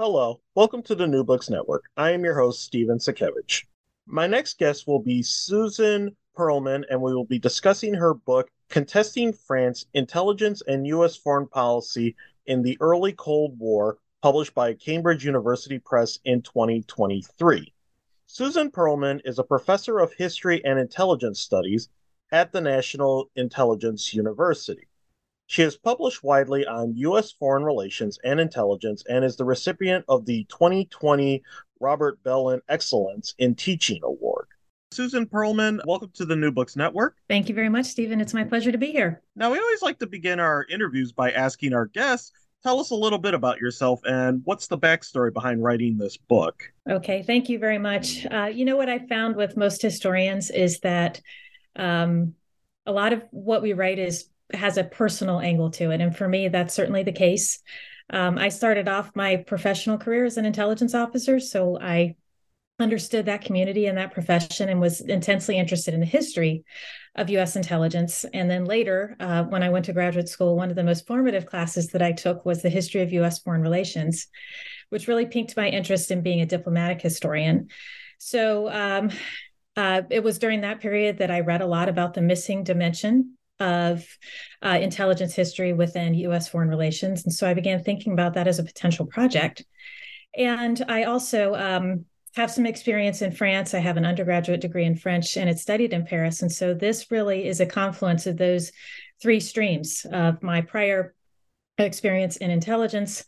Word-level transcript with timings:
Hello, 0.00 0.40
welcome 0.54 0.80
to 0.84 0.94
the 0.94 1.08
New 1.08 1.24
Books 1.24 1.50
Network. 1.50 1.86
I 1.96 2.12
am 2.12 2.22
your 2.22 2.38
host, 2.38 2.62
Steven 2.62 2.98
Satkiewicz. 2.98 3.64
My 4.06 4.28
next 4.28 4.56
guest 4.56 4.86
will 4.86 5.00
be 5.00 5.24
Susan 5.24 6.14
Perlman, 6.36 6.84
and 6.88 7.02
we 7.02 7.12
will 7.12 7.24
be 7.24 7.40
discussing 7.40 7.94
her 7.94 8.14
book, 8.14 8.48
Contesting 8.68 9.32
France 9.32 9.86
Intelligence 9.94 10.62
and 10.68 10.86
U.S. 10.86 11.16
Foreign 11.16 11.48
Policy 11.48 12.14
in 12.46 12.62
the 12.62 12.78
Early 12.80 13.12
Cold 13.12 13.58
War, 13.58 13.98
published 14.22 14.54
by 14.54 14.74
Cambridge 14.74 15.24
University 15.24 15.80
Press 15.80 16.20
in 16.24 16.42
2023. 16.42 17.74
Susan 18.28 18.70
Perlman 18.70 19.20
is 19.24 19.40
a 19.40 19.42
professor 19.42 19.98
of 19.98 20.12
history 20.12 20.64
and 20.64 20.78
intelligence 20.78 21.40
studies 21.40 21.88
at 22.30 22.52
the 22.52 22.60
National 22.60 23.30
Intelligence 23.34 24.14
University. 24.14 24.86
She 25.50 25.62
has 25.62 25.78
published 25.78 26.22
widely 26.22 26.66
on 26.66 26.94
U.S. 26.96 27.32
foreign 27.32 27.64
relations 27.64 28.18
and 28.22 28.38
intelligence 28.38 29.02
and 29.08 29.24
is 29.24 29.36
the 29.36 29.46
recipient 29.46 30.04
of 30.06 30.26
the 30.26 30.44
2020 30.50 31.42
Robert 31.80 32.22
Belin 32.22 32.60
Excellence 32.68 33.34
in 33.38 33.54
Teaching 33.54 34.00
Award. 34.02 34.48
Susan 34.90 35.24
Perlman, 35.24 35.80
welcome 35.86 36.10
to 36.16 36.26
the 36.26 36.36
New 36.36 36.52
Books 36.52 36.76
Network. 36.76 37.16
Thank 37.30 37.48
you 37.48 37.54
very 37.54 37.70
much, 37.70 37.86
Stephen. 37.86 38.20
It's 38.20 38.34
my 38.34 38.44
pleasure 38.44 38.70
to 38.70 38.76
be 38.76 38.92
here. 38.92 39.22
Now, 39.36 39.50
we 39.50 39.58
always 39.58 39.80
like 39.80 39.98
to 40.00 40.06
begin 40.06 40.38
our 40.38 40.66
interviews 40.68 41.12
by 41.12 41.32
asking 41.32 41.72
our 41.72 41.86
guests 41.86 42.30
tell 42.62 42.78
us 42.78 42.90
a 42.90 42.94
little 42.94 43.18
bit 43.18 43.32
about 43.32 43.58
yourself 43.58 44.00
and 44.04 44.42
what's 44.44 44.66
the 44.66 44.76
backstory 44.76 45.32
behind 45.32 45.62
writing 45.62 45.96
this 45.96 46.18
book. 46.18 46.62
Okay, 46.90 47.22
thank 47.22 47.48
you 47.48 47.58
very 47.58 47.78
much. 47.78 48.26
Uh, 48.26 48.50
you 48.52 48.66
know 48.66 48.76
what 48.76 48.90
I 48.90 48.98
found 48.98 49.34
with 49.34 49.56
most 49.56 49.80
historians 49.80 50.50
is 50.50 50.80
that 50.80 51.22
um, 51.74 52.34
a 52.84 52.92
lot 52.92 53.14
of 53.14 53.22
what 53.30 53.62
we 53.62 53.72
write 53.72 53.98
is 53.98 54.28
has 54.52 54.76
a 54.76 54.84
personal 54.84 55.40
angle 55.40 55.70
to 55.72 55.90
it. 55.90 56.00
And 56.00 56.16
for 56.16 56.28
me, 56.28 56.48
that's 56.48 56.74
certainly 56.74 57.02
the 57.02 57.12
case. 57.12 57.60
Um, 58.10 58.38
I 58.38 58.48
started 58.48 58.88
off 58.88 59.14
my 59.14 59.36
professional 59.36 59.98
career 59.98 60.24
as 60.24 60.38
an 60.38 60.46
intelligence 60.46 60.94
officer, 60.94 61.40
so 61.40 61.78
I 61.78 62.16
understood 62.80 63.26
that 63.26 63.44
community 63.44 63.86
and 63.86 63.98
that 63.98 64.12
profession 64.12 64.68
and 64.68 64.80
was 64.80 65.00
intensely 65.00 65.58
interested 65.58 65.94
in 65.94 66.00
the 66.00 66.06
history 66.06 66.64
of 67.16 67.28
US 67.30 67.56
intelligence. 67.56 68.24
And 68.32 68.48
then 68.48 68.64
later, 68.64 69.16
uh, 69.18 69.44
when 69.44 69.62
I 69.62 69.68
went 69.68 69.86
to 69.86 69.92
graduate 69.92 70.28
school, 70.28 70.56
one 70.56 70.70
of 70.70 70.76
the 70.76 70.84
most 70.84 71.06
formative 71.06 71.46
classes 71.46 71.88
that 71.88 72.02
I 72.02 72.12
took 72.12 72.46
was 72.46 72.62
the 72.62 72.68
history 72.68 73.02
of 73.02 73.12
US 73.12 73.40
foreign 73.40 73.62
relations, 73.62 74.28
which 74.90 75.08
really 75.08 75.26
piqued 75.26 75.56
my 75.56 75.68
interest 75.68 76.10
in 76.10 76.22
being 76.22 76.40
a 76.40 76.46
diplomatic 76.46 77.02
historian. 77.02 77.68
So 78.18 78.70
um, 78.70 79.10
uh, 79.76 80.02
it 80.08 80.22
was 80.22 80.38
during 80.38 80.60
that 80.60 80.80
period 80.80 81.18
that 81.18 81.32
I 81.32 81.40
read 81.40 81.62
a 81.62 81.66
lot 81.66 81.88
about 81.88 82.14
the 82.14 82.22
missing 82.22 82.62
dimension 82.62 83.37
of 83.60 84.06
uh, 84.62 84.78
intelligence 84.80 85.34
history 85.34 85.72
within 85.72 86.14
US 86.14 86.48
foreign 86.48 86.68
relations. 86.68 87.24
And 87.24 87.32
so 87.32 87.48
I 87.48 87.54
began 87.54 87.82
thinking 87.82 88.12
about 88.12 88.34
that 88.34 88.48
as 88.48 88.58
a 88.58 88.64
potential 88.64 89.06
project. 89.06 89.64
And 90.36 90.84
I 90.88 91.04
also 91.04 91.54
um, 91.54 92.04
have 92.36 92.50
some 92.50 92.66
experience 92.66 93.22
in 93.22 93.32
France. 93.32 93.74
I 93.74 93.80
have 93.80 93.96
an 93.96 94.04
undergraduate 94.04 94.60
degree 94.60 94.84
in 94.84 94.96
French 94.96 95.36
and 95.36 95.48
it's 95.50 95.62
studied 95.62 95.92
in 95.92 96.04
Paris. 96.04 96.42
And 96.42 96.52
so 96.52 96.74
this 96.74 97.10
really 97.10 97.46
is 97.46 97.60
a 97.60 97.66
confluence 97.66 98.26
of 98.26 98.36
those 98.36 98.70
three 99.20 99.40
streams 99.40 100.06
of 100.12 100.42
my 100.42 100.60
prior 100.60 101.14
experience 101.78 102.36
in 102.36 102.50
intelligence 102.50 103.24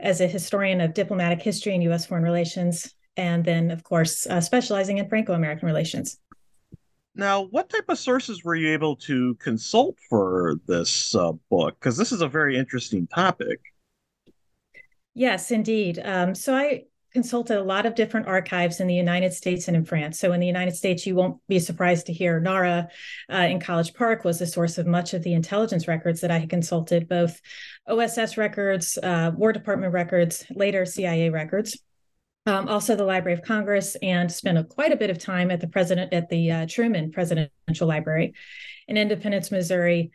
as 0.00 0.20
a 0.20 0.26
historian 0.26 0.80
of 0.80 0.94
diplomatic 0.94 1.42
history 1.42 1.74
and 1.74 1.82
US 1.84 2.06
foreign 2.06 2.24
relations. 2.24 2.94
And 3.16 3.44
then, 3.44 3.70
of 3.70 3.84
course, 3.84 4.26
uh, 4.26 4.40
specializing 4.40 4.98
in 4.98 5.08
Franco 5.08 5.34
American 5.34 5.66
relations. 5.66 6.18
Now, 7.14 7.42
what 7.42 7.70
type 7.70 7.88
of 7.88 7.98
sources 7.98 8.42
were 8.42 8.56
you 8.56 8.72
able 8.72 8.96
to 8.96 9.34
consult 9.36 9.98
for 10.08 10.56
this 10.66 11.14
uh, 11.14 11.32
book? 11.48 11.76
Because 11.78 11.96
this 11.96 12.10
is 12.10 12.22
a 12.22 12.28
very 12.28 12.58
interesting 12.58 13.06
topic. 13.06 13.60
Yes, 15.14 15.52
indeed. 15.52 16.00
Um, 16.04 16.34
so 16.34 16.56
I 16.56 16.84
consulted 17.12 17.56
a 17.56 17.62
lot 17.62 17.86
of 17.86 17.94
different 17.94 18.26
archives 18.26 18.80
in 18.80 18.88
the 18.88 18.94
United 18.94 19.32
States 19.32 19.68
and 19.68 19.76
in 19.76 19.84
France. 19.84 20.18
So 20.18 20.32
in 20.32 20.40
the 20.40 20.46
United 20.48 20.74
States, 20.74 21.06
you 21.06 21.14
won't 21.14 21.38
be 21.46 21.60
surprised 21.60 22.06
to 22.06 22.12
hear 22.12 22.40
NARA 22.40 22.88
uh, 23.32 23.36
in 23.36 23.60
College 23.60 23.94
Park 23.94 24.24
was 24.24 24.40
the 24.40 24.46
source 24.48 24.78
of 24.78 24.88
much 24.88 25.14
of 25.14 25.22
the 25.22 25.34
intelligence 25.34 25.86
records 25.86 26.20
that 26.22 26.32
I 26.32 26.38
had 26.38 26.50
consulted, 26.50 27.08
both 27.08 27.40
OSS 27.86 28.36
records, 28.36 28.98
uh, 29.00 29.30
War 29.36 29.52
Department 29.52 29.92
records, 29.92 30.44
later 30.50 30.84
CIA 30.84 31.30
records 31.30 31.78
um, 32.46 32.68
also 32.68 32.94
the 32.94 33.04
Library 33.04 33.38
of 33.38 33.44
Congress, 33.44 33.96
and 34.02 34.30
spent 34.30 34.58
a, 34.58 34.64
quite 34.64 34.92
a 34.92 34.96
bit 34.96 35.10
of 35.10 35.18
time 35.18 35.50
at 35.50 35.60
the 35.60 35.68
president 35.68 36.12
at 36.12 36.28
the 36.28 36.50
uh, 36.50 36.66
Truman 36.68 37.10
Presidential 37.10 37.86
Library 37.86 38.34
in 38.86 38.96
Independence, 38.96 39.50
Missouri, 39.50 40.10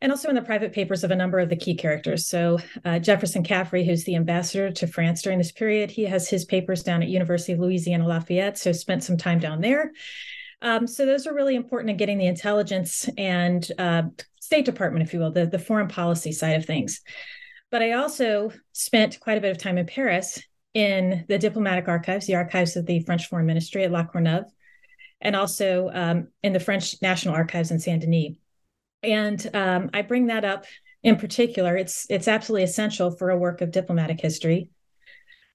and 0.00 0.10
also 0.10 0.28
in 0.28 0.34
the 0.34 0.42
private 0.42 0.72
papers 0.72 1.04
of 1.04 1.10
a 1.10 1.16
number 1.16 1.38
of 1.38 1.48
the 1.48 1.56
key 1.56 1.74
characters. 1.74 2.26
So 2.26 2.58
uh, 2.84 2.98
Jefferson 2.98 3.44
Caffery, 3.44 3.84
who's 3.84 4.04
the 4.04 4.16
ambassador 4.16 4.70
to 4.70 4.86
France 4.86 5.22
during 5.22 5.38
this 5.38 5.52
period, 5.52 5.90
he 5.90 6.04
has 6.04 6.28
his 6.28 6.44
papers 6.44 6.82
down 6.82 7.02
at 7.02 7.08
University 7.08 7.52
of 7.52 7.58
Louisiana 7.58 8.06
Lafayette, 8.06 8.58
so 8.58 8.72
spent 8.72 9.04
some 9.04 9.16
time 9.16 9.38
down 9.38 9.60
there. 9.60 9.92
Um, 10.62 10.86
so 10.86 11.04
those 11.04 11.26
are 11.26 11.34
really 11.34 11.56
important 11.56 11.90
in 11.90 11.98
getting 11.98 12.16
the 12.16 12.26
intelligence 12.26 13.08
and 13.18 13.70
uh, 13.78 14.04
State 14.40 14.64
Department, 14.64 15.06
if 15.06 15.12
you 15.12 15.20
will, 15.20 15.32
the, 15.32 15.46
the 15.46 15.58
foreign 15.58 15.88
policy 15.88 16.32
side 16.32 16.56
of 16.56 16.64
things. 16.64 17.02
But 17.70 17.82
I 17.82 17.92
also 17.92 18.52
spent 18.72 19.20
quite 19.20 19.36
a 19.36 19.40
bit 19.40 19.50
of 19.50 19.58
time 19.58 19.76
in 19.76 19.86
Paris 19.86 20.42
in 20.74 21.24
the 21.28 21.38
diplomatic 21.38 21.88
archives, 21.88 22.26
the 22.26 22.34
archives 22.34 22.76
of 22.76 22.84
the 22.86 23.00
French 23.00 23.28
Foreign 23.28 23.46
Ministry 23.46 23.84
at 23.84 23.92
La 23.92 24.04
Courneuve, 24.04 24.50
and 25.20 25.36
also 25.36 25.90
um, 25.94 26.28
in 26.42 26.52
the 26.52 26.60
French 26.60 27.00
National 27.00 27.34
Archives 27.34 27.70
in 27.70 27.78
Saint 27.78 28.02
Denis. 28.02 28.36
And 29.02 29.50
um, 29.54 29.90
I 29.94 30.02
bring 30.02 30.26
that 30.26 30.44
up 30.44 30.66
in 31.02 31.16
particular. 31.16 31.76
It's 31.76 32.06
it's 32.10 32.28
absolutely 32.28 32.64
essential 32.64 33.10
for 33.10 33.30
a 33.30 33.38
work 33.38 33.60
of 33.60 33.70
diplomatic 33.70 34.20
history, 34.20 34.70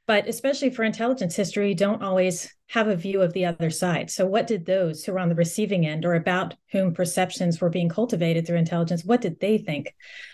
but 0.08 0.28
especially 0.28 0.70
for 0.70 0.84
intelligence 0.84 1.36
history, 1.36 1.74
don't 1.74 2.02
always 2.02 2.52
have 2.68 2.88
a 2.88 2.96
view 2.96 3.22
of 3.22 3.34
the 3.34 3.46
other 3.46 3.70
side. 3.70 4.10
So, 4.10 4.26
what 4.26 4.48
did 4.48 4.66
those 4.66 5.04
who 5.04 5.12
were 5.12 5.20
on 5.20 5.30
the 5.30 5.36
receiving 5.36 5.86
end, 5.86 6.06
or 6.06 6.16
about 6.16 6.56
whom 6.72 6.94
perceptions 6.94 7.60
were 7.60 7.70
being 7.70 7.90
cultivated 7.90 8.48
through 8.48 8.58
intelligence, 8.58 9.04
what 9.04 9.22
did 9.22 9.40
they 9.40 9.58
think? 9.58 9.94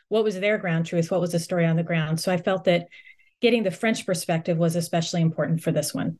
What 0.09 0.23
was 0.23 0.39
their 0.39 0.57
ground 0.57 0.85
truth? 0.85 1.09
What 1.09 1.21
was 1.21 1.31
the 1.31 1.39
story 1.39 1.65
on 1.65 1.75
the 1.75 1.83
ground? 1.83 2.19
So, 2.19 2.31
I 2.31 2.37
felt 2.37 2.65
that 2.65 2.87
getting 3.45 3.61
the 3.61 3.69
French 3.69 4.07
perspective 4.07 4.57
was 4.57 4.75
especially 4.75 5.21
important 5.21 5.61
for 5.61 5.71
this 5.71 5.93
one. 5.93 6.17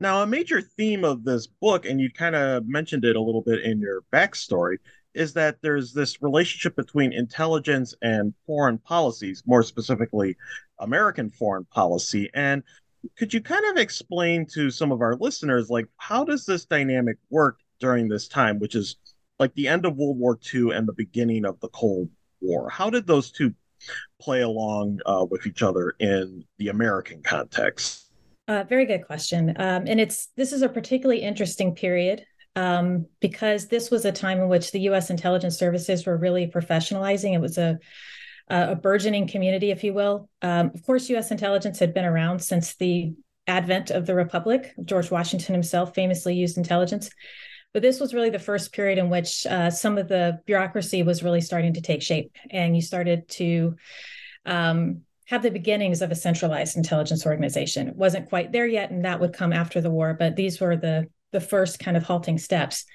Now, 0.00 0.24
a 0.24 0.26
major 0.26 0.60
theme 0.60 1.04
of 1.04 1.22
this 1.22 1.46
book, 1.46 1.86
and 1.86 2.00
you 2.00 2.10
kind 2.10 2.34
of 2.34 2.66
mentioned 2.66 3.04
it 3.04 3.14
a 3.14 3.20
little 3.20 3.40
bit 3.40 3.62
in 3.62 3.78
your 3.78 4.02
backstory, 4.12 4.78
is 5.14 5.32
that 5.34 5.58
there's 5.62 5.92
this 5.92 6.20
relationship 6.20 6.74
between 6.74 7.12
intelligence 7.12 7.94
and 8.02 8.34
foreign 8.48 8.78
policies, 8.78 9.44
more 9.46 9.62
specifically, 9.62 10.36
American 10.80 11.30
foreign 11.30 11.66
policy. 11.66 12.28
And 12.34 12.64
could 13.16 13.32
you 13.32 13.40
kind 13.40 13.64
of 13.70 13.76
explain 13.76 14.44
to 14.54 14.68
some 14.68 14.90
of 14.90 15.02
our 15.02 15.14
listeners, 15.14 15.70
like, 15.70 15.86
how 15.98 16.24
does 16.24 16.46
this 16.46 16.64
dynamic 16.64 17.18
work 17.30 17.60
during 17.78 18.08
this 18.08 18.26
time, 18.26 18.58
which 18.58 18.74
is 18.74 18.96
like 19.38 19.54
the 19.54 19.68
end 19.68 19.86
of 19.86 19.96
World 19.96 20.18
War 20.18 20.36
II 20.52 20.72
and 20.72 20.88
the 20.88 20.94
beginning 20.94 21.44
of 21.44 21.60
the 21.60 21.68
Cold 21.68 22.10
War? 22.40 22.68
How 22.68 22.90
did 22.90 23.06
those 23.06 23.30
two 23.30 23.54
play 24.20 24.42
along 24.42 25.00
uh, 25.06 25.26
with 25.28 25.46
each 25.46 25.62
other 25.62 25.94
in 25.98 26.44
the 26.58 26.68
American 26.68 27.22
context? 27.22 28.10
Uh, 28.48 28.64
very 28.64 28.86
good 28.86 29.04
question, 29.04 29.50
um, 29.56 29.86
and 29.86 30.00
it's 30.00 30.28
this 30.36 30.52
is 30.52 30.62
a 30.62 30.68
particularly 30.68 31.20
interesting 31.20 31.74
period 31.74 32.24
um, 32.54 33.06
because 33.20 33.66
this 33.66 33.90
was 33.90 34.04
a 34.04 34.12
time 34.12 34.38
in 34.38 34.48
which 34.48 34.70
the 34.70 34.80
U.S. 34.82 35.10
intelligence 35.10 35.58
services 35.58 36.06
were 36.06 36.16
really 36.16 36.46
professionalizing. 36.46 37.34
It 37.34 37.40
was 37.40 37.58
a 37.58 37.78
a 38.48 38.76
burgeoning 38.76 39.26
community, 39.26 39.70
if 39.70 39.82
you 39.82 39.92
will. 39.92 40.28
Um, 40.42 40.70
of 40.72 40.82
course, 40.84 41.10
U.S. 41.10 41.30
intelligence 41.30 41.80
had 41.80 41.92
been 41.92 42.04
around 42.04 42.40
since 42.40 42.76
the 42.76 43.14
advent 43.46 43.90
of 43.90 44.06
the 44.06 44.14
Republic. 44.14 44.72
George 44.84 45.10
Washington 45.10 45.54
himself 45.54 45.94
famously 45.94 46.34
used 46.34 46.56
intelligence. 46.56 47.10
But 47.76 47.82
this 47.82 48.00
was 48.00 48.14
really 48.14 48.30
the 48.30 48.38
first 48.38 48.72
period 48.72 48.96
in 48.96 49.10
which 49.10 49.44
uh, 49.44 49.68
some 49.68 49.98
of 49.98 50.08
the 50.08 50.40
bureaucracy 50.46 51.02
was 51.02 51.22
really 51.22 51.42
starting 51.42 51.74
to 51.74 51.82
take 51.82 52.00
shape, 52.00 52.34
and 52.50 52.74
you 52.74 52.80
started 52.80 53.28
to 53.28 53.76
um, 54.46 55.02
have 55.26 55.42
the 55.42 55.50
beginnings 55.50 56.00
of 56.00 56.10
a 56.10 56.14
centralized 56.14 56.78
intelligence 56.78 57.26
organization. 57.26 57.88
It 57.88 57.94
wasn't 57.94 58.30
quite 58.30 58.50
there 58.50 58.66
yet, 58.66 58.90
and 58.90 59.04
that 59.04 59.20
would 59.20 59.34
come 59.34 59.52
after 59.52 59.82
the 59.82 59.90
war. 59.90 60.16
But 60.18 60.36
these 60.36 60.58
were 60.58 60.78
the 60.78 61.10
the 61.32 61.40
first 61.40 61.78
kind 61.78 61.98
of 61.98 62.02
halting 62.02 62.38
steps. 62.38 62.86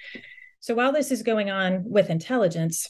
So 0.62 0.74
while 0.74 0.92
this 0.92 1.12
is 1.12 1.22
going 1.22 1.52
on 1.52 1.84
with 1.86 2.10
intelligence, 2.10 2.90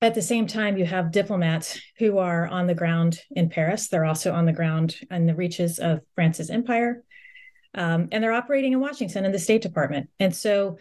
at 0.00 0.14
the 0.14 0.22
same 0.22 0.46
time, 0.46 0.78
you 0.78 0.84
have 0.84 1.10
diplomats 1.10 1.80
who 1.98 2.18
are 2.18 2.46
on 2.46 2.68
the 2.68 2.76
ground 2.76 3.18
in 3.32 3.50
Paris. 3.50 3.88
They're 3.88 4.04
also 4.04 4.32
on 4.32 4.46
the 4.46 4.52
ground 4.52 4.94
in 5.10 5.26
the 5.26 5.34
reaches 5.34 5.80
of 5.80 5.98
France's 6.14 6.48
empire. 6.48 7.02
Um, 7.74 8.08
and 8.12 8.22
they're 8.22 8.32
operating 8.32 8.72
in 8.72 8.80
Washington 8.80 9.24
in 9.24 9.32
the 9.32 9.38
State 9.40 9.62
Department. 9.62 10.10
And 10.20 10.34
so 10.34 10.78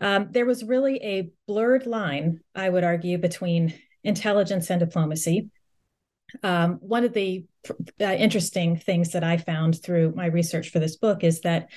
um, 0.00 0.28
there 0.30 0.46
was 0.46 0.64
really 0.64 0.96
a 1.02 1.30
blurred 1.46 1.86
line, 1.86 2.40
I 2.54 2.68
would 2.68 2.84
argue, 2.84 3.18
between 3.18 3.74
intelligence 4.02 4.70
and 4.70 4.80
diplomacy. 4.80 5.50
Um, 6.42 6.78
one 6.80 7.04
of 7.04 7.12
the 7.12 7.44
uh, 8.00 8.04
interesting 8.04 8.76
things 8.76 9.12
that 9.12 9.24
I 9.24 9.36
found 9.36 9.80
through 9.80 10.12
my 10.14 10.26
research 10.26 10.70
for 10.70 10.80
this 10.80 10.96
book 10.96 11.22
is 11.22 11.42
that 11.42 11.70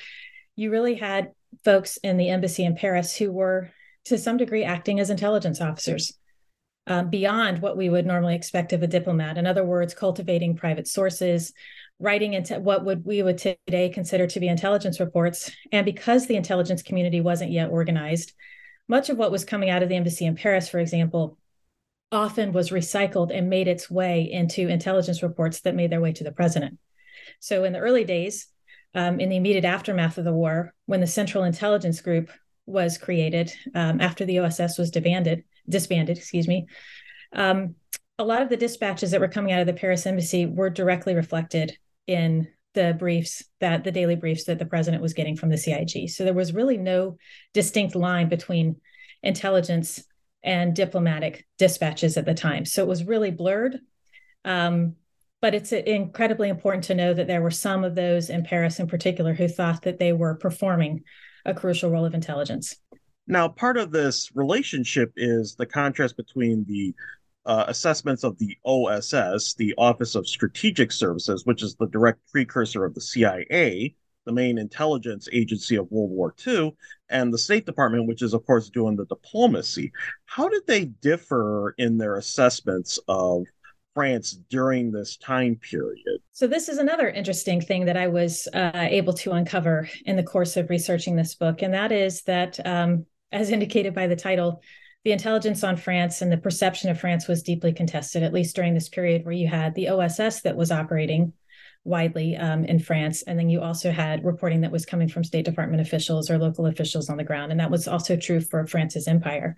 you 0.55 0.71
really 0.71 0.95
had 0.95 1.31
folks 1.63 1.97
in 1.97 2.17
the 2.17 2.29
embassy 2.29 2.65
in 2.65 2.75
Paris 2.75 3.15
who 3.15 3.31
were, 3.31 3.71
to 4.05 4.17
some 4.17 4.37
degree, 4.37 4.63
acting 4.63 4.99
as 4.99 5.09
intelligence 5.09 5.61
officers. 5.61 6.13
Um, 6.89 7.09
beyond 7.09 7.61
what 7.61 7.75
we 7.75 7.89
would 7.89 8.05
normally 8.05 8.35
expect 8.35 8.71
of 8.71 8.81
a 8.81 8.87
diplomat. 8.87 9.37
In 9.37 9.45
other 9.45 9.65
words, 9.65 9.93
cultivating 9.93 10.55
private 10.55 10.87
sources, 10.87 11.51
writing 11.99 12.33
into 12.33 12.59
what 12.59 12.85
would 12.85 13.05
we 13.05 13.23
would 13.23 13.37
today 13.37 13.89
consider 13.89 14.27
to 14.27 14.39
be 14.39 14.47
intelligence 14.47 14.99
reports. 14.99 15.51
And 15.71 15.85
because 15.85 16.27
the 16.27 16.35
intelligence 16.35 16.83
community 16.83 17.21
wasn't 17.21 17.51
yet 17.51 17.69
organized, 17.69 18.33
much 18.87 19.09
of 19.09 19.17
what 19.17 19.31
was 19.31 19.45
coming 19.45 19.69
out 19.69 19.83
of 19.83 19.89
the 19.89 19.95
embassy 19.95 20.25
in 20.25 20.35
Paris, 20.35 20.69
for 20.69 20.79
example, 20.79 21.37
often 22.11 22.53
was 22.53 22.69
recycled 22.69 23.35
and 23.35 23.49
made 23.49 23.67
its 23.67 23.89
way 23.89 24.31
into 24.31 24.67
intelligence 24.67 25.23
reports 25.23 25.61
that 25.61 25.75
made 25.75 25.91
their 25.91 25.99
way 25.99 26.13
to 26.13 26.23
the 26.23 26.31
president. 26.31 26.79
So 27.39 27.63
in 27.63 27.73
the 27.73 27.79
early 27.79 28.05
days, 28.05 28.47
um, 28.95 29.19
in 29.19 29.29
the 29.29 29.35
immediate 29.35 29.65
aftermath 29.65 30.17
of 30.17 30.23
the 30.23 30.33
war, 30.33 30.73
when 30.85 31.01
the 31.01 31.07
Central 31.07 31.43
Intelligence 31.43 31.99
Group 32.01 32.31
was 32.65 32.97
created 32.97 33.51
um, 33.75 33.99
after 33.99 34.23
the 34.23 34.39
OSS 34.39 34.77
was 34.77 34.91
disbanded, 34.91 35.43
disbanded, 35.67 36.17
excuse 36.17 36.47
me, 36.47 36.67
um, 37.33 37.75
a 38.17 38.23
lot 38.23 38.41
of 38.41 38.49
the 38.49 38.57
dispatches 38.57 39.11
that 39.11 39.19
were 39.19 39.27
coming 39.27 39.51
out 39.51 39.61
of 39.61 39.67
the 39.67 39.73
Paris 39.73 40.05
embassy 40.05 40.45
were 40.45 40.69
directly 40.69 41.13
reflected 41.13 41.77
in 42.07 42.47
the 42.73 42.95
briefs 42.97 43.43
that 43.59 43.83
the 43.83 43.91
daily 43.91 44.15
briefs 44.15 44.45
that 44.45 44.59
the 44.59 44.65
president 44.65 45.01
was 45.01 45.13
getting 45.13 45.35
from 45.35 45.49
the 45.49 45.57
CIG. 45.57 46.09
So 46.09 46.23
there 46.23 46.33
was 46.33 46.53
really 46.53 46.77
no 46.77 47.17
distinct 47.53 47.95
line 47.95 48.29
between 48.29 48.77
intelligence 49.23 50.03
and 50.43 50.75
diplomatic 50.75 51.45
dispatches 51.57 52.17
at 52.17 52.25
the 52.25 52.33
time. 52.33 52.65
So 52.65 52.83
it 52.83 52.87
was 52.87 53.03
really 53.03 53.31
blurred. 53.31 53.79
Um, 54.45 54.95
but 55.41 55.53
it's 55.53 55.71
incredibly 55.71 56.49
important 56.49 56.85
to 56.85 56.95
know 56.95 57.13
that 57.13 57.27
there 57.27 57.41
were 57.41 57.51
some 57.51 57.83
of 57.83 57.95
those 57.95 58.29
in 58.29 58.43
Paris 58.43 58.79
in 58.79 58.87
particular 58.87 59.33
who 59.33 59.47
thought 59.47 59.83
that 59.83 59.99
they 59.99 60.13
were 60.13 60.35
performing 60.35 61.03
a 61.45 61.53
crucial 61.53 61.91
role 61.91 62.05
of 62.05 62.13
intelligence. 62.13 62.75
Now, 63.27 63.47
part 63.49 63.77
of 63.77 63.91
this 63.91 64.31
relationship 64.35 65.11
is 65.15 65.55
the 65.55 65.65
contrast 65.65 66.15
between 66.15 66.63
the 66.67 66.95
uh, 67.47 67.65
assessments 67.67 68.23
of 68.23 68.37
the 68.37 68.57
OSS, 68.65 69.55
the 69.55 69.73
Office 69.77 70.15
of 70.15 70.27
Strategic 70.27 70.91
Services, 70.91 71.45
which 71.45 71.63
is 71.63 71.75
the 71.75 71.87
direct 71.87 72.19
precursor 72.31 72.85
of 72.85 72.93
the 72.93 73.01
CIA, 73.01 73.95
the 74.25 74.31
main 74.33 74.57
intelligence 74.57 75.29
agency 75.31 75.77
of 75.77 75.89
World 75.89 76.11
War 76.11 76.35
II, 76.45 76.75
and 77.09 77.33
the 77.33 77.37
State 77.37 77.65
Department, 77.65 78.07
which 78.07 78.21
is, 78.21 78.33
of 78.33 78.45
course, 78.45 78.69
doing 78.69 78.97
the 78.97 79.05
diplomacy. 79.05 79.91
How 80.25 80.49
did 80.49 80.67
they 80.67 80.85
differ 80.85 81.73
in 81.77 81.97
their 81.97 82.17
assessments 82.17 82.99
of 83.07 83.45
France 83.97 84.37
during 84.51 84.91
this 84.91 85.17
time 85.17 85.55
period. 85.55 86.19
So, 86.31 86.45
this 86.45 86.69
is 86.69 86.77
another 86.77 87.09
interesting 87.09 87.59
thing 87.59 87.85
that 87.85 87.97
I 87.97 88.05
was 88.05 88.47
uh, 88.53 88.71
able 88.75 89.13
to 89.13 89.31
uncover 89.31 89.89
in 90.05 90.15
the 90.15 90.21
course 90.21 90.55
of 90.55 90.69
researching 90.69 91.15
this 91.15 91.33
book, 91.33 91.63
and 91.63 91.73
that 91.73 91.91
is 91.91 92.21
that, 92.23 92.63
um, 92.63 93.07
as 93.31 93.49
indicated 93.49 93.95
by 93.95 94.05
the 94.05 94.15
title, 94.15 94.61
the 95.07 95.13
intelligence 95.13 95.63
on 95.63 95.77
France 95.77 96.21
and 96.21 96.29
the 96.29 96.35
perception 96.35 96.89
of 96.89 96.99
France 96.99 97.29
was 97.29 97.41
deeply 97.41 97.71
contested, 97.71 98.23
at 98.23 98.33
least 98.33 98.57
during 98.57 98.73
this 98.73 98.89
period 98.89 99.23
where 99.23 99.33
you 99.33 99.47
had 99.47 99.73
the 99.73 99.87
OSS 99.87 100.41
that 100.41 100.57
was 100.57 100.69
operating 100.69 101.31
widely 101.85 102.35
um, 102.35 102.65
in 102.65 102.77
France. 102.77 103.21
And 103.21 103.39
then 103.39 103.49
you 103.49 103.61
also 103.61 103.89
had 103.89 104.25
reporting 104.25 104.59
that 104.61 104.71
was 104.73 104.85
coming 104.85 105.07
from 105.07 105.23
State 105.23 105.45
Department 105.45 105.79
officials 105.79 106.29
or 106.29 106.37
local 106.37 106.65
officials 106.65 107.09
on 107.09 107.15
the 107.15 107.23
ground. 107.23 107.53
And 107.53 107.61
that 107.61 107.71
was 107.71 107.87
also 107.87 108.17
true 108.17 108.41
for 108.41 108.67
France's 108.67 109.07
empire. 109.07 109.55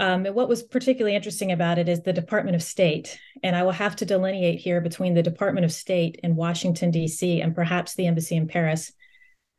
Um, 0.00 0.24
and 0.24 0.34
what 0.34 0.48
was 0.48 0.62
particularly 0.62 1.14
interesting 1.14 1.52
about 1.52 1.76
it 1.76 1.86
is 1.86 2.00
the 2.00 2.14
Department 2.14 2.56
of 2.56 2.62
State. 2.62 3.20
And 3.42 3.54
I 3.54 3.64
will 3.64 3.72
have 3.72 3.96
to 3.96 4.06
delineate 4.06 4.60
here 4.60 4.80
between 4.80 5.12
the 5.12 5.22
Department 5.22 5.66
of 5.66 5.72
State 5.72 6.20
in 6.22 6.36
Washington, 6.36 6.90
D.C., 6.90 7.42
and 7.42 7.54
perhaps 7.54 7.96
the 7.96 8.06
embassy 8.06 8.34
in 8.34 8.48
Paris, 8.48 8.94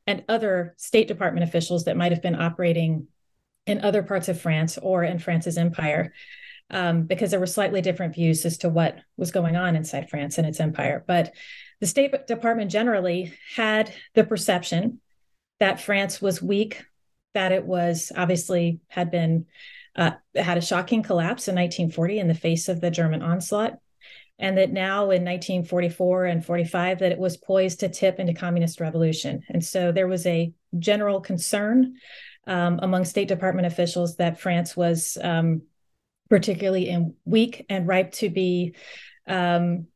and 0.07 0.23
other 0.27 0.73
State 0.79 1.07
Department 1.07 1.47
officials 1.47 1.83
that 1.83 1.95
might 1.95 2.11
have 2.11 2.23
been 2.23 2.41
operating 2.41 3.05
in 3.65 3.81
other 3.81 4.03
parts 4.03 4.27
of 4.27 4.41
France 4.41 4.77
or 4.77 5.03
in 5.03 5.19
France's 5.19 5.57
empire, 5.57 6.13
um, 6.69 7.03
because 7.03 7.31
there 7.31 7.39
were 7.39 7.45
slightly 7.45 7.81
different 7.81 8.15
views 8.15 8.45
as 8.45 8.57
to 8.59 8.69
what 8.69 8.99
was 9.17 9.31
going 9.31 9.55
on 9.55 9.75
inside 9.75 10.09
France 10.09 10.37
and 10.37 10.47
its 10.47 10.59
empire. 10.59 11.03
But 11.05 11.33
the 11.79 11.87
State 11.87 12.27
Department 12.27 12.71
generally 12.71 13.33
had 13.55 13.93
the 14.13 14.23
perception 14.23 15.01
that 15.59 15.81
France 15.81 16.21
was 16.21 16.41
weak, 16.41 16.83
that 17.33 17.51
it 17.51 17.65
was 17.65 18.11
obviously 18.15 18.79
had 18.87 19.11
been 19.11 19.45
uh, 19.95 20.11
had 20.35 20.57
a 20.57 20.61
shocking 20.61 21.03
collapse 21.03 21.47
in 21.47 21.55
1940 21.55 22.19
in 22.19 22.27
the 22.27 22.33
face 22.33 22.69
of 22.69 22.79
the 22.79 22.89
German 22.89 23.21
onslaught, 23.21 23.77
and 24.39 24.57
that 24.57 24.71
now 24.71 25.03
in 25.03 25.25
1944 25.25 26.25
and 26.25 26.45
45 26.45 26.99
that 26.99 27.11
it 27.11 27.19
was 27.19 27.35
poised 27.35 27.81
to 27.81 27.89
tip 27.89 28.19
into 28.19 28.33
communist 28.33 28.79
revolution. 28.79 29.43
And 29.49 29.63
so 29.63 29.91
there 29.91 30.07
was 30.07 30.25
a 30.25 30.53
general 30.79 31.19
concern 31.19 31.95
um, 32.47 32.79
among 32.81 33.05
State 33.05 33.27
Department 33.27 33.67
officials 33.67 34.17
that 34.17 34.39
France 34.39 34.75
was 34.75 35.17
um, 35.21 35.61
particularly 36.31 36.87
in 36.87 37.13
weak 37.25 37.65
and 37.69 37.87
ripe 37.87 38.13
to 38.13 38.29
be 38.29 38.73
um, 39.27 39.87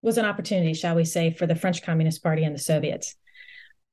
was 0.00 0.16
an 0.16 0.24
opportunity, 0.24 0.74
shall 0.74 0.94
we 0.94 1.04
say, 1.04 1.32
for 1.32 1.46
the 1.46 1.56
French 1.56 1.82
Communist 1.82 2.22
Party 2.22 2.44
and 2.44 2.54
the 2.54 2.60
Soviets. 2.60 3.16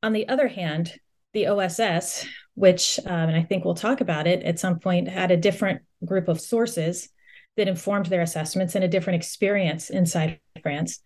On 0.01 0.13
the 0.13 0.29
other 0.29 0.47
hand, 0.47 0.93
the 1.33 1.47
OSS, 1.47 2.25
which, 2.53 2.99
um, 3.05 3.29
and 3.29 3.35
I 3.35 3.43
think 3.43 3.65
we'll 3.65 3.75
talk 3.75 4.01
about 4.01 4.27
it 4.27 4.43
at 4.43 4.59
some 4.59 4.79
point, 4.79 5.07
had 5.07 5.31
a 5.31 5.37
different 5.37 5.81
group 6.05 6.27
of 6.27 6.39
sources 6.39 7.09
that 7.57 7.67
informed 7.67 8.05
their 8.05 8.21
assessments 8.21 8.75
and 8.75 8.83
a 8.83 8.87
different 8.87 9.17
experience 9.17 9.89
inside 9.89 10.39
France. 10.61 10.99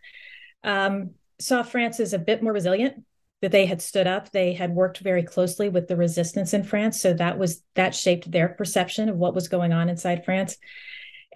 Um, 0.63 1.11
saw 1.39 1.63
France 1.63 1.99
as 1.99 2.13
a 2.13 2.19
bit 2.19 2.43
more 2.43 2.53
resilient 2.53 3.03
that 3.43 3.51
they 3.51 3.65
had 3.65 3.81
stood 3.81 4.07
up. 4.07 4.31
They 4.31 4.53
had 4.53 4.73
worked 4.73 4.99
very 4.99 5.21
closely 5.21 5.67
with 5.67 5.89
the 5.89 5.97
resistance 5.97 6.53
in 6.53 6.63
france. 6.63 7.01
So 7.01 7.13
that 7.13 7.37
was 7.37 7.61
that 7.75 7.93
shaped 7.93 8.31
their 8.31 8.47
perception 8.47 9.09
of 9.09 9.17
what 9.17 9.35
was 9.35 9.49
going 9.49 9.73
on 9.73 9.89
inside 9.89 10.23
france. 10.23 10.55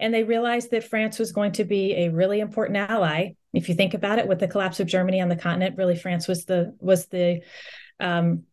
And 0.00 0.14
they 0.14 0.24
realized 0.24 0.70
that 0.70 0.88
france 0.88 1.18
was 1.18 1.32
going 1.32 1.52
to 1.52 1.64
be 1.64 1.94
a 1.94 2.08
really 2.08 2.40
important 2.40 2.78
ally. 2.78 3.34
If 3.52 3.68
you 3.68 3.74
think 3.74 3.92
about 3.92 4.18
it 4.18 4.26
with 4.26 4.38
the 4.38 4.48
collapse 4.48 4.80
of 4.80 4.86
germany 4.86 5.20
on 5.20 5.28
the 5.28 5.36
continent 5.36 5.76
really 5.76 5.96
france 5.96 6.26
was 6.26 6.46
the 6.46 6.74
was 6.80 7.06
the 7.08 7.42
um, 8.00 8.44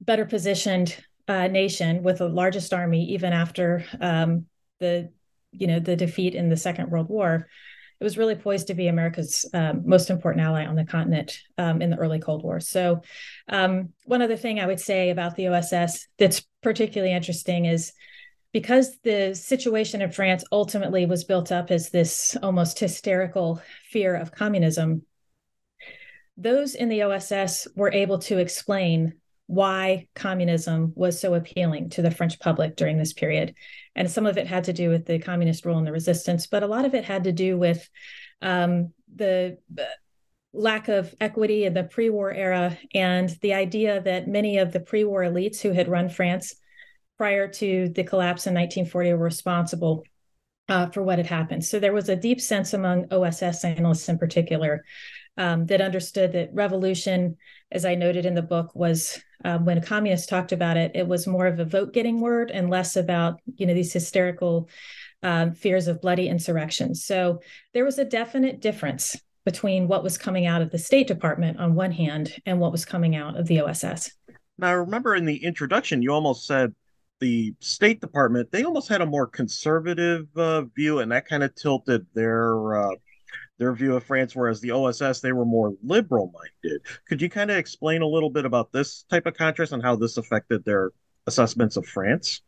better 0.00 0.24
positioned 0.24 0.96
uh, 1.28 1.46
nation 1.46 2.02
with 2.02 2.18
the 2.18 2.28
largest 2.28 2.74
army, 2.74 3.04
even 3.12 3.32
after 3.32 3.84
um, 4.00 4.46
the 4.80 5.12
you 5.52 5.68
know 5.68 5.78
the 5.78 5.94
defeat 5.94 6.34
in 6.34 6.48
the 6.48 6.56
Second 6.56 6.90
World 6.90 7.08
War. 7.08 7.46
It 7.98 8.04
was 8.04 8.18
really 8.18 8.34
poised 8.34 8.66
to 8.66 8.74
be 8.74 8.88
America's 8.88 9.48
um, 9.54 9.82
most 9.86 10.10
important 10.10 10.44
ally 10.44 10.66
on 10.66 10.74
the 10.74 10.84
continent 10.84 11.38
um, 11.56 11.80
in 11.80 11.90
the 11.90 11.96
early 11.96 12.18
Cold 12.18 12.42
War. 12.42 12.60
So, 12.60 13.02
um, 13.48 13.92
one 14.04 14.22
other 14.22 14.36
thing 14.36 14.60
I 14.60 14.66
would 14.66 14.80
say 14.80 15.10
about 15.10 15.36
the 15.36 15.48
OSS 15.48 16.06
that's 16.18 16.44
particularly 16.62 17.14
interesting 17.14 17.64
is 17.64 17.92
because 18.52 18.98
the 19.04 19.34
situation 19.34 20.00
in 20.00 20.10
France 20.10 20.44
ultimately 20.50 21.06
was 21.06 21.24
built 21.24 21.52
up 21.52 21.70
as 21.70 21.90
this 21.90 22.36
almost 22.42 22.78
hysterical 22.78 23.60
fear 23.90 24.14
of 24.16 24.32
communism, 24.32 25.02
those 26.36 26.74
in 26.74 26.88
the 26.88 27.02
OSS 27.02 27.68
were 27.76 27.92
able 27.92 28.18
to 28.20 28.38
explain 28.38 29.14
why 29.46 30.08
communism 30.14 30.92
was 30.96 31.20
so 31.20 31.34
appealing 31.34 31.90
to 31.90 32.02
the 32.02 32.10
French 32.10 32.38
public 32.40 32.76
during 32.76 32.98
this 32.98 33.12
period. 33.12 33.54
And 33.94 34.10
some 34.10 34.26
of 34.26 34.38
it 34.38 34.46
had 34.46 34.64
to 34.64 34.72
do 34.72 34.90
with 34.90 35.06
the 35.06 35.18
communist 35.18 35.64
rule 35.64 35.78
and 35.78 35.86
the 35.86 35.92
resistance, 35.92 36.46
but 36.46 36.62
a 36.62 36.66
lot 36.66 36.84
of 36.84 36.94
it 36.94 37.04
had 37.04 37.24
to 37.24 37.32
do 37.32 37.56
with 37.56 37.88
um, 38.42 38.92
the 39.14 39.58
lack 40.52 40.88
of 40.88 41.14
equity 41.20 41.64
in 41.64 41.74
the 41.74 41.84
pre 41.84 42.10
war 42.10 42.32
era 42.32 42.76
and 42.94 43.28
the 43.42 43.54
idea 43.54 44.00
that 44.00 44.28
many 44.28 44.58
of 44.58 44.72
the 44.72 44.80
pre 44.80 45.04
war 45.04 45.22
elites 45.22 45.60
who 45.60 45.72
had 45.72 45.88
run 45.88 46.08
France 46.08 46.56
prior 47.16 47.48
to 47.48 47.88
the 47.90 48.04
collapse 48.04 48.46
in 48.46 48.54
1940 48.54 49.12
were 49.12 49.18
responsible 49.18 50.04
uh, 50.68 50.86
for 50.90 51.02
what 51.02 51.18
had 51.18 51.26
happened. 51.26 51.64
So 51.64 51.78
there 51.78 51.92
was 51.92 52.08
a 52.08 52.16
deep 52.16 52.40
sense 52.40 52.72
among 52.74 53.12
OSS 53.12 53.64
analysts 53.64 54.08
in 54.08 54.18
particular 54.18 54.84
um, 55.36 55.66
that 55.66 55.80
understood 55.80 56.32
that 56.32 56.50
revolution, 56.52 57.36
as 57.70 57.84
I 57.84 57.94
noted 57.94 58.26
in 58.26 58.34
the 58.34 58.42
book, 58.42 58.74
was 58.74 59.20
um, 59.44 59.64
when 59.64 59.82
communists 59.82 60.26
talked 60.26 60.52
about 60.52 60.76
it, 60.76 60.92
it 60.94 61.06
was 61.06 61.26
more 61.26 61.46
of 61.46 61.58
a 61.58 61.64
vote 61.64 61.92
getting 61.92 62.20
word 62.20 62.50
and 62.50 62.70
less 62.70 62.96
about 62.96 63.40
you 63.56 63.66
know 63.66 63.74
these 63.74 63.92
hysterical 63.92 64.68
um, 65.22 65.52
fears 65.52 65.88
of 65.88 66.00
bloody 66.00 66.28
insurrections. 66.28 67.04
So 67.04 67.40
there 67.74 67.84
was 67.84 67.98
a 67.98 68.04
definite 68.04 68.60
difference 68.60 69.16
between 69.44 69.88
what 69.88 70.02
was 70.02 70.18
coming 70.18 70.46
out 70.46 70.60
of 70.60 70.70
the 70.70 70.78
State 70.78 71.06
Department 71.06 71.58
on 71.58 71.74
one 71.74 71.92
hand 71.92 72.34
and 72.46 72.58
what 72.58 72.72
was 72.72 72.84
coming 72.84 73.14
out 73.14 73.38
of 73.38 73.46
the 73.46 73.60
OSS. 73.60 74.12
Now, 74.58 74.68
I 74.68 74.72
remember 74.72 75.14
in 75.14 75.24
the 75.24 75.44
introduction, 75.44 76.02
you 76.02 76.12
almost 76.12 76.46
said 76.46 76.74
the 77.20 77.54
State 77.60 78.00
Department, 78.00 78.50
they 78.50 78.64
almost 78.64 78.88
had 78.88 79.00
a 79.00 79.06
more 79.06 79.26
conservative 79.26 80.26
uh, 80.36 80.62
view, 80.74 80.98
and 80.98 81.12
that 81.12 81.26
kind 81.26 81.42
of 81.42 81.54
tilted 81.54 82.06
their 82.14 82.76
uh, 82.76 82.94
their 83.58 83.72
view 83.72 83.96
of 83.96 84.04
France, 84.04 84.36
whereas 84.36 84.60
the 84.60 84.70
OSS 84.70 85.20
they 85.20 85.32
were 85.32 85.44
more 85.44 85.74
liberal 85.82 86.32
minded. 86.32 86.82
Could 87.08 87.22
you 87.22 87.30
kind 87.30 87.50
of 87.50 87.56
explain 87.56 88.02
a 88.02 88.06
little 88.06 88.30
bit 88.30 88.44
about 88.44 88.72
this 88.72 89.04
type 89.10 89.26
of 89.26 89.34
contrast 89.34 89.72
and 89.72 89.82
how 89.82 89.96
this 89.96 90.16
affected 90.16 90.64
their 90.64 90.90
assessments 91.26 91.76
of 91.76 91.86
France? 91.86 92.42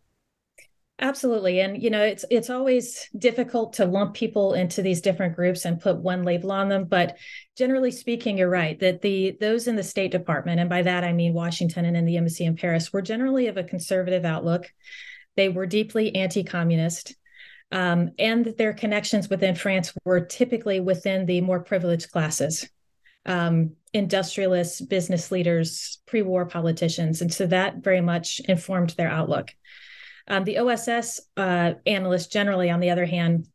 Absolutely. 1.01 1.61
And 1.61 1.81
you 1.81 1.91
know, 1.91 2.03
it's 2.03 2.25
it's 2.29 2.51
always 2.51 3.09
difficult 3.17 3.75
to 3.75 3.85
lump 3.85 4.15
people 4.15 4.55
into 4.55 4.83
these 4.83 5.01
different 5.01 5.37
groups 5.37 5.65
and 5.65 5.81
put 5.81 5.99
one 5.99 6.25
label 6.25 6.51
on 6.51 6.69
them, 6.69 6.87
but 6.87 7.17
generally 7.57 7.93
speaking, 7.93 8.37
you're 8.37 8.51
right 8.51 8.79
that 8.81 9.01
the 9.01 9.37
those 9.41 9.69
in 9.69 9.77
the 9.77 9.85
State 9.85 10.11
Department 10.11 10.59
and 10.59 10.69
by 10.69 10.83
that 10.83 11.05
I 11.05 11.13
mean 11.13 11.35
Washington 11.35 11.85
and 11.85 11.97
in 11.97 12.05
the 12.05 12.17
embassy 12.17 12.45
in 12.45 12.57
Paris 12.57 12.93
were 12.93 13.03
generally 13.03 13.47
of 13.47 13.57
a 13.57 13.63
conservative 13.63 14.25
outlook. 14.25 14.73
They 15.37 15.49
were 15.49 15.67
deeply 15.67 16.17
anti-communist. 16.17 17.15
Um, 17.71 18.13
and 18.19 18.47
their 18.57 18.73
connections 18.73 19.29
within 19.29 19.55
France 19.55 19.93
were 20.05 20.21
typically 20.21 20.81
within 20.81 21.27
the 21.27 21.41
more 21.41 21.61
privileged 21.61 22.11
classes, 22.11 22.69
um, 23.27 23.73
industrialists, 23.93 24.81
business 24.81 25.31
leaders, 25.31 25.99
pre 26.07 26.23
war 26.23 26.47
politicians. 26.47 27.21
And 27.21 27.33
so 27.33 27.47
that 27.47 27.79
very 27.79 28.01
much 28.01 28.41
informed 28.41 28.91
their 28.91 29.11
outlook. 29.11 29.51
Um, 30.29 30.45
the 30.45 30.59
OSS 30.59 31.21
uh, 31.37 31.75
analysts, 31.87 32.27
generally, 32.27 32.71
on 32.71 32.81
the 32.81 32.91
other 32.91 33.07
hand, 33.07 33.49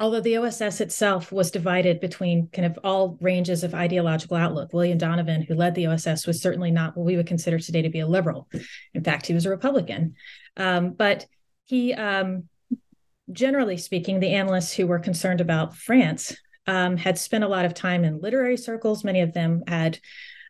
although 0.00 0.20
the 0.20 0.36
OSS 0.36 0.80
itself 0.80 1.32
was 1.32 1.50
divided 1.50 2.00
between 2.00 2.48
kind 2.48 2.66
of 2.66 2.78
all 2.84 3.18
ranges 3.20 3.64
of 3.64 3.74
ideological 3.74 4.36
outlook, 4.36 4.72
William 4.72 4.98
Donovan, 4.98 5.42
who 5.42 5.54
led 5.54 5.74
the 5.74 5.86
OSS, 5.86 6.26
was 6.26 6.40
certainly 6.40 6.70
not 6.70 6.96
what 6.96 7.06
we 7.06 7.16
would 7.16 7.26
consider 7.26 7.58
today 7.58 7.82
to 7.82 7.88
be 7.88 8.00
a 8.00 8.06
liberal. 8.06 8.48
In 8.94 9.02
fact, 9.02 9.26
he 9.26 9.34
was 9.34 9.46
a 9.46 9.50
Republican. 9.50 10.14
Um, 10.56 10.92
but 10.92 11.26
he 11.64 11.94
um, 11.94 12.44
generally 13.32 13.76
speaking, 13.76 14.20
the 14.20 14.34
analysts 14.34 14.74
who 14.74 14.86
were 14.86 14.98
concerned 14.98 15.40
about 15.40 15.76
France 15.76 16.36
um, 16.66 16.96
had 16.96 17.18
spent 17.18 17.44
a 17.44 17.48
lot 17.48 17.64
of 17.64 17.74
time 17.74 18.04
in 18.04 18.20
literary 18.20 18.56
circles. 18.56 19.04
Many 19.04 19.20
of 19.20 19.32
them 19.32 19.62
had 19.66 19.98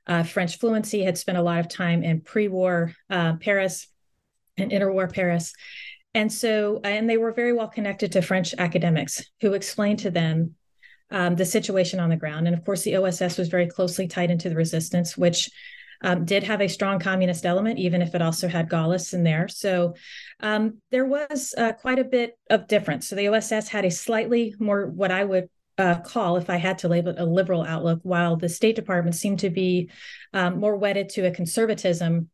uh, 0.06 0.22
French 0.22 0.58
fluency, 0.58 1.02
had 1.02 1.18
spent 1.18 1.38
a 1.38 1.42
lot 1.42 1.60
of 1.60 1.68
time 1.68 2.02
in 2.02 2.20
pre 2.20 2.48
war 2.48 2.92
uh, 3.10 3.34
Paris 3.36 3.88
and 4.56 4.70
interwar 4.70 5.12
Paris. 5.12 5.54
And 6.14 6.32
so, 6.32 6.80
and 6.82 7.08
they 7.08 7.18
were 7.18 7.32
very 7.32 7.52
well 7.52 7.68
connected 7.68 8.12
to 8.12 8.22
French 8.22 8.54
academics 8.58 9.22
who 9.40 9.52
explained 9.52 10.00
to 10.00 10.10
them 10.10 10.54
um, 11.10 11.36
the 11.36 11.44
situation 11.44 12.00
on 12.00 12.10
the 12.10 12.16
ground. 12.16 12.46
And 12.46 12.56
of 12.56 12.64
course, 12.64 12.82
the 12.82 12.96
OSS 12.96 13.38
was 13.38 13.48
very 13.48 13.66
closely 13.66 14.08
tied 14.08 14.30
into 14.30 14.48
the 14.48 14.56
resistance, 14.56 15.16
which 15.16 15.50
um, 16.02 16.24
did 16.24 16.44
have 16.44 16.60
a 16.60 16.68
strong 16.68 16.98
communist 16.98 17.44
element, 17.44 17.78
even 17.78 18.02
if 18.02 18.14
it 18.14 18.22
also 18.22 18.48
had 18.48 18.68
Gaullists 18.68 19.14
in 19.14 19.24
there. 19.24 19.48
So 19.48 19.94
um, 20.40 20.78
there 20.90 21.06
was 21.06 21.54
uh, 21.56 21.72
quite 21.72 21.98
a 21.98 22.04
bit 22.04 22.38
of 22.50 22.68
difference. 22.68 23.08
So 23.08 23.16
the 23.16 23.28
OSS 23.28 23.68
had 23.68 23.84
a 23.84 23.90
slightly 23.90 24.54
more 24.58 24.86
what 24.86 25.10
I 25.10 25.24
would 25.24 25.48
uh, 25.76 26.00
call, 26.00 26.36
if 26.36 26.50
I 26.50 26.56
had 26.56 26.78
to 26.78 26.88
label 26.88 27.10
it, 27.10 27.20
a 27.20 27.24
liberal 27.24 27.64
outlook, 27.64 28.00
while 28.02 28.36
the 28.36 28.48
State 28.48 28.76
Department 28.76 29.14
seemed 29.14 29.40
to 29.40 29.50
be 29.50 29.90
um, 30.32 30.58
more 30.58 30.76
wedded 30.76 31.08
to 31.10 31.26
a 31.26 31.30
conservatism 31.30 32.30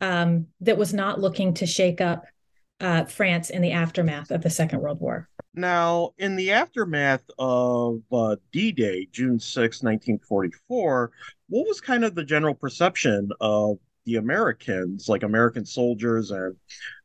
um, 0.00 0.46
that 0.60 0.78
was 0.78 0.94
not 0.94 1.20
looking 1.20 1.54
to 1.54 1.66
shake 1.66 2.00
up 2.00 2.24
uh, 2.80 3.04
France 3.04 3.50
in 3.50 3.60
the 3.60 3.72
aftermath 3.72 4.30
of 4.30 4.42
the 4.42 4.50
Second 4.50 4.80
World 4.80 5.00
War. 5.00 5.28
Now, 5.54 6.12
in 6.18 6.36
the 6.36 6.52
aftermath 6.52 7.24
of 7.38 8.00
uh, 8.12 8.36
D 8.52 8.70
Day, 8.70 9.08
June 9.10 9.40
6, 9.40 9.82
1944, 9.82 11.10
what 11.48 11.66
was 11.66 11.80
kind 11.80 12.04
of 12.04 12.14
the 12.14 12.24
general 12.24 12.54
perception 12.54 13.30
of 13.40 13.78
the 14.04 14.16
Americans, 14.16 15.08
like 15.08 15.22
American 15.22 15.64
soldiers 15.64 16.30
and 16.30 16.56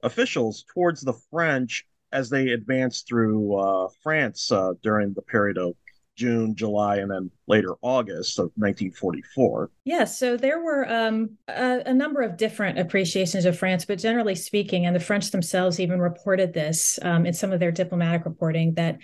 officials, 0.03 0.65
towards 0.73 1.01
the 1.01 1.13
French 1.31 1.85
as 2.11 2.29
they 2.29 2.49
advanced 2.49 3.07
through 3.07 3.55
uh, 3.55 3.87
France 4.03 4.51
uh, 4.51 4.73
during 4.83 5.13
the 5.13 5.21
period 5.21 5.57
of 5.57 5.73
June, 6.15 6.55
July, 6.55 6.97
and 6.97 7.09
then 7.09 7.31
later 7.47 7.75
August 7.81 8.37
of 8.37 8.45
1944. 8.55 9.71
Yes, 9.83 10.19
so 10.19 10.37
there 10.37 10.63
were 10.63 10.87
um, 10.91 11.37
a, 11.47 11.81
a, 11.87 11.93
number 11.93 12.21
of 12.21 12.37
different 12.37 12.77
appreciations 12.77 13.45
of 13.45 13.57
France, 13.57 13.85
but 13.85 13.97
generally 13.97 14.35
speaking, 14.35 14.85
and 14.85 14.95
the 14.95 14.99
French 14.99 15.31
themselves 15.31 15.79
even 15.79 15.99
reported 15.99 16.53
this 16.53 16.99
um, 17.01 17.25
in 17.25 17.33
some 17.33 17.51
of 17.51 17.59
their 17.59 17.71
diplomatic 17.71 18.25
reporting, 18.25 18.75
that 18.75 18.99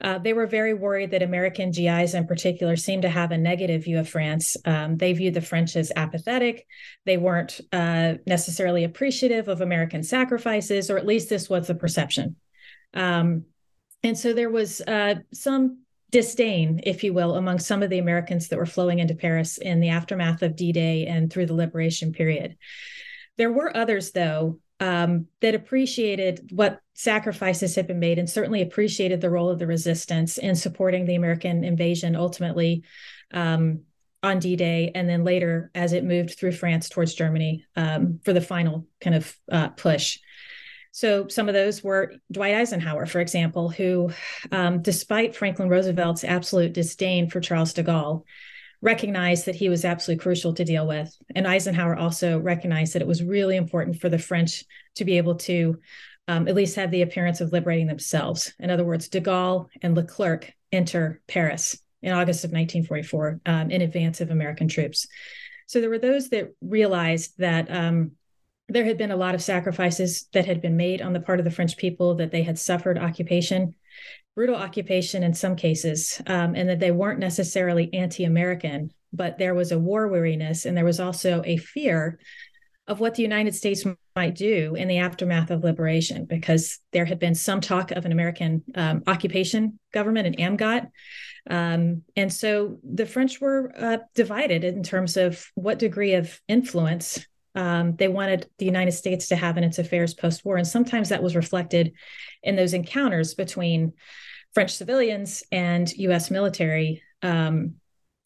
uh, 0.00 0.18
they 0.18 0.32
were 0.32 0.46
very 0.46 0.74
worried 0.74 1.10
that 1.10 1.22
American 1.22 1.70
GIs 1.70 2.14
in 2.14 2.26
particular 2.26 2.76
seemed 2.76 3.02
to 3.02 3.10
have 3.10 3.30
a 3.30 3.38
negative 3.38 3.84
view 3.84 3.98
of 3.98 4.08
France. 4.08 4.56
Um, 4.64 4.96
they 4.96 5.12
viewed 5.12 5.34
the 5.34 5.40
French 5.40 5.76
as 5.76 5.92
apathetic. 5.94 6.66
They 7.04 7.18
weren't 7.18 7.60
uh, 7.72 8.14
necessarily 8.26 8.84
appreciative 8.84 9.48
of 9.48 9.60
American 9.60 10.02
sacrifices, 10.02 10.90
or 10.90 10.96
at 10.96 11.06
least 11.06 11.28
this 11.28 11.48
was 11.48 11.66
the 11.66 11.74
perception. 11.74 12.36
Um, 12.94 13.44
and 14.02 14.18
so 14.18 14.32
there 14.32 14.50
was 14.50 14.80
uh, 14.82 15.16
some 15.32 15.83
disdain, 16.14 16.80
if 16.84 17.02
you 17.02 17.12
will, 17.12 17.34
among 17.34 17.58
some 17.58 17.82
of 17.82 17.90
the 17.90 17.98
Americans 17.98 18.46
that 18.46 18.56
were 18.56 18.74
flowing 18.74 19.00
into 19.00 19.16
Paris 19.16 19.58
in 19.58 19.80
the 19.80 19.88
aftermath 19.88 20.42
of 20.42 20.54
D 20.54 20.70
Day 20.70 21.06
and 21.06 21.28
through 21.28 21.46
the 21.46 21.54
liberation 21.54 22.12
period. 22.12 22.56
There 23.36 23.50
were 23.50 23.76
others, 23.76 24.12
though, 24.12 24.60
um, 24.78 25.26
that 25.40 25.56
appreciated 25.56 26.52
what 26.52 26.78
sacrifices 26.92 27.74
had 27.74 27.88
been 27.88 27.98
made 27.98 28.20
and 28.20 28.30
certainly 28.30 28.62
appreciated 28.62 29.20
the 29.20 29.28
role 29.28 29.50
of 29.50 29.58
the 29.58 29.66
resistance 29.66 30.38
in 30.38 30.54
supporting 30.54 31.04
the 31.04 31.16
American 31.16 31.64
invasion 31.64 32.14
ultimately 32.14 32.84
um, 33.32 33.80
on 34.22 34.38
D 34.38 34.54
Day, 34.54 34.92
and 34.94 35.08
then 35.08 35.24
later 35.24 35.72
as 35.74 35.92
it 35.92 36.04
moved 36.04 36.38
through 36.38 36.52
France 36.52 36.88
towards 36.88 37.14
Germany 37.14 37.66
um, 37.74 38.20
for 38.24 38.32
the 38.32 38.40
final 38.40 38.86
kind 39.00 39.16
of 39.16 39.36
uh, 39.50 39.68
push. 39.70 40.20
So 40.94 41.26
some 41.26 41.48
of 41.48 41.54
those 41.54 41.82
were 41.82 42.12
Dwight 42.30 42.54
Eisenhower, 42.54 43.04
for 43.06 43.20
example, 43.20 43.68
who, 43.68 44.12
um, 44.52 44.80
despite 44.80 45.34
Franklin 45.34 45.68
Roosevelt's 45.68 46.22
absolute 46.22 46.72
disdain 46.72 47.28
for 47.28 47.40
Charles 47.40 47.72
de 47.72 47.82
Gaulle, 47.82 48.22
recognized 48.80 49.46
that 49.46 49.56
he 49.56 49.68
was 49.68 49.84
absolutely 49.84 50.22
crucial 50.22 50.54
to 50.54 50.64
deal 50.64 50.86
with. 50.86 51.12
And 51.34 51.48
Eisenhower 51.48 51.96
also 51.96 52.38
recognized 52.38 52.92
that 52.92 53.02
it 53.02 53.08
was 53.08 53.24
really 53.24 53.56
important 53.56 54.00
for 54.00 54.08
the 54.08 54.20
French 54.20 54.62
to 54.94 55.04
be 55.04 55.16
able 55.16 55.34
to 55.34 55.80
um, 56.28 56.46
at 56.46 56.54
least 56.54 56.76
have 56.76 56.92
the 56.92 57.02
appearance 57.02 57.40
of 57.40 57.50
liberating 57.50 57.88
themselves. 57.88 58.54
In 58.60 58.70
other 58.70 58.84
words, 58.84 59.08
de 59.08 59.20
Gaulle 59.20 59.66
and 59.82 59.96
Leclerc 59.96 60.54
enter 60.70 61.20
Paris 61.26 61.76
in 62.02 62.12
August 62.12 62.44
of 62.44 62.52
1944 62.52 63.40
um, 63.46 63.72
in 63.72 63.82
advance 63.82 64.20
of 64.20 64.30
American 64.30 64.68
troops. 64.68 65.08
So 65.66 65.80
there 65.80 65.90
were 65.90 65.98
those 65.98 66.28
that 66.28 66.54
realized 66.60 67.38
that 67.38 67.68
um, 67.68 68.12
there 68.68 68.84
had 68.84 68.96
been 68.96 69.10
a 69.10 69.16
lot 69.16 69.34
of 69.34 69.42
sacrifices 69.42 70.26
that 70.32 70.46
had 70.46 70.60
been 70.60 70.76
made 70.76 71.02
on 71.02 71.12
the 71.12 71.20
part 71.20 71.38
of 71.38 71.44
the 71.44 71.50
French 71.50 71.76
people, 71.76 72.14
that 72.16 72.30
they 72.30 72.42
had 72.42 72.58
suffered 72.58 72.98
occupation, 72.98 73.74
brutal 74.34 74.56
occupation 74.56 75.22
in 75.22 75.34
some 75.34 75.54
cases, 75.54 76.20
um, 76.26 76.54
and 76.54 76.68
that 76.68 76.80
they 76.80 76.90
weren't 76.90 77.18
necessarily 77.18 77.92
anti 77.92 78.24
American, 78.24 78.90
but 79.12 79.38
there 79.38 79.54
was 79.54 79.70
a 79.70 79.78
war 79.78 80.08
weariness 80.08 80.64
and 80.64 80.76
there 80.76 80.84
was 80.84 81.00
also 81.00 81.42
a 81.44 81.56
fear 81.56 82.18
of 82.86 83.00
what 83.00 83.14
the 83.14 83.22
United 83.22 83.54
States 83.54 83.84
might 84.14 84.34
do 84.34 84.74
in 84.74 84.88
the 84.88 84.98
aftermath 84.98 85.50
of 85.50 85.64
liberation, 85.64 86.24
because 86.24 86.78
there 86.92 87.04
had 87.04 87.18
been 87.18 87.34
some 87.34 87.60
talk 87.60 87.90
of 87.90 88.04
an 88.04 88.12
American 88.12 88.62
um, 88.74 89.02
occupation 89.06 89.78
government, 89.92 90.26
an 90.26 90.56
AMGOT. 90.56 90.88
Um, 91.50 92.02
and 92.16 92.32
so 92.32 92.78
the 92.82 93.06
French 93.06 93.40
were 93.40 93.72
uh, 93.76 93.98
divided 94.14 94.64
in 94.64 94.82
terms 94.82 95.16
of 95.16 95.46
what 95.54 95.78
degree 95.78 96.14
of 96.14 96.40
influence 96.48 97.26
um, 97.54 97.96
they 97.96 98.08
wanted 98.08 98.48
the 98.58 98.64
United 98.64 98.92
States 98.92 99.28
to 99.28 99.36
have 99.36 99.56
in 99.56 99.64
its 99.64 99.78
affairs 99.78 100.14
post 100.14 100.44
war. 100.44 100.56
And 100.56 100.66
sometimes 100.66 101.08
that 101.08 101.22
was 101.22 101.36
reflected 101.36 101.92
in 102.42 102.56
those 102.56 102.74
encounters 102.74 103.34
between 103.34 103.92
French 104.52 104.74
civilians 104.76 105.42
and 105.52 105.92
US 105.92 106.30
military 106.30 107.02
um, 107.22 107.74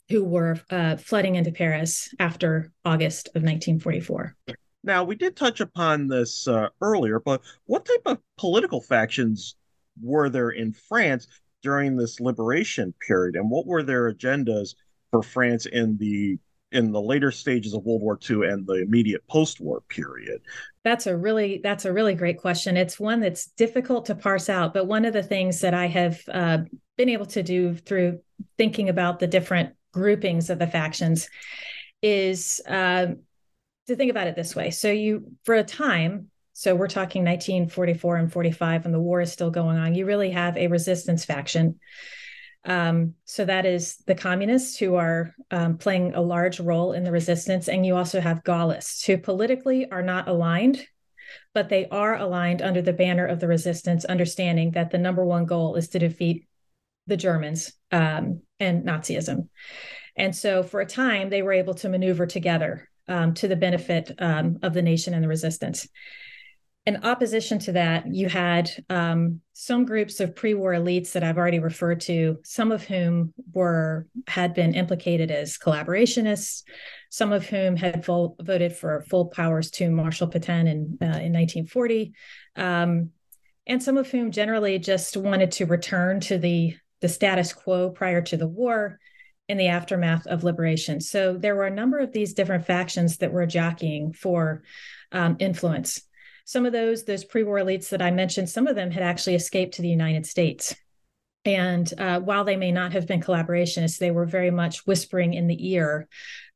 who 0.08 0.24
were 0.24 0.58
uh, 0.70 0.96
flooding 0.96 1.34
into 1.34 1.52
Paris 1.52 2.14
after 2.18 2.72
August 2.84 3.28
of 3.28 3.42
1944. 3.42 4.36
Now, 4.84 5.04
we 5.04 5.16
did 5.16 5.36
touch 5.36 5.60
upon 5.60 6.08
this 6.08 6.48
uh, 6.48 6.68
earlier, 6.80 7.20
but 7.20 7.42
what 7.66 7.84
type 7.84 8.02
of 8.06 8.18
political 8.38 8.80
factions 8.80 9.56
were 10.00 10.30
there 10.30 10.50
in 10.50 10.72
France 10.72 11.26
during 11.62 11.96
this 11.96 12.20
liberation 12.20 12.94
period, 13.06 13.34
and 13.34 13.50
what 13.50 13.66
were 13.66 13.82
their 13.82 14.12
agendas 14.12 14.74
for 15.10 15.22
France 15.22 15.66
in 15.66 15.98
the 15.98 16.38
in 16.72 16.92
the 16.92 17.00
later 17.00 17.30
stages 17.30 17.74
of 17.74 17.84
World 17.84 18.02
War 18.02 18.18
II 18.28 18.48
and 18.48 18.66
the 18.66 18.82
immediate 18.82 19.26
post-war 19.28 19.82
period? 19.88 20.42
That's 20.84 21.06
a 21.06 21.16
really 21.16 21.60
that's 21.62 21.84
a 21.84 21.92
really 21.92 22.14
great 22.14 22.38
question. 22.38 22.76
It's 22.76 23.00
one 23.00 23.20
that's 23.20 23.46
difficult 23.46 24.06
to 24.06 24.14
parse 24.14 24.48
out, 24.48 24.74
but 24.74 24.86
one 24.86 25.04
of 25.04 25.12
the 25.12 25.22
things 25.22 25.60
that 25.60 25.74
I 25.74 25.86
have 25.86 26.20
uh, 26.28 26.58
been 26.96 27.08
able 27.08 27.26
to 27.26 27.42
do 27.42 27.74
through 27.74 28.20
thinking 28.56 28.88
about 28.88 29.18
the 29.18 29.26
different 29.26 29.74
groupings 29.92 30.50
of 30.50 30.58
the 30.58 30.66
factions 30.66 31.28
is 32.02 32.60
uh, 32.68 33.06
to 33.86 33.96
think 33.96 34.10
about 34.10 34.26
it 34.26 34.36
this 34.36 34.54
way. 34.54 34.70
So 34.70 34.90
you, 34.90 35.32
for 35.44 35.54
a 35.54 35.64
time, 35.64 36.30
so 36.52 36.74
we're 36.74 36.88
talking 36.88 37.24
1944 37.24 38.16
and 38.16 38.32
45, 38.32 38.84
and 38.84 38.94
the 38.94 39.00
war 39.00 39.20
is 39.20 39.32
still 39.32 39.50
going 39.50 39.78
on. 39.78 39.94
You 39.94 40.06
really 40.06 40.30
have 40.30 40.56
a 40.56 40.66
resistance 40.66 41.24
faction. 41.24 41.78
Um, 42.64 43.14
so 43.24 43.44
that 43.44 43.64
is 43.64 43.96
the 44.06 44.14
communists 44.14 44.76
who 44.76 44.96
are 44.96 45.34
um, 45.50 45.78
playing 45.78 46.14
a 46.14 46.20
large 46.20 46.60
role 46.60 46.92
in 46.92 47.04
the 47.04 47.12
resistance, 47.12 47.68
and 47.68 47.86
you 47.86 47.96
also 47.96 48.20
have 48.20 48.44
Gaullists 48.44 49.04
who 49.04 49.16
politically 49.16 49.90
are 49.90 50.02
not 50.02 50.28
aligned, 50.28 50.84
but 51.54 51.68
they 51.68 51.88
are 51.88 52.16
aligned 52.16 52.60
under 52.60 52.82
the 52.82 52.92
banner 52.92 53.26
of 53.26 53.40
the 53.40 53.48
resistance, 53.48 54.04
understanding 54.04 54.72
that 54.72 54.90
the 54.90 54.98
number 54.98 55.24
one 55.24 55.46
goal 55.46 55.76
is 55.76 55.88
to 55.90 55.98
defeat 55.98 56.46
the 57.06 57.16
Germans 57.16 57.72
um, 57.90 58.42
and 58.60 58.84
Nazism. 58.84 59.48
And 60.16 60.34
so 60.34 60.62
for 60.62 60.80
a 60.80 60.86
time, 60.86 61.30
they 61.30 61.42
were 61.42 61.52
able 61.52 61.74
to 61.74 61.88
maneuver 61.88 62.26
together 62.26 62.88
um, 63.06 63.34
to 63.34 63.48
the 63.48 63.56
benefit 63.56 64.12
um, 64.18 64.58
of 64.62 64.74
the 64.74 64.82
nation 64.82 65.14
and 65.14 65.24
the 65.24 65.28
resistance. 65.28 65.88
In 66.88 67.04
opposition 67.04 67.58
to 67.58 67.72
that, 67.72 68.06
you 68.14 68.30
had 68.30 68.70
um, 68.88 69.42
some 69.52 69.84
groups 69.84 70.20
of 70.20 70.34
pre-war 70.34 70.72
elites 70.72 71.12
that 71.12 71.22
I've 71.22 71.36
already 71.36 71.58
referred 71.58 72.00
to, 72.02 72.38
some 72.44 72.72
of 72.72 72.82
whom 72.82 73.34
were 73.52 74.06
had 74.26 74.54
been 74.54 74.72
implicated 74.72 75.30
as 75.30 75.58
collaborationists, 75.58 76.62
some 77.10 77.30
of 77.30 77.46
whom 77.46 77.76
had 77.76 78.06
vo- 78.06 78.36
voted 78.40 78.74
for 78.74 79.02
full 79.02 79.26
powers 79.26 79.70
to 79.72 79.90
Marshal 79.90 80.28
Pétain 80.28 80.66
in 80.66 80.96
uh, 81.02 81.20
in 81.20 81.34
1940, 81.34 82.14
um, 82.56 83.10
and 83.66 83.82
some 83.82 83.98
of 83.98 84.10
whom 84.10 84.30
generally 84.30 84.78
just 84.78 85.14
wanted 85.14 85.52
to 85.52 85.66
return 85.66 86.20
to 86.20 86.38
the 86.38 86.74
the 87.02 87.08
status 87.10 87.52
quo 87.52 87.90
prior 87.90 88.22
to 88.22 88.38
the 88.38 88.48
war 88.48 88.98
in 89.46 89.58
the 89.58 89.68
aftermath 89.68 90.26
of 90.26 90.42
liberation. 90.42 91.02
So 91.02 91.36
there 91.36 91.54
were 91.54 91.66
a 91.66 91.70
number 91.70 91.98
of 91.98 92.12
these 92.12 92.32
different 92.32 92.64
factions 92.64 93.18
that 93.18 93.30
were 93.30 93.44
jockeying 93.44 94.14
for 94.14 94.62
um, 95.12 95.36
influence. 95.38 96.07
Some 96.48 96.64
of 96.64 96.72
those, 96.72 97.04
those 97.04 97.24
pre-war 97.24 97.58
elites 97.58 97.90
that 97.90 98.00
I 98.00 98.10
mentioned, 98.10 98.48
some 98.48 98.66
of 98.66 98.74
them 98.74 98.90
had 98.90 99.02
actually 99.02 99.34
escaped 99.34 99.74
to 99.74 99.82
the 99.82 99.88
United 99.90 100.24
States. 100.24 100.74
And 101.44 101.92
uh, 101.98 102.20
while 102.20 102.44
they 102.44 102.56
may 102.56 102.72
not 102.72 102.92
have 102.94 103.06
been 103.06 103.20
collaborationists, 103.20 103.98
they 103.98 104.10
were 104.10 104.24
very 104.24 104.50
much 104.50 104.86
whispering 104.86 105.34
in 105.34 105.46
the 105.46 105.72
ear 105.72 106.08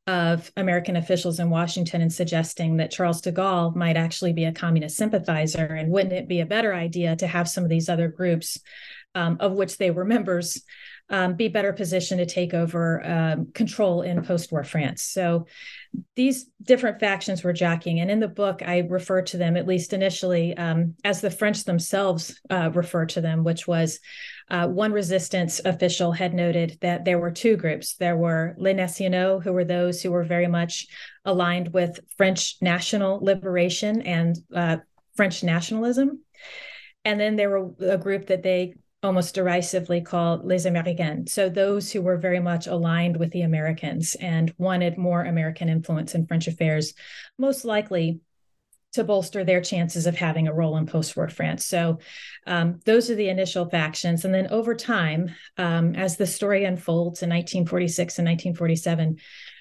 of 0.07 0.51
American 0.57 0.95
officials 0.95 1.39
in 1.39 1.51
Washington 1.51 2.01
and 2.01 2.11
suggesting 2.11 2.77
that 2.77 2.89
Charles 2.89 3.21
de 3.21 3.31
Gaulle 3.31 3.75
might 3.75 3.95
actually 3.95 4.33
be 4.33 4.45
a 4.45 4.51
communist 4.51 4.97
sympathizer. 4.97 5.63
And 5.63 5.91
wouldn't 5.91 6.13
it 6.13 6.27
be 6.27 6.39
a 6.39 6.45
better 6.47 6.73
idea 6.73 7.15
to 7.17 7.27
have 7.27 7.47
some 7.47 7.63
of 7.63 7.69
these 7.69 7.87
other 7.87 8.07
groups, 8.07 8.59
um, 9.13 9.37
of 9.39 9.51
which 9.51 9.77
they 9.77 9.91
were 9.91 10.05
members, 10.05 10.63
um, 11.13 11.35
be 11.35 11.47
better 11.47 11.71
positioned 11.71 12.17
to 12.17 12.25
take 12.25 12.55
over 12.55 13.05
um, 13.05 13.51
control 13.53 14.01
in 14.01 14.23
post-war 14.23 14.63
France. 14.63 15.03
So 15.03 15.45
these 16.15 16.47
different 16.59 16.99
factions 16.99 17.43
were 17.43 17.53
jockeying, 17.53 17.99
and 17.99 18.09
in 18.09 18.19
the 18.19 18.27
book, 18.27 18.63
I 18.65 18.79
refer 18.79 19.21
to 19.21 19.37
them, 19.37 19.55
at 19.55 19.67
least 19.67 19.93
initially, 19.93 20.57
um, 20.57 20.95
as 21.03 21.21
the 21.21 21.29
French 21.29 21.65
themselves 21.65 22.41
uh, 22.49 22.71
refer 22.73 23.05
to 23.05 23.21
them, 23.21 23.43
which 23.43 23.67
was 23.67 23.99
uh, 24.49 24.67
one 24.67 24.91
resistance 24.91 25.61
official 25.63 26.11
had 26.11 26.33
noted 26.33 26.79
that 26.81 27.05
there 27.05 27.19
were 27.19 27.31
two 27.31 27.57
groups. 27.57 27.93
There 27.93 28.17
were 28.17 28.55
Les 28.57 28.73
Nationaux, 28.73 29.39
who 29.39 29.53
were 29.53 29.65
those 29.65 30.01
who 30.01 30.09
were 30.09 30.23
very 30.23 30.47
much 30.47 30.87
aligned 31.25 31.73
with 31.73 31.99
French 32.17 32.55
national 32.59 33.23
liberation 33.23 34.01
and 34.01 34.35
uh, 34.53 34.77
French 35.15 35.43
nationalism. 35.43 36.21
And 37.05 37.19
then 37.19 37.35
there 37.35 37.51
were 37.51 37.71
a 37.79 37.97
group 37.99 38.27
that 38.27 38.41
they 38.41 38.73
almost 39.03 39.35
derisively 39.35 40.01
called 40.01 40.45
les 40.45 40.65
Américains. 40.65 41.29
So 41.29 41.49
those 41.49 41.91
who 41.91 42.01
were 42.01 42.17
very 42.17 42.39
much 42.39 42.67
aligned 42.67 43.17
with 43.17 43.31
the 43.31 43.41
Americans 43.41 44.15
and 44.15 44.53
wanted 44.57 44.97
more 44.97 45.23
American 45.23 45.69
influence 45.69 46.15
in 46.15 46.25
French 46.25 46.47
affairs, 46.47 46.93
most 47.37 47.65
likely 47.65 48.21
to 48.93 49.03
bolster 49.03 49.43
their 49.43 49.59
chances 49.59 50.05
of 50.05 50.15
having 50.15 50.47
a 50.47 50.53
role 50.53 50.77
in 50.77 50.85
post-war 50.85 51.27
France. 51.27 51.65
So 51.65 51.99
um, 52.45 52.79
those 52.85 53.09
are 53.09 53.15
the 53.15 53.29
initial 53.29 53.67
factions. 53.69 54.23
And 54.23 54.33
then 54.33 54.47
over 54.47 54.75
time, 54.75 55.33
um, 55.57 55.95
as 55.95 56.15
the 56.15 56.27
story 56.27 56.63
unfolds 56.63 57.23
in 57.23 57.29
1946 57.29 58.19
and 58.19 58.27
1947, 58.27 59.17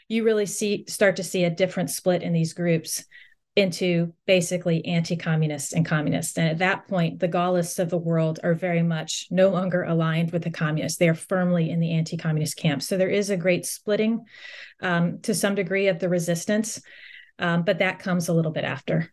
you 0.09 0.24
really 0.24 0.46
see 0.46 0.85
start 0.87 1.16
to 1.16 1.24
see 1.24 1.44
a 1.44 1.50
different 1.50 1.90
split 1.90 2.22
in 2.22 2.35
these 2.35 2.52
groups 2.52 3.05
into 3.54 4.14
basically 4.26 4.84
anti-communists 4.86 5.74
and 5.74 5.84
communists. 5.84 6.38
And 6.38 6.48
at 6.48 6.58
that 6.58 6.88
point, 6.88 7.20
the 7.20 7.28
Gaullists 7.28 7.78
of 7.78 7.90
the 7.90 7.98
world 7.98 8.40
are 8.42 8.54
very 8.54 8.82
much 8.82 9.26
no 9.30 9.50
longer 9.50 9.82
aligned 9.82 10.32
with 10.32 10.42
the 10.42 10.50
communists. 10.50 10.98
They 10.98 11.08
are 11.08 11.14
firmly 11.14 11.70
in 11.70 11.78
the 11.78 11.92
anti-communist 11.92 12.56
camp. 12.56 12.82
So 12.82 12.96
there 12.96 13.10
is 13.10 13.28
a 13.28 13.36
great 13.36 13.66
splitting 13.66 14.24
um, 14.80 15.20
to 15.22 15.34
some 15.34 15.54
degree 15.54 15.88
of 15.88 15.98
the 15.98 16.08
resistance, 16.08 16.80
um, 17.38 17.62
but 17.62 17.80
that 17.80 17.98
comes 17.98 18.28
a 18.28 18.32
little 18.32 18.52
bit 18.52 18.64
after. 18.64 19.12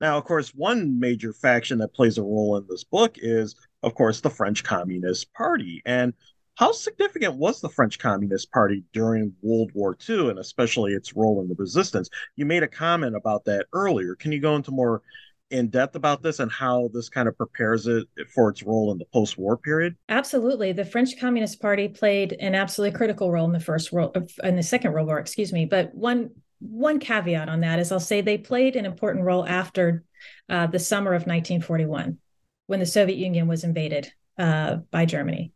Now, 0.00 0.18
of 0.18 0.24
course, 0.24 0.50
one 0.50 1.00
major 1.00 1.32
faction 1.32 1.78
that 1.78 1.94
plays 1.94 2.18
a 2.18 2.22
role 2.22 2.58
in 2.58 2.66
this 2.68 2.84
book 2.84 3.16
is, 3.16 3.54
of 3.82 3.94
course, 3.94 4.20
the 4.20 4.28
French 4.28 4.62
Communist 4.62 5.32
Party. 5.32 5.80
And 5.86 6.12
how 6.56 6.72
significant 6.72 7.34
was 7.34 7.60
the 7.60 7.68
French 7.68 7.98
Communist 7.98 8.50
Party 8.52 8.84
during 8.92 9.32
World 9.42 9.72
War 9.74 9.96
II 10.08 10.30
and 10.30 10.38
especially 10.38 10.92
its 10.92 11.16
role 11.16 11.40
in 11.42 11.48
the 11.48 11.54
resistance? 11.56 12.08
You 12.36 12.46
made 12.46 12.62
a 12.62 12.68
comment 12.68 13.16
about 13.16 13.44
that 13.46 13.66
earlier. 13.72 14.14
Can 14.14 14.30
you 14.32 14.40
go 14.40 14.54
into 14.54 14.70
more 14.70 15.02
in 15.50 15.68
depth 15.68 15.96
about 15.96 16.22
this 16.22 16.38
and 16.38 16.50
how 16.50 16.90
this 16.92 17.08
kind 17.08 17.28
of 17.28 17.36
prepares 17.36 17.86
it 17.86 18.06
for 18.34 18.48
its 18.50 18.62
role 18.62 18.92
in 18.92 18.98
the 18.98 19.04
post-war 19.06 19.56
period? 19.56 19.96
Absolutely. 20.08 20.72
The 20.72 20.84
French 20.84 21.18
Communist 21.18 21.60
Party 21.60 21.88
played 21.88 22.32
an 22.40 22.54
absolutely 22.54 22.96
critical 22.96 23.30
role 23.30 23.46
in 23.46 23.52
the 23.52 23.60
first 23.60 23.92
world 23.92 24.16
in 24.42 24.56
the 24.56 24.62
second 24.62 24.92
world 24.92 25.08
war, 25.08 25.18
excuse 25.18 25.52
me. 25.52 25.64
But 25.64 25.94
one 25.94 26.30
one 26.60 26.98
caveat 26.98 27.48
on 27.48 27.60
that 27.60 27.78
is 27.78 27.92
I'll 27.92 28.00
say 28.00 28.20
they 28.20 28.38
played 28.38 28.76
an 28.76 28.86
important 28.86 29.24
role 29.24 29.46
after 29.46 30.04
uh, 30.48 30.66
the 30.66 30.78
summer 30.78 31.12
of 31.12 31.22
1941 31.22 32.18
when 32.66 32.80
the 32.80 32.86
Soviet 32.86 33.18
Union 33.18 33.46
was 33.48 33.64
invaded 33.64 34.10
uh, 34.38 34.76
by 34.90 35.04
Germany. 35.04 35.52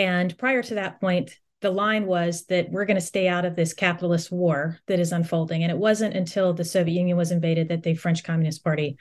And 0.00 0.36
prior 0.38 0.62
to 0.62 0.76
that 0.76 0.98
point, 0.98 1.36
the 1.60 1.70
line 1.70 2.06
was 2.06 2.46
that 2.46 2.70
we're 2.70 2.86
going 2.86 2.96
to 2.96 3.02
stay 3.02 3.28
out 3.28 3.44
of 3.44 3.54
this 3.54 3.74
capitalist 3.74 4.32
war 4.32 4.78
that 4.86 4.98
is 4.98 5.12
unfolding. 5.12 5.62
And 5.62 5.70
it 5.70 5.76
wasn't 5.76 6.16
until 6.16 6.54
the 6.54 6.64
Soviet 6.64 6.94
Union 6.94 7.18
was 7.18 7.30
invaded 7.30 7.68
that 7.68 7.82
the 7.82 7.94
French 7.94 8.24
Communist 8.24 8.64
Party 8.64 8.96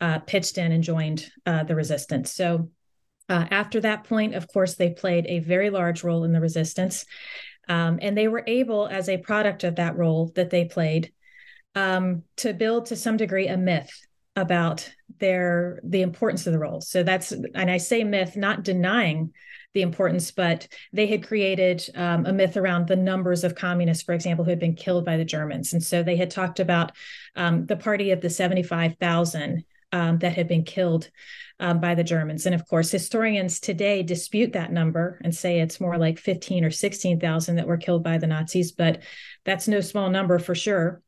uh, 0.00 0.20
pitched 0.20 0.56
in 0.56 0.72
and 0.72 0.82
joined 0.82 1.30
uh, 1.44 1.64
the 1.64 1.74
resistance. 1.74 2.32
So 2.32 2.70
uh, 3.28 3.48
after 3.50 3.82
that 3.82 4.04
point, 4.04 4.34
of 4.34 4.48
course, 4.48 4.76
they 4.76 4.88
played 4.88 5.26
a 5.26 5.40
very 5.40 5.68
large 5.68 6.02
role 6.02 6.24
in 6.24 6.32
the 6.32 6.40
resistance. 6.40 7.04
Um, 7.68 7.98
and 8.00 8.16
they 8.16 8.26
were 8.26 8.42
able, 8.46 8.86
as 8.86 9.10
a 9.10 9.18
product 9.18 9.62
of 9.62 9.76
that 9.76 9.98
role 9.98 10.32
that 10.36 10.48
they 10.48 10.64
played, 10.64 11.12
um, 11.74 12.22
to 12.38 12.54
build 12.54 12.86
to 12.86 12.96
some 12.96 13.18
degree 13.18 13.46
a 13.46 13.58
myth 13.58 13.90
about 14.36 14.90
their 15.18 15.80
the 15.84 16.00
importance 16.00 16.46
of 16.46 16.54
the 16.54 16.58
role. 16.58 16.80
So 16.80 17.02
that's 17.02 17.30
and 17.32 17.70
I 17.70 17.76
say 17.76 18.04
myth, 18.04 18.36
not 18.36 18.62
denying 18.62 19.32
the 19.74 19.82
importance, 19.82 20.30
but 20.30 20.66
they 20.92 21.06
had 21.06 21.26
created 21.26 21.84
um, 21.94 22.26
a 22.26 22.32
myth 22.32 22.56
around 22.56 22.88
the 22.88 22.96
numbers 22.96 23.44
of 23.44 23.54
communists, 23.54 24.02
for 24.02 24.14
example, 24.14 24.44
who 24.44 24.50
had 24.50 24.58
been 24.58 24.74
killed 24.74 25.04
by 25.04 25.16
the 25.16 25.24
Germans. 25.24 25.72
And 25.72 25.82
so 25.82 26.02
they 26.02 26.16
had 26.16 26.30
talked 26.30 26.60
about 26.60 26.92
um, 27.36 27.66
the 27.66 27.76
party 27.76 28.10
of 28.10 28.20
the 28.20 28.30
75,000 28.30 29.64
um, 29.92 30.18
that 30.18 30.34
had 30.34 30.48
been 30.48 30.64
killed 30.64 31.10
um, 31.58 31.80
by 31.80 31.94
the 31.94 32.04
Germans. 32.04 32.46
And 32.46 32.54
of 32.54 32.66
course, 32.66 32.90
historians 32.90 33.60
today 33.60 34.02
dispute 34.02 34.52
that 34.52 34.72
number 34.72 35.20
and 35.24 35.34
say 35.34 35.60
it's 35.60 35.80
more 35.80 35.98
like 35.98 36.18
15 36.18 36.64
or 36.64 36.70
16,000 36.70 37.56
that 37.56 37.66
were 37.66 37.76
killed 37.76 38.02
by 38.02 38.18
the 38.18 38.26
Nazis, 38.26 38.72
but 38.72 39.02
that's 39.44 39.68
no 39.68 39.80
small 39.80 40.10
number 40.10 40.38
for 40.38 40.54
sure. 40.54 41.02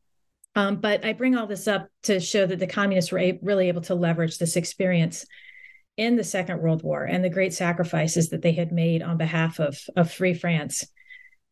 Um, 0.55 0.77
but 0.77 1.05
I 1.05 1.15
bring 1.15 1.35
all 1.35 1.47
this 1.47 1.67
up 1.67 1.89
to 2.05 2.21
show 2.21 2.45
that 2.47 2.59
the 2.59 2.67
communists 2.67 3.11
were 3.11 3.19
a- 3.19 3.39
really 3.43 3.69
able 3.69 3.81
to 3.83 3.95
leverage 3.95 4.39
this 4.39 4.57
experience 4.57 5.25
in 5.97 6.17
the 6.17 6.25
Second 6.25 6.61
World 6.61 6.83
War 6.83 7.05
and 7.05 7.25
the 7.25 7.31
great 7.31 7.53
sacrifices 7.53 8.31
that 8.31 8.43
they 8.43 8.53
had 8.53 8.73
made 8.73 9.03
on 9.03 9.19
behalf 9.19 9.61
of, 9.61 9.79
of 9.97 10.11
free 10.11 10.35
France 10.35 10.87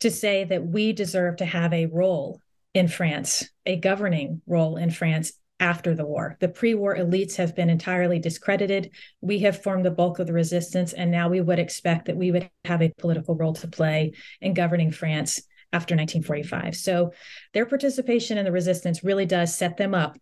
to 0.00 0.10
say 0.10 0.44
that 0.44 0.66
we 0.66 0.92
deserve 0.92 1.36
to 1.36 1.44
have 1.44 1.72
a 1.72 1.86
role 1.86 2.40
in 2.72 2.88
France, 2.88 3.48
a 3.66 3.76
governing 3.76 4.40
role 4.46 4.76
in 4.76 4.90
France 4.90 5.32
after 5.58 5.94
the 5.94 6.06
war. 6.06 6.36
The 6.40 6.48
pre 6.48 6.74
war 6.74 6.96
elites 6.96 7.36
have 7.36 7.54
been 7.54 7.68
entirely 7.68 8.18
discredited. 8.18 8.92
We 9.20 9.40
have 9.40 9.62
formed 9.62 9.84
the 9.84 9.90
bulk 9.90 10.18
of 10.18 10.26
the 10.26 10.32
resistance, 10.32 10.94
and 10.94 11.10
now 11.10 11.28
we 11.28 11.42
would 11.42 11.58
expect 11.58 12.06
that 12.06 12.16
we 12.16 12.30
would 12.30 12.48
have 12.64 12.80
a 12.80 12.92
political 12.96 13.34
role 13.34 13.52
to 13.54 13.68
play 13.68 14.12
in 14.40 14.54
governing 14.54 14.90
France 14.90 15.42
after 15.72 15.94
1945. 15.94 16.74
So 16.76 17.12
their 17.52 17.66
participation 17.66 18.38
in 18.38 18.44
the 18.44 18.52
resistance 18.52 19.04
really 19.04 19.26
does 19.26 19.54
set 19.54 19.76
them 19.76 19.94
up 19.94 20.16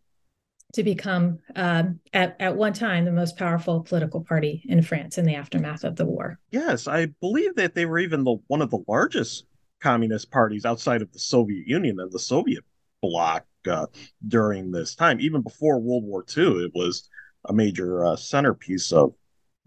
to 0.75 0.83
become, 0.83 1.39
um, 1.57 1.99
at, 2.13 2.37
at 2.41 2.57
one 2.57 2.75
time, 2.75 3.05
the 3.05 3.13
most 3.13 3.39
powerful 3.39 3.81
political 3.81 4.23
party 4.23 4.63
in 4.69 4.83
France 4.83 5.17
in 5.17 5.25
the 5.25 5.35
aftermath 5.35 5.83
of 5.83 5.97
the 5.97 6.05
war. 6.05 6.39
Yes, 6.51 6.87
I 6.87 7.07
believe 7.21 7.55
that 7.57 7.75
they 7.75 7.87
were 7.87 7.99
even 7.99 8.25
the 8.25 8.37
one 8.49 8.61
of 8.61 8.71
the 8.71 8.85
largest 8.87 9.47
communist 9.81 10.31
parties 10.31 10.67
outside 10.67 11.01
of 11.01 11.13
the 11.13 11.19
Soviet 11.19 11.67
Union 11.67 11.99
and 12.01 12.13
the 12.13 12.19
Soviet 12.19 12.65
bloc 13.01 13.47
uh, 13.67 13.87
during 14.27 14.71
this 14.71 14.95
time. 14.95 15.21
Even 15.21 15.41
before 15.41 15.81
World 15.81 16.05
War 16.05 16.25
II, 16.37 16.65
it 16.65 16.73
was 16.75 17.09
a 17.47 17.53
major 17.53 18.05
uh, 18.05 18.17
centerpiece 18.17 18.93
of 18.93 19.15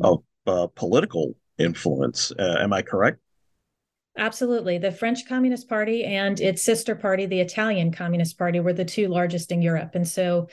of 0.04 0.24
uh, 0.46 0.68
political 0.76 1.36
influence. 1.58 2.32
Uh, 2.38 2.58
am 2.60 2.74
I 2.74 2.82
correct? 2.82 3.20
Absolutely. 4.18 4.78
The 4.78 4.92
French 4.92 5.26
Communist 5.28 5.70
Party 5.70 6.04
and 6.04 6.40
its 6.40 6.64
sister 6.64 6.96
party, 6.96 7.26
the 7.26 7.40
Italian 7.40 7.92
Communist 7.92 8.38
Party, 8.38 8.60
were 8.60 8.74
the 8.74 8.84
two 8.84 9.08
largest 9.08 9.52
in 9.52 9.62
Europe. 9.62 9.92
And 9.96 10.08
so 10.08 10.50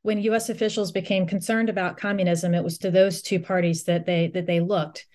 when 0.00 0.18
US 0.22 0.48
officials 0.48 0.92
became 0.92 1.26
concerned 1.26 1.68
about 1.68 1.98
communism, 1.98 2.54
it 2.54 2.64
was 2.64 2.78
to 2.78 2.90
those 2.90 3.20
two 3.20 3.38
parties 3.38 3.84
that 3.84 4.06
they 4.06 4.28
that 4.28 4.46
they 4.46 4.60
looked. 4.60 5.06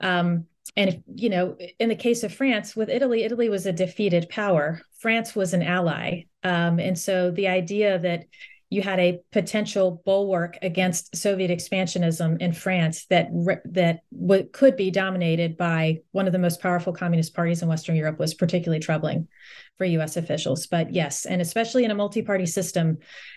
Um, 0.00 0.46
and 0.76 1.02
you 1.14 1.28
know, 1.28 1.56
in 1.78 1.88
the 1.90 1.94
case 1.96 2.22
of 2.22 2.32
France, 2.32 2.74
with 2.74 2.88
Italy, 2.88 3.24
Italy 3.24 3.48
was 3.48 3.66
a 3.66 3.72
defeated 3.72 4.28
power. 4.30 4.80
France 4.98 5.36
was 5.36 5.52
an 5.52 5.62
ally, 5.62 6.22
um, 6.42 6.78
and 6.78 6.98
so 6.98 7.30
the 7.30 7.48
idea 7.48 7.98
that 7.98 8.24
you 8.72 8.80
had 8.80 8.98
a 8.98 9.20
potential 9.32 10.02
bulwark 10.06 10.56
against 10.62 11.14
Soviet 11.14 11.50
expansionism 11.50 12.40
in 12.40 12.54
France 12.54 13.04
that 13.10 13.28
that 13.66 14.00
w- 14.18 14.48
could 14.50 14.76
be 14.76 14.90
dominated 14.90 15.58
by 15.58 15.98
one 16.12 16.26
of 16.26 16.32
the 16.32 16.38
most 16.38 16.58
powerful 16.58 16.94
communist 16.94 17.34
parties 17.34 17.60
in 17.60 17.68
Western 17.68 17.96
Europe 17.96 18.18
was 18.18 18.32
particularly 18.32 18.80
troubling 18.80 19.28
for 19.76 19.84
U.S. 19.84 20.16
officials. 20.16 20.66
But 20.68 20.90
yes, 20.90 21.26
and 21.26 21.42
especially 21.42 21.84
in 21.84 21.90
a 21.90 21.94
multi-party 21.94 22.46
system, 22.46 22.96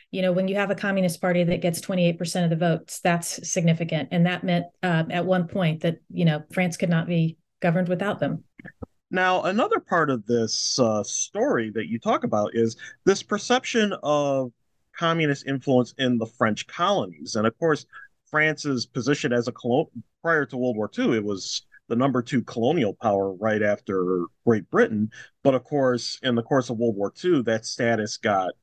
you 0.10 0.22
know, 0.22 0.32
when 0.32 0.48
you 0.48 0.56
have 0.56 0.72
a 0.72 0.76
communist 0.76 1.20
party 1.20 1.44
that 1.44 1.60
gets 1.60 1.82
28% 1.82 2.46
of 2.46 2.50
the 2.50 2.56
votes, 2.56 3.02
that's 3.02 3.52
significant, 3.52 4.08
and 4.14 4.26
that 4.26 4.46
meant 4.46 4.68
uh, 4.84 5.04
at 5.10 5.26
one 5.26 5.50
point 5.50 5.82
that 5.82 5.98
you 6.14 6.24
know 6.24 6.44
France 6.54 6.78
could 6.78 6.90
not 6.90 7.08
be 7.08 7.36
governed 7.62 7.90
without 7.90 8.22
them. 8.22 8.46
Now, 9.12 9.44
another 9.44 9.82
part 9.82 10.10
of 10.10 10.26
this 10.28 10.80
uh, 10.80 11.04
story 11.04 11.72
that 11.72 11.88
you 11.88 12.00
talk 12.00 12.24
about 12.24 12.52
is 12.54 12.78
this 13.04 13.22
perception 13.22 13.94
of 14.02 14.54
communist 14.98 15.46
influence 15.48 15.94
in 15.98 16.18
the 16.18 16.26
French 16.26 16.68
colonies. 16.68 17.36
And 17.36 17.46
of 17.46 17.58
course, 17.58 17.86
France's 18.30 18.86
position 18.86 19.32
as 19.34 19.48
a 19.48 19.52
colon 19.52 19.88
prior 20.22 20.46
to 20.46 20.58
World 20.58 20.78
War 20.78 20.90
II, 20.98 21.16
it 21.16 21.24
was 21.24 21.66
the 21.88 21.96
number 21.96 22.22
two 22.22 22.42
colonial 22.44 22.94
power 22.94 23.34
right 23.34 23.62
after 23.62 24.26
Great 24.46 24.70
Britain. 24.70 25.12
But 25.44 25.56
of 25.56 25.64
course, 25.64 26.20
in 26.24 26.36
the 26.36 26.44
course 26.44 26.70
of 26.70 26.78
World 26.78 26.96
War 26.96 27.14
II, 27.24 27.44
that 27.44 27.66
status 27.66 28.18
got, 28.18 28.54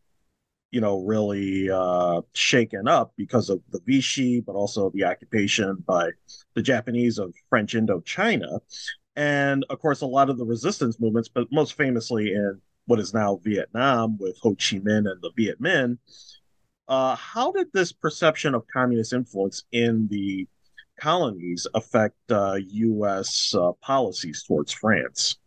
you 0.71 0.81
know, 0.81 1.05
really 1.05 1.71
uh, 1.71 2.23
shaken 2.33 2.89
up 2.89 3.13
because 3.17 3.49
of 3.49 3.61
the 3.71 3.81
Vichy, 3.87 4.41
but 4.41 4.55
also 4.55 4.91
the 4.91 5.05
occupation 5.05 5.77
by 5.87 6.11
the 6.55 6.63
Japanese 6.63 7.19
of 7.19 7.35
French 7.49 7.75
Indochina. 7.75 8.59
And 9.15 9.65
of 9.71 9.79
course, 9.79 10.01
a 10.01 10.07
lot 10.07 10.31
of 10.31 10.39
the 10.39 10.47
resistance 10.47 10.99
movements, 10.99 11.29
but 11.29 11.47
most 11.53 11.75
famously 11.75 12.33
in 12.33 12.61
what 12.93 13.01
is 13.01 13.15
now 13.15 13.41
Vietnam 13.43 14.19
with 14.19 14.37
Ho 14.43 14.51
Chi 14.51 14.77
Minh 14.77 15.11
and 15.11 15.23
the 15.23 15.31
Viet 15.35 15.59
Minh. 15.63 15.97
Uh, 16.87 17.17
how 17.17 17.51
did 17.51 17.69
this 17.73 17.91
perception 17.91 18.55
of 18.55 18.67
communist 18.71 19.15
influence 19.15 19.65
in 19.73 20.09
the 20.09 20.47
colonies 21.01 21.67
affect 21.73 22.19
uh, 22.31 22.59
U.S. 22.63 23.55
Uh, 23.55 23.73
policies 23.81 24.43
towards 24.43 24.73
France? 24.73 25.39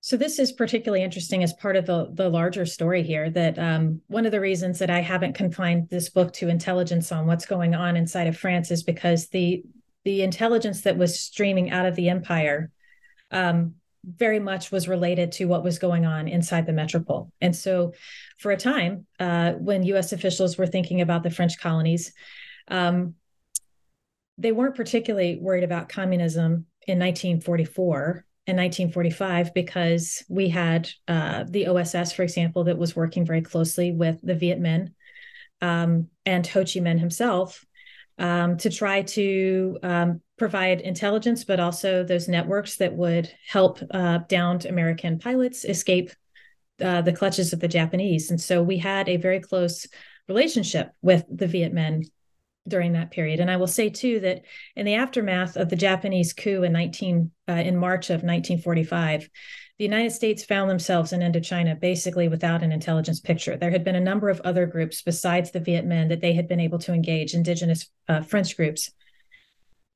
So 0.00 0.16
this 0.16 0.38
is 0.38 0.52
particularly 0.52 1.04
interesting 1.04 1.42
as 1.42 1.52
part 1.52 1.76
of 1.76 1.84
the 1.84 2.08
the 2.14 2.30
larger 2.30 2.64
story 2.64 3.02
here. 3.02 3.28
That 3.28 3.58
um, 3.58 4.00
one 4.06 4.24
of 4.24 4.32
the 4.32 4.40
reasons 4.40 4.78
that 4.78 4.88
I 4.88 5.00
haven't 5.00 5.34
confined 5.34 5.90
this 5.90 6.08
book 6.08 6.32
to 6.34 6.48
intelligence 6.48 7.12
on 7.12 7.26
what's 7.26 7.44
going 7.44 7.74
on 7.74 7.94
inside 7.94 8.26
of 8.26 8.38
France 8.38 8.70
is 8.70 8.82
because 8.82 9.28
the 9.28 9.62
the 10.04 10.22
intelligence 10.22 10.80
that 10.80 10.96
was 10.96 11.20
streaming 11.20 11.72
out 11.72 11.84
of 11.84 11.94
the 11.94 12.08
empire 12.08 12.70
um, 13.30 13.74
very 14.06 14.40
much 14.40 14.70
was 14.70 14.88
related 14.88 15.32
to 15.32 15.46
what 15.46 15.64
was 15.64 15.78
going 15.78 16.04
on 16.04 16.28
inside 16.28 16.66
the 16.66 16.72
metropole. 16.72 17.30
And 17.40 17.54
so, 17.54 17.92
for 18.38 18.52
a 18.52 18.56
time, 18.56 19.06
uh, 19.18 19.52
when 19.52 19.84
US 19.84 20.12
officials 20.12 20.58
were 20.58 20.66
thinking 20.66 21.00
about 21.00 21.22
the 21.22 21.30
French 21.30 21.58
colonies, 21.58 22.12
um, 22.68 23.14
they 24.38 24.52
weren't 24.52 24.76
particularly 24.76 25.38
worried 25.40 25.64
about 25.64 25.88
communism 25.88 26.66
in 26.86 26.98
1944 26.98 28.24
and 28.46 28.58
1945 28.58 29.54
because 29.54 30.22
we 30.28 30.48
had 30.48 30.90
uh, 31.08 31.44
the 31.48 31.66
OSS, 31.68 32.12
for 32.12 32.22
example, 32.22 32.64
that 32.64 32.76
was 32.76 32.94
working 32.94 33.24
very 33.24 33.40
closely 33.40 33.92
with 33.92 34.18
the 34.22 34.34
Viet 34.34 34.60
Minh 34.60 34.92
um, 35.62 36.08
and 36.26 36.46
Ho 36.48 36.60
Chi 36.60 36.80
Minh 36.80 36.98
himself 36.98 37.64
um, 38.18 38.56
to 38.58 38.70
try 38.70 39.02
to 39.02 39.78
um, 39.82 40.20
provide 40.36 40.80
intelligence, 40.80 41.44
but 41.44 41.60
also 41.60 42.02
those 42.02 42.28
networks 42.28 42.76
that 42.76 42.94
would 42.94 43.30
help 43.46 43.80
uh, 43.90 44.18
downed 44.28 44.66
American 44.66 45.18
pilots 45.18 45.64
escape 45.64 46.10
uh, 46.82 47.02
the 47.02 47.12
clutches 47.12 47.52
of 47.52 47.60
the 47.60 47.68
Japanese. 47.68 48.30
And 48.30 48.40
so 48.40 48.62
we 48.62 48.78
had 48.78 49.08
a 49.08 49.16
very 49.16 49.40
close 49.40 49.86
relationship 50.28 50.90
with 51.02 51.24
the 51.30 51.46
Viet 51.46 51.72
Minh 51.72 52.04
during 52.66 52.92
that 52.94 53.10
period. 53.10 53.40
And 53.40 53.50
I 53.50 53.58
will 53.58 53.66
say 53.66 53.90
too 53.90 54.20
that 54.20 54.42
in 54.74 54.86
the 54.86 54.94
aftermath 54.94 55.56
of 55.56 55.68
the 55.68 55.76
Japanese 55.76 56.32
coup 56.32 56.62
in 56.62 56.72
19 56.72 57.30
uh, 57.48 57.52
in 57.52 57.76
March 57.76 58.10
of 58.10 58.22
1945, 58.22 59.28
the 59.78 59.84
United 59.84 60.12
States 60.12 60.44
found 60.44 60.70
themselves 60.70 61.12
in 61.12 61.20
Indochina 61.20 61.78
basically 61.78 62.28
without 62.28 62.62
an 62.62 62.72
intelligence 62.72 63.20
picture. 63.20 63.56
There 63.56 63.72
had 63.72 63.84
been 63.84 63.96
a 63.96 64.00
number 64.00 64.28
of 64.28 64.40
other 64.40 64.66
groups 64.66 65.02
besides 65.02 65.50
the 65.50 65.60
Viet 65.60 65.86
Minh 65.86 66.08
that 66.08 66.20
they 66.20 66.32
had 66.32 66.48
been 66.48 66.60
able 66.60 66.78
to 66.80 66.92
engage, 66.92 67.34
indigenous 67.34 67.88
uh, 68.08 68.22
French 68.22 68.56
groups. 68.56 68.90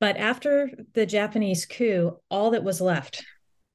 But 0.01 0.17
after 0.17 0.71
the 0.95 1.07
Japanese 1.07 1.67
coup, 1.67 2.19
all 2.31 2.53
that 2.53 2.65
was 2.65 2.81
left 2.81 3.25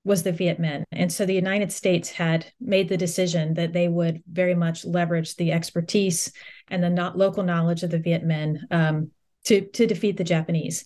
was 0.06 0.24
the 0.24 0.32
Viet 0.32 0.60
Minh. 0.60 0.84
And 0.92 1.12
so 1.12 1.26
the 1.26 1.34
United 1.34 1.72
States 1.72 2.10
had 2.10 2.46
made 2.60 2.90
the 2.90 2.98
decision 2.98 3.54
that 3.54 3.74
they 3.74 3.88
would 3.88 4.22
very 4.30 4.56
much 4.56 4.86
leverage 4.86 5.36
the 5.36 5.52
expertise 5.52 6.32
and 6.68 6.84
the 6.84 6.90
not 6.90 7.18
local 7.18 7.44
knowledge 7.44 7.84
of 7.84 7.90
the 7.90 8.00
Viet 8.00 8.26
Minh 8.26 8.60
um, 8.72 9.12
to, 9.46 9.62
to 9.62 9.88
defeat 9.88 10.18
the 10.18 10.24
Japanese. 10.24 10.86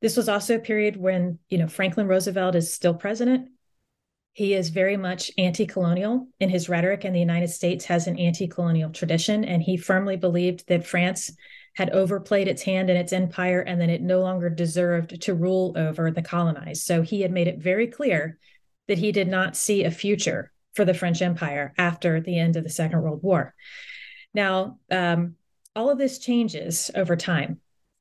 This 0.00 0.16
was 0.16 0.28
also 0.28 0.56
a 0.56 0.60
period 0.60 0.96
when, 0.96 1.38
you 1.48 1.58
know, 1.58 1.66
Franklin 1.66 2.06
Roosevelt 2.06 2.54
is 2.54 2.72
still 2.72 2.94
president. 2.94 3.48
He 4.32 4.54
is 4.54 4.68
very 4.68 4.96
much 4.96 5.32
anti 5.36 5.66
colonial 5.66 6.28
in 6.38 6.48
his 6.48 6.68
rhetoric, 6.68 7.02
and 7.02 7.12
the 7.12 7.20
United 7.20 7.48
States 7.48 7.86
has 7.86 8.06
an 8.06 8.16
anti 8.20 8.46
colonial 8.46 8.90
tradition. 8.90 9.44
And 9.44 9.60
he 9.60 9.76
firmly 9.76 10.16
believed 10.16 10.68
that 10.68 10.86
France 10.86 11.32
had 11.78 11.90
overplayed 11.90 12.48
its 12.48 12.62
hand 12.62 12.90
in 12.90 12.96
its 12.96 13.12
empire 13.12 13.60
and 13.60 13.80
that 13.80 13.88
it 13.88 14.02
no 14.02 14.20
longer 14.20 14.50
deserved 14.50 15.22
to 15.22 15.32
rule 15.32 15.72
over 15.76 16.10
the 16.10 16.20
colonized. 16.20 16.82
So 16.82 17.02
he 17.02 17.20
had 17.20 17.30
made 17.30 17.46
it 17.46 17.60
very 17.60 17.86
clear 17.86 18.36
that 18.88 18.98
he 18.98 19.12
did 19.12 19.28
not 19.28 19.54
see 19.54 19.84
a 19.84 19.90
future 19.92 20.50
for 20.74 20.84
the 20.84 20.92
French 20.92 21.22
Empire 21.22 21.72
after 21.78 22.20
the 22.20 22.36
end 22.36 22.56
of 22.56 22.64
the 22.64 22.68
Second 22.68 23.00
World 23.00 23.22
War. 23.22 23.54
Now, 24.34 24.80
um, 24.90 25.36
all 25.76 25.88
of 25.88 25.98
this 25.98 26.18
changes 26.18 26.90
over 26.96 27.14
time. 27.14 27.60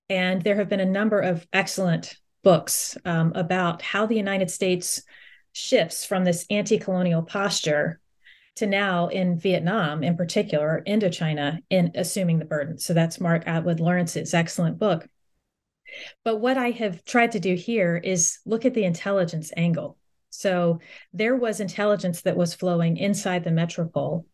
And 0.09 0.41
there 0.41 0.55
have 0.55 0.69
been 0.69 0.79
a 0.79 0.85
number 0.85 1.19
of 1.19 1.45
excellent 1.53 2.17
books 2.43 2.97
um, 3.05 3.31
about 3.35 3.83
how 3.83 4.07
the 4.07 4.15
United 4.15 4.49
States 4.49 5.03
shifts 5.53 6.03
from 6.03 6.23
this 6.25 6.47
anti 6.49 6.79
colonial 6.79 7.21
posture 7.21 7.99
to 8.57 8.67
now 8.67 9.07
in 9.07 9.39
Vietnam, 9.39 10.03
in 10.03 10.17
particular, 10.17 10.83
Indochina, 10.85 11.59
in 11.69 11.91
assuming 11.95 12.39
the 12.39 12.45
burden. 12.45 12.77
So 12.77 12.93
that's 12.93 13.19
Mark 13.19 13.47
Atwood 13.47 13.79
Lawrence's 13.79 14.33
excellent 14.33 14.77
book. 14.77 15.07
But 16.23 16.37
what 16.37 16.57
I 16.57 16.71
have 16.71 17.03
tried 17.05 17.31
to 17.33 17.39
do 17.39 17.55
here 17.55 17.97
is 17.97 18.39
look 18.45 18.65
at 18.65 18.73
the 18.73 18.83
intelligence 18.83 19.51
angle. 19.55 19.97
So 20.29 20.79
there 21.13 21.35
was 21.35 21.59
intelligence 21.59 22.21
that 22.21 22.37
was 22.37 22.53
flowing 22.53 22.97
inside 22.97 23.43
the 23.43 23.51
metropole 23.51 24.25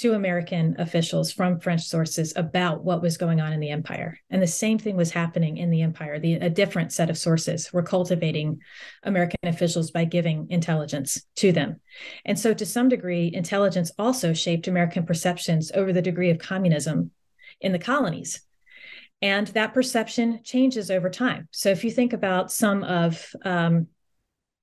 to 0.00 0.14
American 0.14 0.74
officials 0.78 1.30
from 1.30 1.60
French 1.60 1.82
sources 1.82 2.32
about 2.34 2.82
what 2.82 3.02
was 3.02 3.18
going 3.18 3.38
on 3.38 3.52
in 3.52 3.60
the 3.60 3.68
empire. 3.68 4.18
And 4.30 4.40
the 4.40 4.46
same 4.46 4.78
thing 4.78 4.96
was 4.96 5.10
happening 5.10 5.58
in 5.58 5.70
the 5.70 5.82
empire. 5.82 6.18
The, 6.18 6.36
a 6.36 6.48
different 6.48 6.90
set 6.90 7.10
of 7.10 7.18
sources 7.18 7.70
were 7.70 7.82
cultivating 7.82 8.62
American 9.02 9.36
officials 9.42 9.90
by 9.90 10.06
giving 10.06 10.46
intelligence 10.48 11.22
to 11.36 11.52
them. 11.52 11.80
And 12.24 12.38
so, 12.38 12.54
to 12.54 12.64
some 12.64 12.88
degree, 12.88 13.30
intelligence 13.34 13.92
also 13.98 14.32
shaped 14.32 14.68
American 14.68 15.04
perceptions 15.04 15.70
over 15.72 15.92
the 15.92 16.00
degree 16.00 16.30
of 16.30 16.38
communism 16.38 17.10
in 17.60 17.72
the 17.72 17.78
colonies. 17.78 18.40
And 19.20 19.48
that 19.48 19.74
perception 19.74 20.40
changes 20.42 20.90
over 20.90 21.10
time. 21.10 21.46
So, 21.50 21.68
if 21.68 21.84
you 21.84 21.90
think 21.90 22.14
about 22.14 22.50
some 22.50 22.84
of 22.84 23.34
um, 23.44 23.88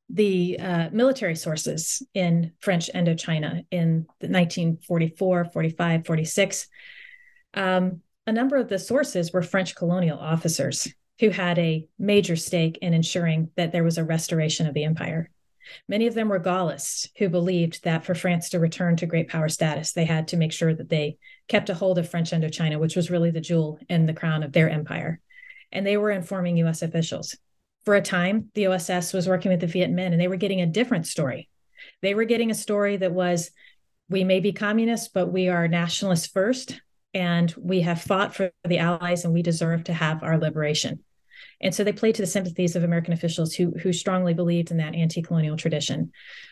the 0.10 0.60
uh, 0.60 0.89
military 0.91 1.36
sources 1.36 2.02
in 2.13 2.54
French 2.60 2.89
Indochina 2.93 3.65
in 3.72 4.06
1944, 4.20 5.46
45, 5.46 6.06
46. 6.06 6.67
Um, 7.54 8.02
a 8.26 8.32
number 8.32 8.58
of 8.58 8.70
the 8.70 8.80
sources 8.80 9.32
were 9.32 9.41
French 9.41 9.76
colonial 9.76 10.17
officers 10.17 10.88
who 11.20 11.30
had 11.30 11.58
a 11.58 11.88
major 11.98 12.36
stake 12.36 12.78
in 12.82 12.93
ensuring 12.93 13.50
that 13.56 13.72
there 13.72 13.84
was 13.84 13.98
a 13.98 14.04
restoration 14.04 14.67
of 14.67 14.74
the 14.74 14.84
empire. 14.84 15.30
Many 15.88 16.08
of 16.08 16.13
them 16.13 16.30
were 16.30 16.39
Gaullists 16.39 17.10
who 17.17 17.28
believed 17.30 17.84
that 17.84 18.06
for 18.06 18.15
France 18.15 18.50
to 18.50 18.60
return 18.60 18.96
to 18.98 19.06
great 19.06 19.28
power 19.28 19.50
status, 19.50 19.91
they 19.91 20.06
had 20.06 20.30
to 20.30 20.38
make 20.38 20.54
sure 20.54 20.74
that 20.74 20.89
they 20.89 21.17
kept 21.48 21.70
a 21.70 21.74
hold 21.74 21.98
of 21.98 22.10
French 22.10 22.32
Indochina, 22.32 22.80
which 22.80 22.96
was 22.96 23.12
really 23.12 23.32
the 23.32 23.41
jewel 23.41 23.80
in 23.89 24.06
the 24.06 24.13
crown 24.13 24.43
of 24.43 24.54
their 24.54 24.70
empire. 24.70 25.20
And 25.72 25.86
they 25.86 25.98
were 25.98 26.12
informing 26.12 26.58
US 26.58 26.82
officials. 26.82 27.36
For 27.88 27.95
a 27.95 28.02
time, 28.02 28.52
the 28.54 28.67
OSS 28.67 29.13
was 29.13 29.30
working 29.30 29.50
with 29.50 29.62
the 29.62 29.67
Viet 29.67 29.89
Minh 29.89 30.12
and 30.12 30.19
they 30.19 30.28
were 30.28 30.36
getting 30.36 30.60
a 30.60 30.65
different 30.65 31.08
story. 31.08 31.47
They 32.02 32.15
were 32.15 32.26
getting 32.26 32.52
a 32.52 32.54
story 32.54 32.97
that 32.97 33.13
was 33.13 33.50
we 34.10 34.26
may 34.26 34.41
be 34.41 34.52
communists, 34.52 35.08
but 35.08 35.32
we 35.32 35.47
are 35.47 35.69
nationalists 35.69 36.28
first, 36.28 36.82
and 37.13 37.50
we 37.58 37.80
have 37.84 38.02
fought 38.02 38.36
for 38.36 38.52
the 38.67 38.80
Allies 38.80 39.23
and 39.23 39.34
we 39.34 39.41
deserve 39.41 39.86
to 39.86 39.93
have 39.93 40.21
our 40.21 40.38
liberation. 40.38 41.02
And 41.62 41.73
so 41.73 41.86
they 41.86 41.93
played 41.93 42.15
to 42.15 42.21
the 42.21 42.28
sympathies 42.28 42.76
of 42.76 42.84
American 42.84 43.13
officials 43.13 43.54
who, 43.54 43.71
who 43.71 43.93
strongly 43.93 44.34
believed 44.34 44.69
in 44.69 44.76
that 44.80 44.93
anti 44.93 45.21
colonial 45.21 45.56
tradition. 45.56 46.12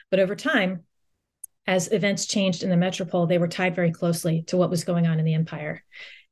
But 0.09 0.21
over 0.21 0.37
time, 0.37 0.85
as 1.67 1.91
events 1.91 2.27
changed 2.27 2.63
in 2.63 2.69
the 2.69 2.77
metropole, 2.77 3.27
they 3.27 3.39
were 3.39 3.49
tied 3.49 3.75
very 3.75 3.91
closely 3.91 4.43
to 4.43 4.55
what 4.55 4.69
was 4.69 4.85
going 4.85 5.05
on 5.05 5.19
in 5.19 5.25
the 5.25 5.33
empire. 5.33 5.83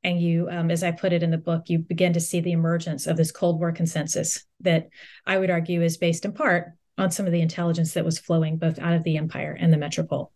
And 0.03 0.21
you, 0.21 0.49
um, 0.49 0.69
as 0.69 0.83
I 0.83 0.91
put 0.91 1.13
it 1.13 1.23
in 1.23 1.31
the 1.31 1.37
book, 1.37 1.69
you 1.69 1.79
begin 1.79 2.13
to 2.13 2.19
see 2.19 2.41
the 2.41 2.51
emergence 2.51 3.07
of 3.07 3.17
this 3.17 3.31
Cold 3.31 3.59
War 3.59 3.71
consensus 3.71 4.43
that 4.61 4.89
I 5.25 5.37
would 5.37 5.49
argue 5.49 5.81
is 5.81 5.97
based 5.97 6.25
in 6.25 6.33
part 6.33 6.73
on 6.97 7.11
some 7.11 7.25
of 7.25 7.31
the 7.31 7.41
intelligence 7.41 7.93
that 7.93 8.05
was 8.05 8.19
flowing 8.19 8.57
both 8.57 8.79
out 8.79 8.93
of 8.93 9.03
the 9.03 9.17
empire 9.17 9.57
and 9.59 9.71
the 9.71 9.77
metropole. 9.77 10.31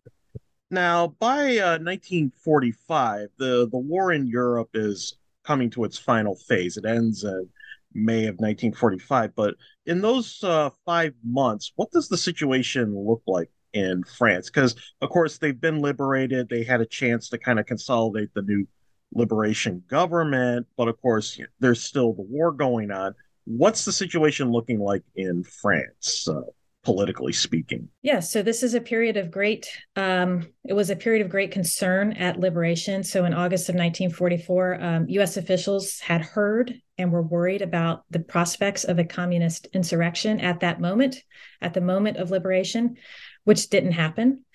Now, 0.70 1.16
by 1.20 1.58
uh, 1.58 1.80
1945, 1.80 3.30
the, 3.38 3.70
the 3.72 3.78
war 3.78 4.12
in 4.12 4.28
Europe 4.28 4.70
is 4.74 5.18
coming 5.44 5.70
to 5.72 5.86
its 5.86 5.98
final 5.98 6.36
phase. 6.36 6.78
It 6.78 6.86
ends 6.86 7.24
in 7.24 7.48
May 7.94 8.26
of 8.26 8.36
1945. 8.36 9.36
But 9.36 9.56
in 9.86 10.02
those 10.02 10.44
uh, 10.44 10.70
five 10.86 11.14
months, 11.24 11.72
what 11.76 11.92
does 11.92 12.10
the 12.10 12.18
situation 12.18 12.94
look 12.96 13.22
like 13.28 13.50
in 13.72 14.04
France? 14.04 14.50
Because, 14.50 14.76
of 15.02 15.10
course, 15.10 15.38
they've 15.38 15.60
been 15.60 15.80
liberated. 15.80 16.50
They 16.50 16.64
had 16.64 16.82
a 16.82 16.86
chance 16.86 17.30
to 17.30 17.38
kind 17.38 17.60
of 17.60 17.66
consolidate 17.66 18.34
the 18.34 18.42
new 18.42 18.68
liberation 19.14 19.84
government. 19.88 20.68
But, 20.78 20.88
of 20.88 21.02
course, 21.02 21.40
there's 21.60 21.82
still 21.82 22.14
the 22.14 22.24
war 22.24 22.52
going 22.52 22.92
on. 22.92 23.16
What's 23.46 23.86
the 23.86 23.94
situation 23.94 24.52
looking 24.52 24.80
like 24.80 25.04
in 25.16 25.44
France? 25.44 26.28
Uh, 26.28 26.42
politically 26.88 27.34
speaking. 27.34 27.90
Yes, 28.02 28.32
so 28.32 28.42
this 28.42 28.64
is 28.64 28.74
a 28.74 28.80
period 28.80 29.18
of 29.18 29.30
great. 29.30 29.70
Um, 29.98 30.48
it 30.64 30.72
was 30.72 30.90
a 30.90 30.96
period 30.96 31.22
of 31.22 31.30
great 31.30 31.52
concern 31.52 32.14
at 32.14 32.40
liberation. 32.40 33.04
So 33.04 33.26
in 33.26 33.34
August 33.34 33.68
of 33.68 33.76
1944, 33.76 34.82
um, 34.82 35.06
U.S. 35.10 35.36
officials 35.36 36.00
had 36.00 36.22
heard 36.22 36.74
and 36.98 37.12
were 37.12 37.22
worried 37.22 37.62
about 37.62 38.06
the 38.10 38.22
prospects 38.22 38.86
of 38.86 39.00
a 39.00 39.04
communist 39.04 39.68
insurrection 39.74 40.40
at 40.40 40.62
that 40.62 40.80
moment, 40.80 41.18
at 41.62 41.74
the 41.74 41.82
moment 41.82 42.16
of 42.16 42.32
liberation, 42.32 42.96
which 43.44 43.70
didn't 43.70 43.92
happen. 43.92 44.46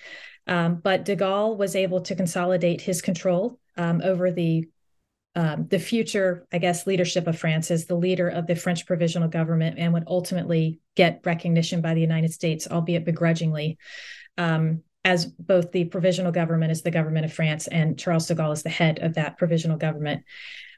Um, 0.46 0.76
but 0.76 1.04
de 1.04 1.16
Gaulle 1.16 1.58
was 1.58 1.76
able 1.76 2.00
to 2.00 2.16
consolidate 2.16 2.80
his 2.80 3.02
control 3.02 3.60
um, 3.76 4.00
over 4.02 4.30
the 4.30 4.68
um, 5.34 5.66
the 5.68 5.78
future, 5.78 6.46
I 6.52 6.58
guess, 6.58 6.86
leadership 6.86 7.26
of 7.26 7.38
France 7.38 7.70
as 7.70 7.86
the 7.86 7.94
leader 7.94 8.28
of 8.28 8.46
the 8.46 8.54
French 8.54 8.86
provisional 8.86 9.28
government 9.28 9.78
and 9.78 9.94
would 9.94 10.04
ultimately 10.06 10.80
get 10.94 11.22
recognition 11.24 11.80
by 11.80 11.94
the 11.94 12.02
United 12.02 12.34
States, 12.34 12.68
albeit 12.70 13.06
begrudgingly, 13.06 13.78
um, 14.36 14.82
as 15.04 15.24
both 15.24 15.72
the 15.72 15.86
provisional 15.86 16.32
government 16.32 16.70
as 16.70 16.82
the 16.82 16.90
government 16.90 17.24
of 17.24 17.32
France 17.32 17.66
and 17.66 17.98
Charles 17.98 18.26
de 18.26 18.34
Gaulle 18.34 18.52
is 18.52 18.62
the 18.62 18.68
head 18.68 18.98
of 18.98 19.14
that 19.14 19.38
provisional 19.38 19.78
government. 19.78 20.24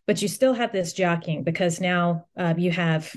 But 0.07 0.23
you 0.23 0.29
still 0.29 0.55
have 0.55 0.71
this 0.71 0.93
jockeying 0.93 1.43
because 1.43 1.81
now 1.81 2.27
uh, 2.37 2.55
you 2.57 2.71
have 2.71 3.13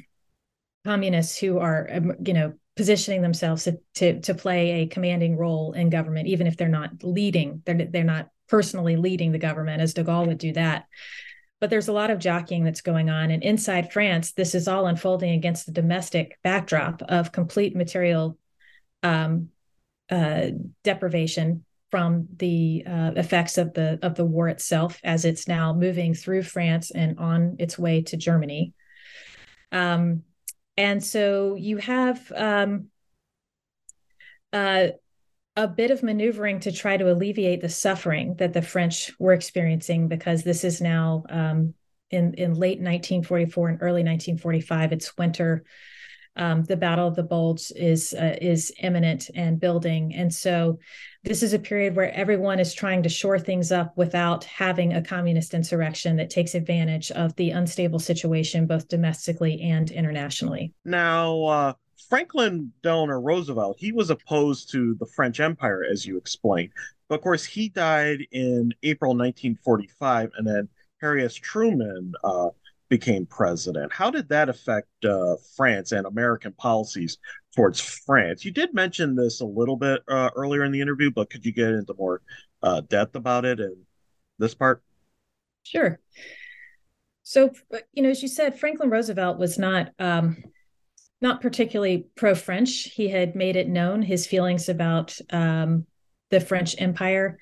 communists 0.86 1.38
who 1.38 1.60
are, 1.60 1.88
um, 1.92 2.13
you 2.26 2.34
know, 2.34 2.54
positioning 2.76 3.22
themselves 3.22 3.66
to, 3.66 3.80
to, 3.96 4.22
to 4.22 4.34
play 4.34 4.82
a 4.82 4.88
commanding 4.88 5.36
role 5.38 5.74
in 5.74 5.90
government, 5.90 6.28
even 6.28 6.48
if 6.48 6.58
they're 6.58 6.68
not 6.68 6.92
leading, 7.04 7.62
they're 7.66 7.76
they're 7.76 8.04
not 8.04 8.30
personally 8.48 8.96
leading 8.96 9.32
the 9.32 9.40
government, 9.40 9.82
as 9.82 9.94
de 9.94 10.04
Gaulle 10.04 10.28
would 10.28 10.38
do 10.38 10.54
that 10.54 10.86
but 11.60 11.70
there's 11.70 11.88
a 11.88 11.94
lot 11.94 12.12
of 12.12 12.20
jockeying 12.20 12.64
that's 12.64 12.82
going 12.82 13.10
on. 13.10 13.32
And 13.32 13.42
inside 13.42 13.92
France, 13.92 14.34
this 14.34 14.54
is 14.54 14.68
all 14.68 14.86
unfolding 14.86 15.32
against 15.32 15.66
the 15.66 15.72
domestic 15.72 16.38
backdrop 16.44 17.02
of 17.04 17.32
complete 17.32 17.76
material 17.76 18.38
um, 19.02 19.50
uh, 20.10 20.48
deprivation 20.84 21.66
from 21.90 22.28
the 22.36 22.84
uh, 22.86 23.12
effects 23.16 23.58
of 23.58 23.74
the 23.74 23.98
of 24.02 24.16
the 24.16 24.26
war 24.26 24.50
itself, 24.50 25.00
as 25.04 25.26
it's 25.26 25.48
now 25.48 25.74
moving 25.74 26.14
through 26.14 26.44
France 26.44 26.92
and 26.92 27.18
on 27.18 27.56
its 27.60 27.80
way 27.80 28.02
to 28.04 28.18
Germany. 28.18 28.74
Um, 29.72 30.24
and 30.76 31.04
so 31.04 31.56
you 31.56 31.78
have 31.78 32.32
um, 32.36 32.88
uh, 34.54 34.90
a 35.58 35.67
bit 35.67 35.89
of 35.89 36.04
maneuvering 36.04 36.60
to 36.62 36.72
try 36.72 36.96
to 36.96 37.12
alleviate 37.12 37.62
the 37.62 37.67
suffering 37.67 38.36
that 38.36 38.54
the 38.54 38.62
French 38.62 39.12
were 39.20 39.34
experiencing 39.34 40.08
because 40.08 40.43
this 40.43 40.63
is 40.63 40.80
now 40.80 41.24
um, 41.30 41.74
in 42.12 42.36
in 42.36 42.54
late 42.54 42.78
1944 42.78 43.70
and 43.70 43.78
early 43.82 44.04
1945. 44.04 44.93
It's 44.93 45.17
winter. 45.17 45.63
Um, 46.36 46.63
the 46.65 46.78
Battle 46.78 47.08
of 47.08 47.15
the 47.15 47.24
Bulge 47.24 47.72
is 47.76 48.13
uh, 48.13 48.36
is 48.39 48.72
imminent 48.84 49.32
and 49.34 49.60
building, 49.60 50.13
and 50.13 50.32
so 50.32 50.78
this 51.24 51.41
is 51.41 51.54
a 51.54 51.60
period 51.60 51.96
where 51.96 52.13
everyone 52.13 52.60
is 52.60 52.76
trying 52.76 53.02
to 53.02 53.10
shore 53.10 53.39
things 53.39 53.72
up 53.72 53.98
without 53.98 54.43
having 54.43 54.93
a 54.93 55.02
communist 55.02 55.56
insurrection 55.56 56.17
that 56.17 56.30
takes 56.30 56.54
advantage 56.54 57.10
of 57.10 57.36
the 57.38 57.50
unstable 57.50 57.98
situation 57.98 58.67
both 58.67 58.88
domestically 58.88 59.60
and 59.62 59.89
internationally. 59.89 60.74
Now, 60.86 61.43
uh, 61.43 61.74
Franklin 62.10 62.72
Delano 62.84 63.20
Roosevelt, 63.20 63.78
he 63.80 63.92
was 63.92 64.10
opposed 64.10 64.72
to 64.72 64.96
the 64.96 65.06
French 65.06 65.40
Empire, 65.40 65.84
as 65.84 66.06
you 66.06 66.18
explained. 66.18 66.72
But 67.10 67.16
of 67.16 67.22
course, 67.22 67.46
he 67.46 67.70
died 67.70 68.20
in 68.32 68.74
April 68.84 69.12
1945, 69.12 70.32
and 70.38 70.48
then 70.48 70.70
Harry 71.02 71.24
S. 71.24 71.34
Truman 71.34 72.14
uh, 72.24 72.50
became 72.90 73.26
president. 73.26 73.92
How 73.94 74.10
did 74.10 74.30
that 74.30 74.50
affect 74.50 74.88
uh, 75.06 75.36
France 75.56 75.92
and 75.92 76.06
American 76.06 76.54
policies 76.54 77.18
towards 77.56 77.80
France? 77.80 78.46
You 78.46 78.52
did 78.52 78.74
mention 78.74 79.16
this 79.16 79.42
a 79.42 79.46
little 79.46 79.78
bit 79.78 80.02
uh, 80.08 80.30
earlier 80.36 80.64
in 80.64 80.72
the 80.72 80.82
interview, 80.82 81.12
but 81.12 81.30
could 81.30 81.46
you 81.46 81.52
get 81.52 81.70
into 81.70 81.94
more 81.98 82.22
uh, 82.64 82.82
depth 82.82 83.16
about 83.16 83.46
it 83.46 83.60
in 83.60 83.76
this 84.40 84.54
part? 84.54 84.82
Sure. 85.64 86.00
So, 87.24 87.52
you 87.92 88.04
know, 88.04 88.10
as 88.10 88.22
you 88.22 88.30
said, 88.30 88.58
Franklin 88.58 88.90
Roosevelt 88.90 89.38
was 89.38 89.60
not 89.60 89.92
um, 90.00 90.38
not 91.21 91.41
particularly 91.41 92.08
pro 92.15 92.36
French. 92.36 92.84
He 92.84 93.10
had 93.10 93.36
made 93.36 93.56
it 93.56 93.67
known 93.67 94.01
his 94.01 94.27
feelings 94.27 94.69
about 94.69 95.17
um, 95.32 95.86
the 96.30 96.39
French 96.39 96.75
Empire. 96.77 97.39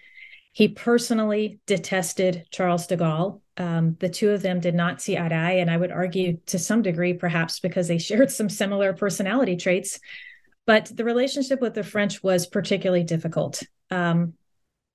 He 0.54 0.70
personally 0.70 1.60
detested 1.66 2.46
Charles 2.52 2.88
de 2.88 2.96
Gaulle. 2.96 3.42
Um, 3.58 3.98
the 4.00 4.10
two 4.10 4.32
of 4.32 4.42
them 4.42 4.60
did 4.60 4.76
not 4.76 5.02
see 5.02 5.18
eye 5.18 5.28
to 5.28 5.36
eye, 5.36 5.52
and 5.54 5.70
I 5.70 5.78
would 5.78 5.92
argue 5.92 6.38
to 6.48 6.60
some 6.60 6.82
degree, 6.82 7.14
perhaps 7.14 7.60
because 7.60 7.88
they 7.88 7.98
shared 8.00 8.32
some 8.32 8.50
similar 8.50 8.94
personality 8.94 9.58
traits. 9.58 10.00
But 10.66 10.92
the 10.96 11.04
relationship 11.04 11.62
with 11.62 11.74
the 11.74 11.84
French 11.84 12.24
was 12.24 12.48
particularly 12.48 13.04
difficult. 13.04 13.62
Um, 13.92 14.34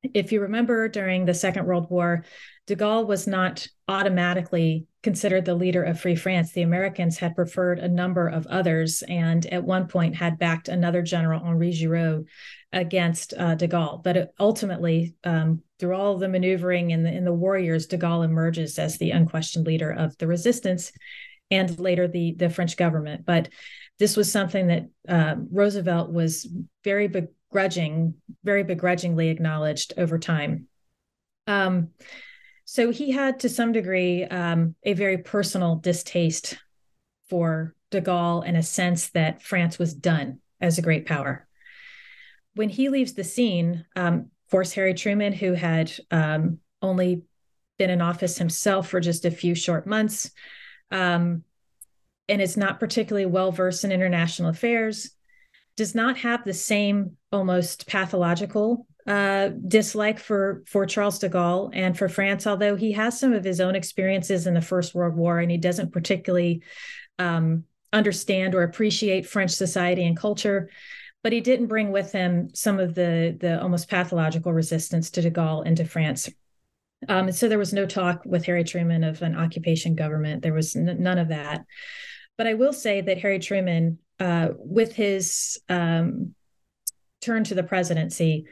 if 0.03 0.33
you 0.33 0.41
remember 0.41 0.89
during 0.89 1.27
the 1.27 1.35
Second 1.35 1.67
World 1.67 1.91
War, 1.91 2.25
de 2.67 2.75
Gaulle 2.75 3.07
was 3.07 3.27
not 3.27 3.69
automatically 3.87 4.87
considered 5.03 5.45
the 5.45 5.55
leader 5.55 5.83
of 5.83 5.99
Free 5.99 6.15
France. 6.15 6.53
The 6.53 6.63
Americans 6.63 7.19
had 7.19 7.35
preferred 7.35 7.79
a 7.79 7.89
number 7.89 8.29
of 8.29 8.47
others 8.49 9.03
and 9.09 9.47
at 9.47 9.65
one 9.65 9.89
point 9.89 10.17
had 10.17 10.39
backed 10.39 10.69
another 10.69 11.03
general, 11.03 11.43
Henri 11.43 11.73
Giraud, 11.73 12.27
against 12.73 13.33
uh, 13.37 13.55
de 13.55 13.67
Gaulle. 13.67 14.03
But 14.03 14.33
ultimately, 14.39 15.15
um, 15.25 15.63
through 15.79 15.97
all 15.97 16.19
the 16.19 16.29
maneuvering 16.29 16.93
and 16.93 17.05
the, 17.05 17.13
in 17.13 17.25
the 17.25 17.33
warriors, 17.33 17.87
de 17.87 17.97
Gaulle 17.97 18.25
emerges 18.25 18.79
as 18.79 18.99
the 18.99 19.11
unquestioned 19.11 19.67
leader 19.67 19.91
of 19.91 20.17
the 20.19 20.27
resistance 20.27 20.93
and 21.51 21.79
later 21.79 22.07
the, 22.07 22.35
the 22.35 22.51
French 22.51 22.77
government. 22.77 23.25
But 23.25 23.49
this 23.99 24.17
was 24.17 24.31
something 24.31 24.69
that 24.69 24.89
uh, 25.09 25.37
Roosevelt 25.51 26.13
was 26.13 26.49
very 26.85 27.09
begrudging, 27.09 28.15
very 28.45 28.65
begrudgingly 28.65 29.29
acknowledged 29.29 29.95
over 29.97 30.19
time. 30.19 30.69
Um, 31.47 31.89
so 32.71 32.93
he 32.93 33.11
had, 33.11 33.41
to 33.41 33.49
some 33.49 33.73
degree, 33.73 34.23
um, 34.23 34.77
a 34.85 34.93
very 34.93 35.19
personal 35.19 35.75
distaste 35.75 36.57
for 37.29 37.75
de 37.91 38.01
Gaulle 38.01 38.45
and 38.47 38.57
a 38.57 38.63
sense 38.63 39.11
that 39.11 39.43
France 39.43 39.77
was 39.77 39.93
done 39.93 40.39
as 40.61 40.79
a 40.79 40.83
great 40.83 41.05
power. 41.05 41.49
When 42.55 42.69
he 42.69 42.89
leaves 42.89 43.15
the 43.15 43.25
scene, 43.25 43.87
um, 43.97 44.15
of 44.15 44.51
course, 44.53 44.73
Harry 44.75 44.95
Truman, 44.95 45.33
who 45.33 45.55
had 45.55 45.91
um, 46.13 46.61
only 46.81 47.25
been 47.77 47.91
in 47.91 48.01
office 48.01 48.39
himself 48.39 48.89
for 48.89 49.01
just 49.01 49.25
a 49.25 49.33
few 49.33 49.57
short 49.57 49.85
months, 49.85 50.31
um, 50.93 51.43
and 52.29 52.41
is 52.41 52.57
not 52.57 52.79
particularly 52.79 53.27
well 53.27 53.51
versed 53.51 53.83
in 53.83 53.91
international 53.91 54.49
affairs, 54.49 55.11
does 55.77 55.97
not 55.97 56.19
have 56.19 56.45
the 56.45 56.55
same 56.55 57.17
almost 57.33 57.89
pathological 57.89 58.87
uh, 59.07 59.49
dislike 59.67 60.19
for 60.19 60.63
for 60.67 60.87
Charles 60.87 61.19
de 61.19 61.29
Gaulle 61.29 61.71
and 61.73 61.97
for 61.97 62.09
France, 62.09 62.47
although 62.47 62.77
he 62.77 62.93
has 62.93 63.19
some 63.19 63.33
of 63.33 63.45
his 63.45 63.61
own 63.61 63.75
experiences 63.75 64.47
in 64.47 64.55
the 64.55 64.61
First 64.61 64.95
World 64.95 65.17
War, 65.17 65.39
and 65.39 65.51
he 65.51 65.57
doesn't 65.57 65.93
particularly 65.93 66.63
um, 67.19 67.65
understand 67.93 68.55
or 68.55 68.63
appreciate 68.63 69.27
French 69.27 69.53
society 69.53 70.07
and 70.07 70.17
culture. 70.17 70.71
But 71.23 71.33
he 71.33 71.41
didn't 71.41 71.67
bring 71.67 71.93
with 71.93 72.13
him 72.13 72.51
some 72.55 72.79
of 72.79 72.95
the 72.95 73.37
the 73.39 73.61
almost 73.61 73.89
pathological 73.89 74.53
resistance 74.53 75.11
to 75.11 75.23
de 75.23 75.31
Gaulle 75.31 75.67
and 75.67 75.77
to 75.77 75.85
France. 75.85 76.29
Um, 77.09 77.29
and 77.29 77.35
so 77.35 77.49
there 77.49 77.59
was 77.59 77.73
no 77.73 77.87
talk 77.87 78.23
with 78.27 78.45
Harry 78.45 78.65
Truman 78.65 79.05
of 79.05 79.23
an 79.23 79.35
occupation 79.35 79.95
government. 79.95 80.43
There 80.43 80.53
was 80.53 80.77
n- 80.77 80.97
none 81.01 81.19
of 81.19 81.29
that. 81.29 81.65
But 82.37 82.47
I 82.47 82.55
will 82.55 82.73
say 82.73 83.01
that 83.01 83.19
Harry 83.19 83.39
Truman, 83.39 83.99
uh, 84.19 84.49
with 84.57 84.95
his 84.95 85.61
um, 85.69 86.35
turn 87.21 87.45
to 87.45 87.55
the 87.55 87.63
presidency, 87.63 88.47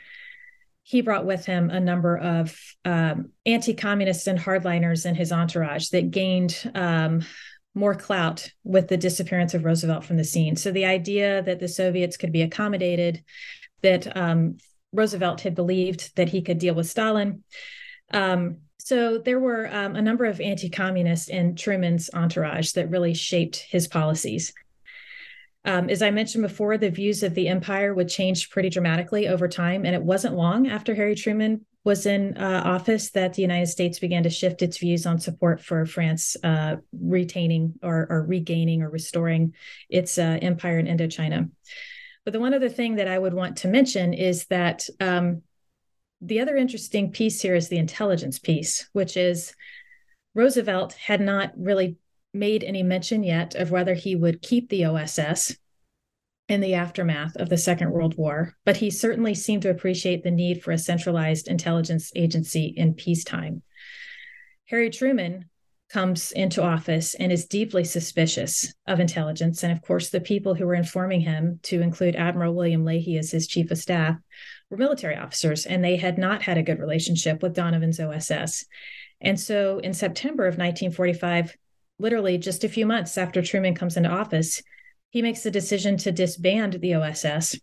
he 0.89 1.03
brought 1.03 1.27
with 1.27 1.45
him 1.45 1.69
a 1.69 1.79
number 1.79 2.17
of 2.17 2.59
um, 2.87 3.29
anti-communists 3.45 4.27
and 4.27 4.39
hardliners 4.39 5.05
in 5.05 5.15
his 5.15 5.33
entourage 5.33 5.91
that 5.91 6.11
gained 6.11 6.59
um, 6.75 7.21
more 7.75 7.95
clout 7.95 8.51
with 8.65 8.89
the 8.89 8.97
disappearance 8.97 9.53
of 9.53 9.67
Roosevelt 9.67 10.03
from 10.03 10.17
the 10.17 10.25
scene. 10.25 10.57
So 10.57 10.73
the 10.73 10.87
idea 10.87 11.43
that 11.43 11.61
the 11.61 11.69
Soviets 11.69 12.17
could 12.17 12.33
be 12.33 12.41
accommodated, 12.41 13.23
that 13.83 14.17
um, 14.17 14.57
Roosevelt 14.91 15.43
had 15.43 15.55
believed 15.55 16.17
that 16.17 16.31
he 16.31 16.41
could 16.41 16.59
deal 16.59 16.75
with 16.75 16.89
Stalin. 16.89 17.45
Um, 18.11 18.61
so 18.79 19.19
there 19.19 19.39
were 19.39 19.69
um, 19.71 19.95
a 19.95 20.01
number 20.01 20.25
of 20.25 20.41
anti-communists 20.41 21.29
in 21.29 21.55
Truman's 21.55 22.09
entourage 22.15 22.73
that 22.73 22.89
really 22.89 23.13
shaped 23.13 23.57
his 23.57 23.89
policies. 23.89 24.55
Um, 25.65 25.91
as 25.91 26.03
I 26.03 26.11
mentioned 26.11 26.43
before, 26.43 26.79
the 26.79 26.91
views 26.91 27.23
of 27.23 27.35
the 27.35 27.49
empire 27.49 27.93
would 27.93 28.09
change 28.09 28.51
pretty 28.51 28.71
dramatically 28.71 29.29
over 29.29 29.49
time. 29.49 29.85
And 29.85 29.95
it 29.95 30.03
wasn't 30.03 30.37
long 30.37 30.69
after 30.69 30.95
Harry 30.95 31.15
Truman 31.15 31.67
was 31.85 32.07
in 32.07 32.37
uh, 32.37 32.63
office 32.65 33.11
that 33.11 33.35
the 33.35 33.43
United 33.43 33.67
States 33.67 33.99
began 33.99 34.23
to 34.23 34.31
shift 34.31 34.63
its 34.63 34.79
views 34.79 35.07
on 35.07 35.19
support 35.19 35.61
for 35.61 35.87
France 35.87 36.37
uh, 36.45 36.77
retaining 36.93 37.75
or, 37.83 38.07
or, 38.11 38.25
regaining 38.25 38.83
or 38.83 38.91
restoring 38.91 39.55
its 39.89 40.19
uh, 40.19 40.39
empire 40.43 40.79
in 40.79 40.87
Indochina. 40.87 41.51
But 42.25 42.33
the 42.33 42.41
one 42.41 42.53
other 42.53 42.69
thing 42.69 42.97
that 42.97 43.09
I 43.09 43.19
would 43.19 43.33
want 43.33 43.59
to 43.59 43.69
mention 43.69 44.13
is 44.13 44.47
that 44.47 44.87
um, 45.01 45.43
the 46.21 46.41
other 46.41 46.57
interesting 46.57 47.11
piece 47.11 47.41
here 47.41 47.55
is 47.55 47.69
the 47.69 47.79
intelligence 47.79 48.39
piece, 48.39 48.89
which 48.93 49.17
is 49.17 49.55
Roosevelt 50.35 50.93
had 50.93 51.21
not 51.21 51.53
really 51.57 51.97
made 52.33 52.65
any 52.65 52.83
mention 52.83 53.23
yet 53.23 53.55
of 53.55 53.71
whether 53.71 53.95
he 53.95 54.15
would 54.15 54.43
keep 54.43 54.69
the 54.69 54.85
OSS 54.85 55.57
in 56.49 56.61
the 56.61 56.75
aftermath 56.75 57.37
of 57.37 57.49
the 57.49 57.59
Second 57.59 57.91
World 57.91 58.17
War, 58.17 58.55
but 58.65 58.79
he 58.79 58.91
certainly 58.91 59.35
seemed 59.35 59.63
to 59.63 59.71
appreciate 59.71 60.23
the 60.23 60.31
need 60.31 60.63
for 60.63 60.73
a 60.73 60.79
centralized 60.79 61.49
intelligence 61.49 62.11
agency 62.17 62.73
in 62.77 62.95
peacetime. 62.95 63.63
Harry 64.67 64.91
Truman 64.91 65.47
comes 65.91 66.33
into 66.33 66.63
office 66.63 67.15
and 67.15 67.33
is 67.33 67.47
deeply 67.47 67.83
suspicious 67.83 68.75
of 68.87 69.01
intelligence. 69.01 69.63
And 69.63 69.73
of 69.73 69.81
course, 69.81 70.11
the 70.11 70.21
people 70.21 70.55
who 70.55 70.67
were 70.67 70.75
informing 70.75 71.21
him, 71.21 71.61
to 71.65 71.81
include 71.81 72.17
Admiral 72.17 72.55
William 72.55 72.85
Leahy 72.85 73.17
as 73.17 73.31
his 73.31 73.47
chief 73.47 73.71
of 73.71 73.79
staff, 73.79 74.17
were 74.69 74.77
military 74.77 75.17
officers, 75.17 75.65
and 75.65 75.83
they 75.83 75.97
had 75.97 76.19
not 76.19 76.43
had 76.43 76.59
a 76.59 76.63
good 76.63 76.79
relationship 76.79 77.43
with 77.43 77.55
Donovan's 77.55 78.01
OSS. 78.01 78.67
And 79.21 79.41
so 79.41 79.79
in 79.79 79.95
September 79.95 80.45
of 80.45 80.59
1945, 80.59 81.57
literally 81.99 82.39
just 82.39 82.65
a 82.65 82.69
few 82.69 82.87
months 82.87 83.19
after 83.19 83.43
Truman 83.43 83.75
comes 83.75 83.97
into 83.97 84.09
office, 84.09 84.63
he 85.11 85.23
makes 85.23 85.43
the 85.43 85.51
decision 85.51 85.97
to 85.99 86.13
disband 86.13 86.75
the 86.75 86.95
OSS, 86.95 87.59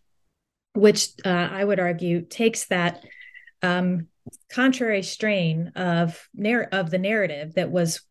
which 0.74 1.10
uh, 1.24 1.30
I 1.30 1.64
would 1.64 1.80
argue 1.80 2.22
takes 2.22 2.66
that 2.68 3.04
um, 3.62 4.08
contrary 4.52 5.04
strain 5.04 5.72
of 5.76 6.28
narr- 6.34 6.70
of 6.72 6.90
the 6.90 6.98
narrative 6.98 7.54
that 7.56 7.72
was 7.72 8.02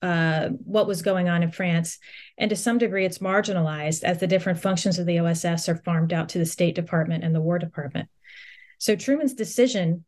uh, 0.00 0.48
what 0.48 0.86
was 0.86 1.02
going 1.02 1.28
on 1.28 1.42
in 1.42 1.50
France, 1.50 1.98
and 2.36 2.48
to 2.50 2.56
some 2.56 2.78
degree, 2.78 3.04
it's 3.04 3.18
marginalized 3.18 4.04
as 4.04 4.18
the 4.18 4.28
different 4.28 4.60
functions 4.60 4.98
of 4.98 5.06
the 5.06 5.18
OSS 5.18 5.68
are 5.68 5.82
farmed 5.84 6.12
out 6.12 6.28
to 6.30 6.38
the 6.38 6.46
State 6.46 6.76
Department 6.76 7.24
and 7.24 7.34
the 7.34 7.40
War 7.40 7.58
Department. 7.58 8.08
So 8.78 8.94
Truman's 8.94 9.34
decision 9.34 10.04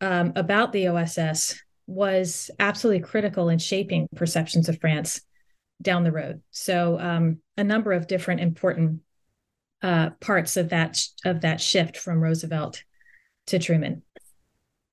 um, 0.00 0.32
about 0.36 0.72
the 0.72 0.88
OSS 0.88 1.60
was 1.92 2.50
absolutely 2.58 3.02
critical 3.02 3.48
in 3.48 3.58
shaping 3.58 4.08
perceptions 4.16 4.68
of 4.68 4.80
France 4.80 5.20
down 5.80 6.04
the 6.04 6.12
road. 6.12 6.42
So 6.50 6.98
um, 6.98 7.38
a 7.56 7.64
number 7.64 7.92
of 7.92 8.06
different 8.06 8.40
important 8.40 9.00
uh, 9.82 10.10
parts 10.20 10.56
of 10.56 10.70
that 10.70 11.04
of 11.24 11.40
that 11.40 11.60
shift 11.60 11.96
from 11.96 12.20
Roosevelt 12.20 12.84
to 13.48 13.58
Truman. 13.58 14.02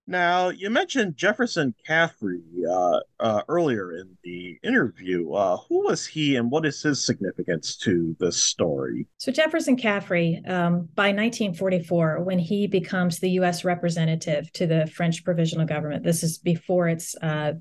Now, 0.09 0.49
you 0.49 0.71
mentioned 0.71 1.17
Jefferson 1.17 1.75
Caffery 1.85 2.41
uh, 2.67 2.99
uh, 3.19 3.43
earlier 3.47 3.95
in 3.95 4.17
the 4.23 4.57
interview. 4.63 5.31
Uh, 5.33 5.57
who 5.69 5.83
was 5.85 6.03
he 6.03 6.35
and 6.35 6.49
what 6.49 6.65
is 6.65 6.81
his 6.81 7.05
significance 7.05 7.77
to 7.77 8.15
this 8.19 8.41
story? 8.41 9.05
So, 9.19 9.31
Jefferson 9.31 9.77
Caffery, 9.77 10.41
um, 10.49 10.89
by 10.95 11.09
1944, 11.09 12.23
when 12.23 12.39
he 12.39 12.65
becomes 12.65 13.19
the 13.19 13.29
U.S. 13.31 13.63
representative 13.63 14.51
to 14.53 14.65
the 14.65 14.87
French 14.87 15.23
provisional 15.23 15.67
government, 15.67 16.03
this 16.03 16.23
is 16.23 16.39
before 16.39 16.87
it's 16.87 17.15
uh, 17.21 17.53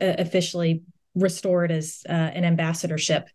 officially 0.00 0.84
restored 1.16 1.72
as 1.72 2.04
uh, 2.08 2.12
an 2.12 2.44
ambassadorship 2.44 3.28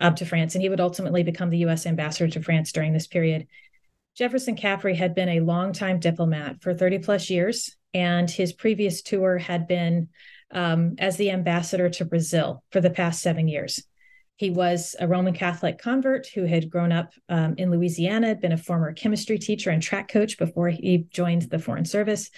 up 0.00 0.16
to 0.16 0.24
France. 0.24 0.54
And 0.54 0.62
he 0.62 0.70
would 0.70 0.80
ultimately 0.80 1.24
become 1.24 1.50
the 1.50 1.58
U.S. 1.58 1.84
ambassador 1.84 2.30
to 2.30 2.42
France 2.42 2.72
during 2.72 2.94
this 2.94 3.06
period. 3.06 3.48
Jefferson 4.16 4.56
Caffery 4.56 4.96
had 4.96 5.14
been 5.14 5.28
a 5.28 5.40
longtime 5.40 6.00
diplomat 6.00 6.62
for 6.62 6.72
30 6.72 7.00
plus 7.00 7.28
years 7.28 7.76
and 7.94 8.30
his 8.30 8.52
previous 8.52 9.02
tour 9.02 9.38
had 9.38 9.66
been 9.66 10.08
um, 10.52 10.94
as 10.98 11.16
the 11.16 11.30
ambassador 11.30 11.90
to 11.90 12.04
Brazil 12.04 12.62
for 12.70 12.80
the 12.80 12.90
past 12.90 13.22
seven 13.22 13.48
years. 13.48 13.82
He 14.36 14.50
was 14.50 14.94
a 15.00 15.08
Roman 15.08 15.34
Catholic 15.34 15.78
convert 15.78 16.28
who 16.28 16.44
had 16.44 16.70
grown 16.70 16.92
up 16.92 17.12
um, 17.28 17.54
in 17.58 17.70
Louisiana, 17.70 18.28
had 18.28 18.40
been 18.40 18.52
a 18.52 18.56
former 18.56 18.92
chemistry 18.92 19.38
teacher 19.38 19.70
and 19.70 19.82
track 19.82 20.08
coach 20.08 20.38
before 20.38 20.68
he 20.68 21.06
joined 21.10 21.42
the 21.42 21.58
Foreign 21.58 21.84
Service. 21.84 22.30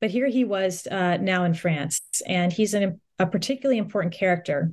But 0.00 0.10
here 0.10 0.26
he 0.26 0.44
was 0.44 0.86
uh, 0.90 1.18
now 1.18 1.44
in 1.44 1.54
France, 1.54 2.00
and 2.26 2.52
he's 2.52 2.72
an, 2.74 3.00
a 3.18 3.26
particularly 3.26 3.78
important 3.78 4.14
character 4.14 4.72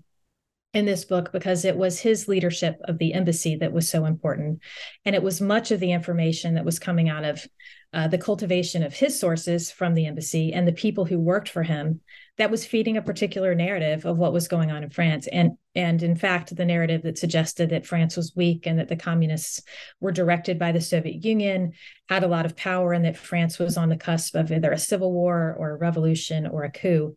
in 0.73 0.85
this 0.85 1.03
book 1.03 1.33
because 1.33 1.65
it 1.65 1.75
was 1.75 1.99
his 1.99 2.29
leadership 2.29 2.79
of 2.85 2.97
the 2.97 3.13
embassy 3.13 3.57
that 3.57 3.73
was 3.73 3.89
so 3.89 4.05
important. 4.05 4.59
And 5.03 5.13
it 5.13 5.23
was 5.23 5.41
much 5.41 5.71
of 5.71 5.81
the 5.81 5.91
information 5.91 6.55
that 6.55 6.65
was 6.65 6.79
coming 6.79 7.09
out 7.09 7.25
of 7.25 7.45
uh, 7.93 8.07
the 8.07 8.17
cultivation 8.17 8.83
of 8.83 8.93
his 8.93 9.19
sources 9.19 9.69
from 9.69 9.93
the 9.93 10.05
embassy 10.05 10.53
and 10.53 10.67
the 10.67 10.71
people 10.71 11.05
who 11.05 11.19
worked 11.19 11.49
for 11.49 11.63
him 11.63 11.99
that 12.37 12.49
was 12.49 12.65
feeding 12.65 12.95
a 12.95 13.01
particular 13.01 13.53
narrative 13.53 14.05
of 14.05 14.17
what 14.17 14.31
was 14.31 14.47
going 14.47 14.71
on 14.71 14.83
in 14.83 14.89
France. 14.89 15.27
And, 15.27 15.57
and 15.75 16.01
in 16.01 16.15
fact, 16.15 16.55
the 16.55 16.65
narrative 16.65 17.03
that 17.03 17.17
suggested 17.17 17.69
that 17.69 17.85
France 17.85 18.15
was 18.15 18.35
weak 18.35 18.65
and 18.65 18.79
that 18.79 18.87
the 18.87 18.95
communists 18.95 19.61
were 19.99 20.13
directed 20.13 20.57
by 20.57 20.71
the 20.71 20.79
Soviet 20.81 21.25
Union, 21.25 21.73
had 22.07 22.23
a 22.23 22.27
lot 22.27 22.45
of 22.45 22.55
power, 22.55 22.93
and 22.93 23.03
that 23.03 23.17
France 23.17 23.59
was 23.59 23.77
on 23.77 23.89
the 23.89 23.97
cusp 23.97 24.35
of 24.35 24.51
either 24.51 24.71
a 24.71 24.77
civil 24.77 25.11
war 25.11 25.55
or 25.59 25.71
a 25.71 25.77
revolution 25.77 26.47
or 26.47 26.63
a 26.63 26.71
coup. 26.71 27.15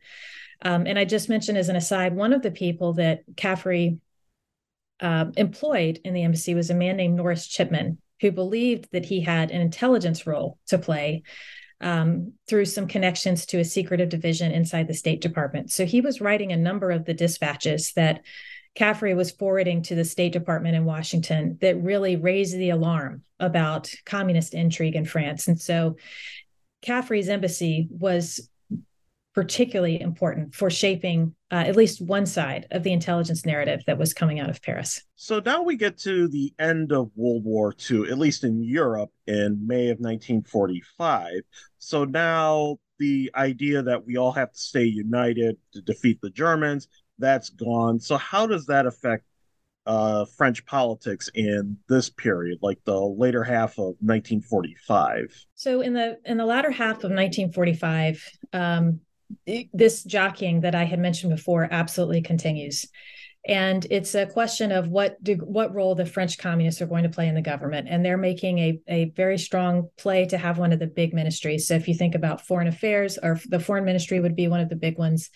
Um, 0.63 0.87
and 0.87 0.99
I 0.99 1.05
just 1.05 1.29
mentioned 1.29 1.59
as 1.59 1.69
an 1.69 1.77
aside, 1.77 2.15
one 2.15 2.33
of 2.33 2.43
the 2.43 2.51
people 2.51 2.95
that 2.95 3.23
Caffery 3.37 3.99
uh, 5.01 5.27
employed 5.37 6.01
in 6.05 6.15
the 6.15 6.23
embassy 6.23 6.55
was 6.55 6.71
a 6.71 6.75
man 6.75 6.97
named 6.97 7.17
Norris 7.17 7.47
Chipman, 7.47 7.99
who 8.21 8.31
believed 8.31 8.89
that 8.93 9.05
he 9.05 9.21
had 9.21 9.51
an 9.51 9.61
intelligence 9.61 10.27
role 10.27 10.59
to 10.67 10.79
play 10.79 11.23
um, 11.81 12.33
through 12.49 12.65
some 12.65 12.87
connections 12.87 13.47
to 13.47 13.59
a 13.59 13.65
secretive 13.65 14.09
division 14.09 14.53
inside 14.53 14.89
the 14.89 14.95
State 14.95 15.21
Department. 15.21 15.71
So 15.71 15.85
he 15.85 16.01
was 16.01 16.21
writing 16.21 16.53
a 16.53 16.57
number 16.57 16.91
of 16.91 17.05
the 17.05 17.15
dispatches 17.15 17.93
that 17.95 18.23
Caffery 18.75 19.15
was 19.15 19.31
forwarding 19.31 19.83
to 19.83 19.95
the 19.95 20.05
State 20.05 20.33
Department 20.33 20.75
in 20.75 20.85
Washington 20.85 21.59
that 21.61 21.81
really 21.81 22.17
raised 22.17 22.57
the 22.57 22.71
alarm 22.71 23.23
about 23.39 23.93
communist 24.05 24.55
intrigue 24.55 24.97
in 24.97 25.05
France. 25.05 25.47
And 25.47 25.61
so 25.61 25.97
Caffery's 26.83 27.29
embassy 27.29 27.89
was 27.91 28.49
particularly 29.35 30.01
important 30.01 30.55
for 30.55 30.71
shaping 30.71 31.35
uh, 31.55 31.59
at 31.59 31.77
least 31.77 32.01
one 32.01 32.27
side 32.27 32.67
of 32.73 32.83
the 32.83 32.93
intelligence 32.93 33.47
narrative 33.47 33.81
that 33.87 33.97
was 33.97 34.13
coming 34.13 34.41
out 34.41 34.51
of 34.51 34.61
Paris. 34.61 35.01
So 35.15 35.39
now 35.39 35.63
we 35.63 35.77
get 35.77 35.97
to 35.99 36.27
the 36.27 36.53
end 36.59 36.91
of 36.91 37.13
World 37.15 37.45
War 37.45 37.73
II, 37.89 38.11
at 38.11 38.19
least 38.19 38.43
in 38.43 38.61
Europe, 38.65 39.13
in 39.29 39.65
May 39.65 39.91
of 39.91 40.01
1945. 40.01 41.43
So 41.79 42.05
now 42.07 42.79
the 42.99 43.31
idea 43.37 43.85
that 43.85 44.05
we 44.05 44.17
all 44.17 44.33
have 44.33 44.51
to 44.51 44.59
stay 44.59 44.83
united 44.83 45.57
to 45.75 45.81
defeat 45.81 46.21
the 46.21 46.31
Germans, 46.31 46.89
that's 47.21 47.51
gone. 47.51 48.01
So 48.01 48.17
how 48.17 48.49
does 48.49 48.67
that 48.67 48.85
affect 48.85 49.25
uh, 49.87 50.25
French 50.25 50.67
politics 50.67 51.31
in 51.35 51.77
this 51.89 52.11
period, 52.11 52.59
like 52.63 52.81
the 52.85 52.99
later 52.99 53.45
half 53.45 53.75
of 53.75 53.95
1945? 54.01 55.47
So 55.55 55.83
in 55.83 55.93
the 55.93 56.19
in 56.25 56.37
the 56.37 56.47
latter 56.47 56.73
half 56.73 57.05
of 57.05 57.13
1945, 57.13 58.29
um, 58.53 59.01
this 59.73 60.05
jockeying 60.05 60.61
that 60.61 60.75
I 60.75 60.85
had 60.85 60.99
mentioned 60.99 61.35
before 61.35 61.69
absolutely 61.71 62.23
continues. 62.23 62.87
And 63.47 63.87
it's 63.91 64.15
a 64.15 64.25
question 64.25 64.73
of 64.73 64.89
what 64.89 65.23
do, 65.23 65.35
what 65.35 65.75
role 65.75 65.95
the 65.95 66.07
French 66.07 66.39
communists 66.39 66.81
are 66.81 66.87
going 66.87 67.03
to 67.03 67.11
play 67.11 67.29
in 67.29 67.35
the 67.35 67.43
government. 67.43 67.89
And 67.91 68.03
they're 68.03 68.17
making 68.17 68.59
a, 68.59 68.81
a 68.89 69.05
very 69.11 69.37
strong 69.37 69.91
play 69.99 70.25
to 70.27 70.39
have 70.39 70.57
one 70.57 70.73
of 70.73 70.79
the 70.79 70.87
big 70.87 71.13
ministries. 71.13 71.69
So 71.69 71.75
if 71.75 71.87
you 71.87 71.95
think 71.95 72.15
about 72.15 72.47
foreign 72.47 72.69
affairs, 72.69 73.19
or 73.23 73.39
the 73.47 73.61
foreign 73.61 73.85
ministry 73.85 74.19
would 74.19 74.35
be 74.35 74.49
one 74.49 74.61
of 74.61 74.71
the 74.71 74.77
big 74.77 74.97
ones. 74.97 75.29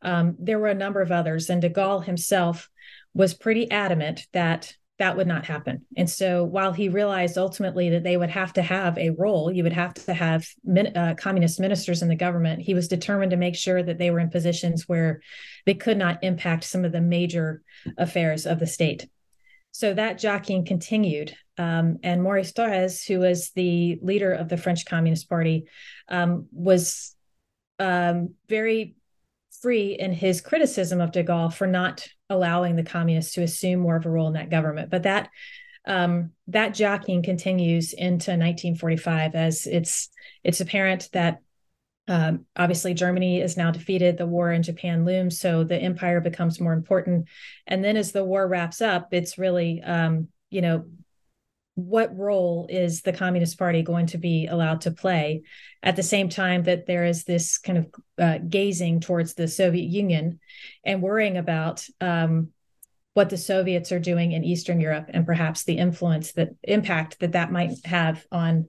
Um, 0.00 0.36
there 0.38 0.58
were 0.58 0.68
a 0.68 0.74
number 0.74 1.02
of 1.02 1.12
others, 1.12 1.50
and 1.50 1.60
de 1.60 1.68
Gaulle 1.68 2.02
himself 2.02 2.70
was 3.12 3.34
pretty 3.34 3.70
adamant 3.70 4.26
that 4.32 4.74
that 5.00 5.16
would 5.16 5.26
not 5.26 5.46
happen. 5.46 5.86
And 5.96 6.08
so 6.08 6.44
while 6.44 6.74
he 6.74 6.90
realized 6.90 7.38
ultimately 7.38 7.88
that 7.88 8.04
they 8.04 8.18
would 8.18 8.28
have 8.28 8.52
to 8.52 8.62
have 8.62 8.98
a 8.98 9.10
role, 9.10 9.50
you 9.50 9.62
would 9.62 9.72
have 9.72 9.94
to 9.94 10.12
have 10.12 10.46
min, 10.62 10.94
uh, 10.94 11.14
communist 11.18 11.58
ministers 11.58 12.02
in 12.02 12.08
the 12.08 12.14
government, 12.14 12.60
he 12.60 12.74
was 12.74 12.86
determined 12.86 13.30
to 13.30 13.38
make 13.38 13.56
sure 13.56 13.82
that 13.82 13.96
they 13.96 14.10
were 14.10 14.20
in 14.20 14.28
positions 14.28 14.86
where 14.86 15.22
they 15.64 15.72
could 15.72 15.96
not 15.96 16.22
impact 16.22 16.64
some 16.64 16.84
of 16.84 16.92
the 16.92 17.00
major 17.00 17.62
affairs 17.96 18.44
of 18.44 18.58
the 18.58 18.66
state. 18.66 19.08
So 19.72 19.94
that 19.94 20.18
jockeying 20.18 20.66
continued. 20.66 21.34
Um, 21.56 21.96
and 22.02 22.22
Maurice 22.22 22.52
Thorez, 22.52 23.06
who 23.06 23.20
was 23.20 23.52
the 23.52 23.98
leader 24.02 24.34
of 24.34 24.50
the 24.50 24.58
French 24.58 24.84
Communist 24.84 25.30
Party, 25.30 25.64
um, 26.08 26.46
was 26.52 27.16
um, 27.78 28.34
very 28.50 28.96
free 29.60 29.96
in 29.98 30.12
his 30.12 30.40
criticism 30.40 31.00
of 31.00 31.12
de 31.12 31.22
Gaulle 31.22 31.52
for 31.52 31.66
not 31.66 32.06
allowing 32.28 32.76
the 32.76 32.82
communists 32.82 33.34
to 33.34 33.42
assume 33.42 33.80
more 33.80 33.96
of 33.96 34.06
a 34.06 34.10
role 34.10 34.28
in 34.28 34.34
that 34.34 34.50
government. 34.50 34.90
But 34.90 35.04
that 35.04 35.30
um, 35.86 36.32
that 36.48 36.74
jockeying 36.74 37.22
continues 37.22 37.92
into 37.92 38.32
1945 38.32 39.34
as 39.34 39.66
it's 39.66 40.10
it's 40.44 40.60
apparent 40.60 41.08
that 41.12 41.40
um, 42.08 42.46
obviously 42.56 42.92
Germany 42.92 43.40
is 43.40 43.56
now 43.56 43.70
defeated. 43.70 44.18
The 44.18 44.26
war 44.26 44.52
in 44.52 44.62
Japan 44.62 45.04
looms, 45.04 45.38
so 45.38 45.64
the 45.64 45.76
empire 45.76 46.20
becomes 46.20 46.60
more 46.60 46.72
important. 46.72 47.28
And 47.66 47.84
then 47.84 47.96
as 47.96 48.12
the 48.12 48.24
war 48.24 48.46
wraps 48.46 48.80
up, 48.80 49.08
it's 49.12 49.38
really 49.38 49.80
um, 49.82 50.28
you 50.50 50.60
know 50.60 50.84
what 51.86 52.16
role 52.16 52.66
is 52.68 53.02
the 53.02 53.12
Communist 53.12 53.58
Party 53.58 53.82
going 53.82 54.06
to 54.06 54.18
be 54.18 54.46
allowed 54.46 54.82
to 54.82 54.90
play 54.90 55.42
at 55.82 55.96
the 55.96 56.02
same 56.02 56.28
time 56.28 56.64
that 56.64 56.86
there 56.86 57.04
is 57.04 57.24
this 57.24 57.58
kind 57.58 57.78
of 57.78 57.86
uh, 58.18 58.38
gazing 58.38 59.00
towards 59.00 59.34
the 59.34 59.48
Soviet 59.48 59.88
Union 59.88 60.40
and 60.84 61.02
worrying 61.02 61.36
about 61.36 61.84
um, 62.00 62.48
what 63.14 63.30
the 63.30 63.36
Soviets 63.36 63.92
are 63.92 63.98
doing 63.98 64.32
in 64.32 64.44
Eastern 64.44 64.80
Europe 64.80 65.06
and 65.08 65.26
perhaps 65.26 65.64
the 65.64 65.78
influence 65.78 66.32
that 66.32 66.50
impact 66.62 67.20
that 67.20 67.32
that 67.32 67.52
might 67.52 67.72
have 67.84 68.24
on 68.30 68.68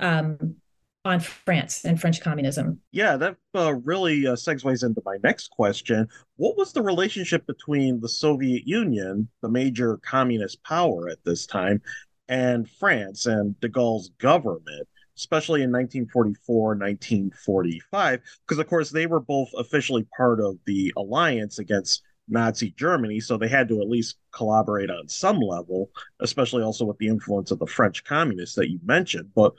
um, 0.00 0.56
on 1.04 1.20
France 1.20 1.84
and 1.84 2.00
French 2.00 2.22
communism. 2.22 2.80
Yeah, 2.90 3.16
that 3.18 3.36
uh, 3.54 3.74
really 3.74 4.26
uh, 4.26 4.32
segues 4.32 4.84
into 4.84 5.02
my 5.04 5.18
next 5.22 5.50
question. 5.50 6.08
What 6.36 6.56
was 6.56 6.72
the 6.72 6.82
relationship 6.82 7.46
between 7.46 8.00
the 8.00 8.08
Soviet 8.08 8.66
Union, 8.66 9.28
the 9.42 9.50
major 9.50 9.98
communist 9.98 10.62
power 10.62 11.08
at 11.10 11.22
this 11.24 11.46
time, 11.46 11.82
and 12.28 12.68
France 12.68 13.26
and 13.26 13.58
de 13.60 13.68
Gaulle's 13.68 14.10
government, 14.18 14.88
especially 15.16 15.62
in 15.62 15.70
1944, 15.70 16.68
1945, 16.76 18.20
because 18.46 18.58
of 18.58 18.66
course 18.66 18.90
they 18.90 19.06
were 19.06 19.20
both 19.20 19.48
officially 19.56 20.06
part 20.16 20.40
of 20.40 20.58
the 20.66 20.92
alliance 20.96 21.58
against 21.58 22.02
Nazi 22.28 22.70
Germany, 22.70 23.20
so 23.20 23.36
they 23.36 23.48
had 23.48 23.68
to 23.68 23.80
at 23.80 23.88
least 23.88 24.16
collaborate 24.32 24.90
on 24.90 25.08
some 25.08 25.38
level, 25.40 25.90
especially 26.20 26.62
also 26.62 26.84
with 26.84 26.98
the 26.98 27.08
influence 27.08 27.50
of 27.50 27.58
the 27.58 27.66
French 27.66 28.04
communists 28.04 28.56
that 28.56 28.70
you 28.70 28.80
mentioned. 28.84 29.30
But 29.34 29.52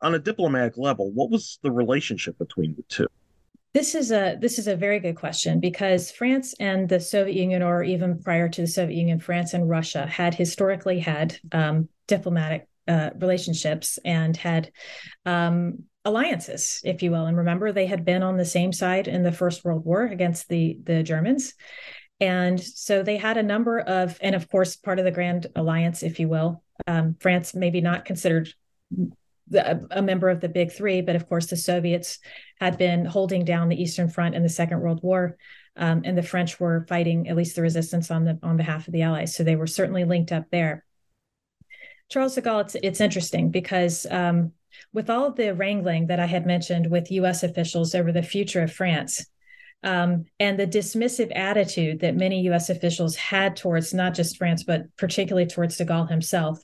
on 0.00 0.14
a 0.14 0.18
diplomatic 0.18 0.76
level, 0.76 1.10
what 1.12 1.30
was 1.30 1.58
the 1.62 1.72
relationship 1.72 2.38
between 2.38 2.74
the 2.76 2.84
two? 2.88 3.06
This 3.72 3.96
is 3.96 4.12
a 4.12 4.36
this 4.40 4.60
is 4.60 4.68
a 4.68 4.76
very 4.76 5.00
good 5.00 5.16
question 5.16 5.58
because 5.58 6.12
France 6.12 6.54
and 6.60 6.88
the 6.88 7.00
Soviet 7.00 7.34
Union, 7.34 7.60
or 7.60 7.82
even 7.82 8.22
prior 8.22 8.48
to 8.48 8.60
the 8.60 8.68
Soviet 8.68 8.96
Union, 8.96 9.18
France 9.18 9.52
and 9.52 9.68
Russia 9.68 10.06
had 10.06 10.32
historically 10.32 11.00
had 11.00 11.36
um, 11.50 11.88
diplomatic 12.06 12.68
uh, 12.86 13.10
relationships 13.18 13.98
and 14.04 14.36
had 14.36 14.70
um, 15.24 15.84
alliances, 16.04 16.80
if 16.84 17.02
you 17.02 17.10
will. 17.10 17.26
And 17.26 17.36
remember, 17.36 17.72
they 17.72 17.86
had 17.86 18.04
been 18.04 18.22
on 18.22 18.36
the 18.36 18.44
same 18.44 18.72
side 18.72 19.08
in 19.08 19.22
the 19.22 19.32
First 19.32 19.64
World 19.64 19.84
War 19.84 20.04
against 20.04 20.48
the 20.48 20.78
the 20.82 21.02
Germans, 21.02 21.54
and 22.20 22.62
so 22.62 23.02
they 23.02 23.16
had 23.16 23.36
a 23.36 23.42
number 23.42 23.80
of, 23.80 24.18
and 24.20 24.34
of 24.34 24.48
course, 24.48 24.76
part 24.76 24.98
of 24.98 25.04
the 25.04 25.10
Grand 25.10 25.46
Alliance, 25.56 26.02
if 26.02 26.20
you 26.20 26.28
will. 26.28 26.62
Um, 26.86 27.16
France 27.20 27.54
maybe 27.54 27.80
not 27.80 28.04
considered 28.04 28.48
the, 29.48 29.86
a 29.90 30.02
member 30.02 30.28
of 30.28 30.40
the 30.40 30.48
big 30.48 30.72
three, 30.72 31.00
but 31.00 31.16
of 31.16 31.28
course 31.28 31.46
the 31.46 31.56
Soviets 31.56 32.18
had 32.60 32.78
been 32.78 33.04
holding 33.04 33.44
down 33.44 33.68
the 33.68 33.80
Eastern 33.80 34.08
Front 34.08 34.34
in 34.34 34.42
the 34.42 34.48
Second 34.48 34.80
World 34.80 35.00
War, 35.02 35.36
um, 35.76 36.02
and 36.04 36.16
the 36.16 36.22
French 36.22 36.60
were 36.60 36.86
fighting 36.88 37.28
at 37.28 37.36
least 37.36 37.56
the 37.56 37.62
resistance 37.62 38.10
on 38.10 38.24
the 38.24 38.38
on 38.42 38.56
behalf 38.56 38.86
of 38.86 38.92
the 38.92 39.02
Allies. 39.02 39.34
So 39.34 39.42
they 39.42 39.56
were 39.56 39.66
certainly 39.66 40.04
linked 40.04 40.32
up 40.32 40.44
there. 40.50 40.84
Charles 42.10 42.34
de 42.34 42.42
Gaulle, 42.42 42.60
it's, 42.60 42.76
it's 42.82 43.00
interesting 43.00 43.50
because 43.50 44.06
um, 44.10 44.52
with 44.92 45.10
all 45.10 45.32
the 45.32 45.54
wrangling 45.54 46.06
that 46.08 46.20
I 46.20 46.26
had 46.26 46.46
mentioned 46.46 46.90
with 46.90 47.10
U.S. 47.10 47.42
officials 47.42 47.94
over 47.94 48.12
the 48.12 48.22
future 48.22 48.62
of 48.62 48.72
France. 48.72 49.26
Um, 49.82 50.24
and 50.40 50.58
the 50.58 50.66
dismissive 50.66 51.30
attitude 51.36 52.00
that 52.00 52.16
many 52.16 52.40
U.S. 52.42 52.70
officials 52.70 53.16
had 53.16 53.54
towards 53.54 53.92
not 53.92 54.14
just 54.14 54.38
France, 54.38 54.64
but 54.64 54.84
particularly 54.96 55.46
towards 55.46 55.76
de 55.76 55.84
Gaulle 55.84 56.08
himself, 56.08 56.58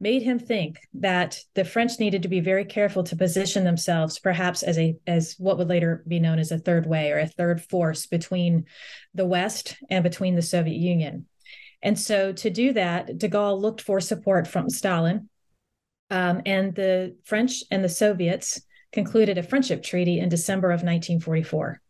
made 0.00 0.22
him 0.22 0.38
think 0.38 0.80
that 0.94 1.38
the 1.54 1.64
French 1.64 1.98
needed 1.98 2.22
to 2.22 2.28
be 2.28 2.40
very 2.40 2.64
careful 2.64 3.04
to 3.04 3.16
position 3.16 3.64
themselves 3.64 4.18
perhaps 4.18 4.62
as 4.62 4.78
a 4.78 4.96
as 5.06 5.36
what 5.38 5.56
would 5.58 5.68
later 5.68 6.04
be 6.06 6.20
known 6.20 6.38
as 6.38 6.50
a 6.50 6.58
third 6.58 6.86
way 6.86 7.12
or 7.12 7.18
a 7.18 7.26
third 7.26 7.62
force 7.62 8.06
between 8.06 8.66
the 9.14 9.24
West 9.24 9.76
and 9.88 10.02
between 10.02 10.34
the 10.34 10.42
Soviet 10.42 10.76
Union. 10.76 11.26
And 11.86 11.96
so 11.96 12.32
to 12.32 12.50
do 12.50 12.72
that, 12.72 13.16
de 13.16 13.28
Gaulle 13.28 13.60
looked 13.60 13.80
for 13.80 14.00
support 14.00 14.48
from 14.48 14.68
Stalin. 14.68 15.28
Um, 16.10 16.42
and 16.44 16.74
the 16.74 17.16
French 17.22 17.62
and 17.70 17.84
the 17.84 17.88
Soviets 17.88 18.60
concluded 18.90 19.38
a 19.38 19.44
friendship 19.44 19.84
treaty 19.84 20.18
in 20.18 20.28
December 20.28 20.70
of 20.70 20.82
1944. 20.82 21.80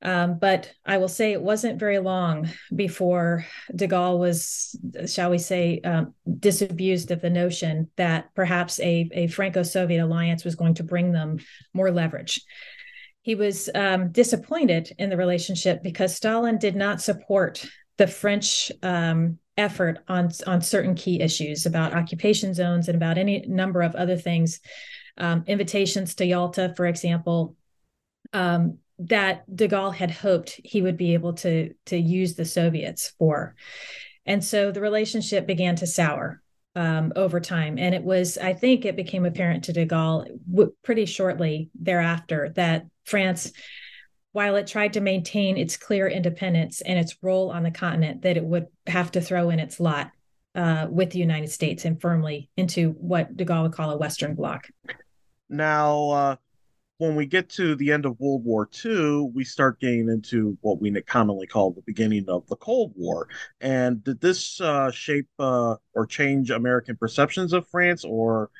Um, 0.00 0.38
but 0.38 0.72
I 0.86 0.96
will 0.96 1.08
say 1.08 1.32
it 1.32 1.42
wasn't 1.42 1.78
very 1.78 1.98
long 1.98 2.48
before 2.74 3.44
de 3.74 3.86
Gaulle 3.86 4.18
was, 4.18 4.74
shall 5.06 5.28
we 5.28 5.38
say, 5.38 5.80
um, 5.80 6.14
disabused 6.38 7.10
of 7.10 7.20
the 7.20 7.28
notion 7.28 7.90
that 7.96 8.34
perhaps 8.34 8.80
a, 8.80 9.10
a 9.12 9.26
Franco 9.26 9.62
Soviet 9.62 10.02
alliance 10.02 10.42
was 10.42 10.54
going 10.54 10.74
to 10.74 10.84
bring 10.84 11.12
them 11.12 11.36
more 11.74 11.90
leverage. 11.90 12.40
He 13.20 13.34
was 13.34 13.68
um, 13.74 14.10
disappointed 14.10 14.90
in 14.98 15.10
the 15.10 15.18
relationship 15.18 15.82
because 15.82 16.16
Stalin 16.16 16.56
did 16.56 16.76
not 16.76 17.02
support 17.02 17.66
the 17.98 18.06
French 18.06 18.70
um, 18.82 19.38
effort 19.56 19.98
on, 20.08 20.30
on 20.46 20.60
certain 20.60 20.94
key 20.94 21.20
issues 21.20 21.66
about 21.66 21.94
occupation 21.94 22.52
zones 22.54 22.88
and 22.88 22.96
about 22.96 23.18
any 23.18 23.44
number 23.46 23.82
of 23.82 23.94
other 23.94 24.16
things. 24.16 24.60
Um, 25.18 25.44
invitations 25.46 26.14
to 26.16 26.26
Yalta, 26.26 26.74
for 26.76 26.86
example, 26.86 27.56
um, 28.32 28.78
that 28.98 29.44
de 29.54 29.68
Gaulle 29.68 29.94
had 29.94 30.10
hoped 30.10 30.60
he 30.62 30.82
would 30.82 30.96
be 30.96 31.14
able 31.14 31.34
to 31.34 31.72
to 31.86 31.96
use 31.96 32.34
the 32.34 32.44
Soviets 32.44 33.14
for. 33.18 33.54
And 34.26 34.44
so 34.44 34.70
the 34.72 34.80
relationship 34.80 35.46
began 35.46 35.76
to 35.76 35.86
sour 35.86 36.42
um, 36.74 37.12
over 37.16 37.40
time. 37.40 37.78
And 37.78 37.94
it 37.94 38.02
was, 38.02 38.36
I 38.36 38.52
think, 38.52 38.84
it 38.84 38.96
became 38.96 39.24
apparent 39.24 39.64
to 39.64 39.72
de 39.72 39.86
Gaulle 39.86 40.26
w- 40.50 40.74
pretty 40.82 41.06
shortly 41.06 41.70
thereafter 41.74 42.52
that 42.56 42.86
France, 43.04 43.52
while 44.36 44.56
it 44.56 44.66
tried 44.66 44.92
to 44.92 45.00
maintain 45.00 45.56
its 45.56 45.78
clear 45.78 46.06
independence 46.06 46.82
and 46.82 46.98
its 46.98 47.16
role 47.22 47.50
on 47.50 47.62
the 47.62 47.70
continent, 47.70 48.20
that 48.20 48.36
it 48.36 48.44
would 48.44 48.66
have 48.86 49.10
to 49.10 49.18
throw 49.18 49.48
in 49.48 49.58
its 49.58 49.80
lot 49.80 50.10
uh, 50.54 50.86
with 50.90 51.08
the 51.08 51.18
United 51.18 51.48
States 51.48 51.86
and 51.86 51.98
firmly 51.98 52.50
into 52.54 52.90
what 52.98 53.34
de 53.34 53.46
Gaulle 53.46 53.62
would 53.62 53.72
call 53.72 53.90
a 53.92 53.96
Western 53.96 54.34
bloc. 54.34 54.68
Now, 55.48 56.10
uh, 56.10 56.36
when 56.98 57.16
we 57.16 57.24
get 57.24 57.48
to 57.52 57.76
the 57.76 57.90
end 57.90 58.04
of 58.04 58.20
World 58.20 58.44
War 58.44 58.68
II, 58.84 59.30
we 59.34 59.42
start 59.42 59.80
getting 59.80 60.10
into 60.10 60.58
what 60.60 60.82
we 60.82 60.92
commonly 61.00 61.46
call 61.46 61.70
the 61.70 61.80
beginning 61.86 62.26
of 62.28 62.46
the 62.48 62.56
Cold 62.56 62.92
War. 62.94 63.28
And 63.62 64.04
did 64.04 64.20
this 64.20 64.60
uh, 64.60 64.90
shape 64.90 65.28
uh, 65.38 65.76
or 65.94 66.04
change 66.04 66.50
American 66.50 66.98
perceptions 66.98 67.54
of 67.54 67.66
France? 67.68 68.04
Or 68.04 68.50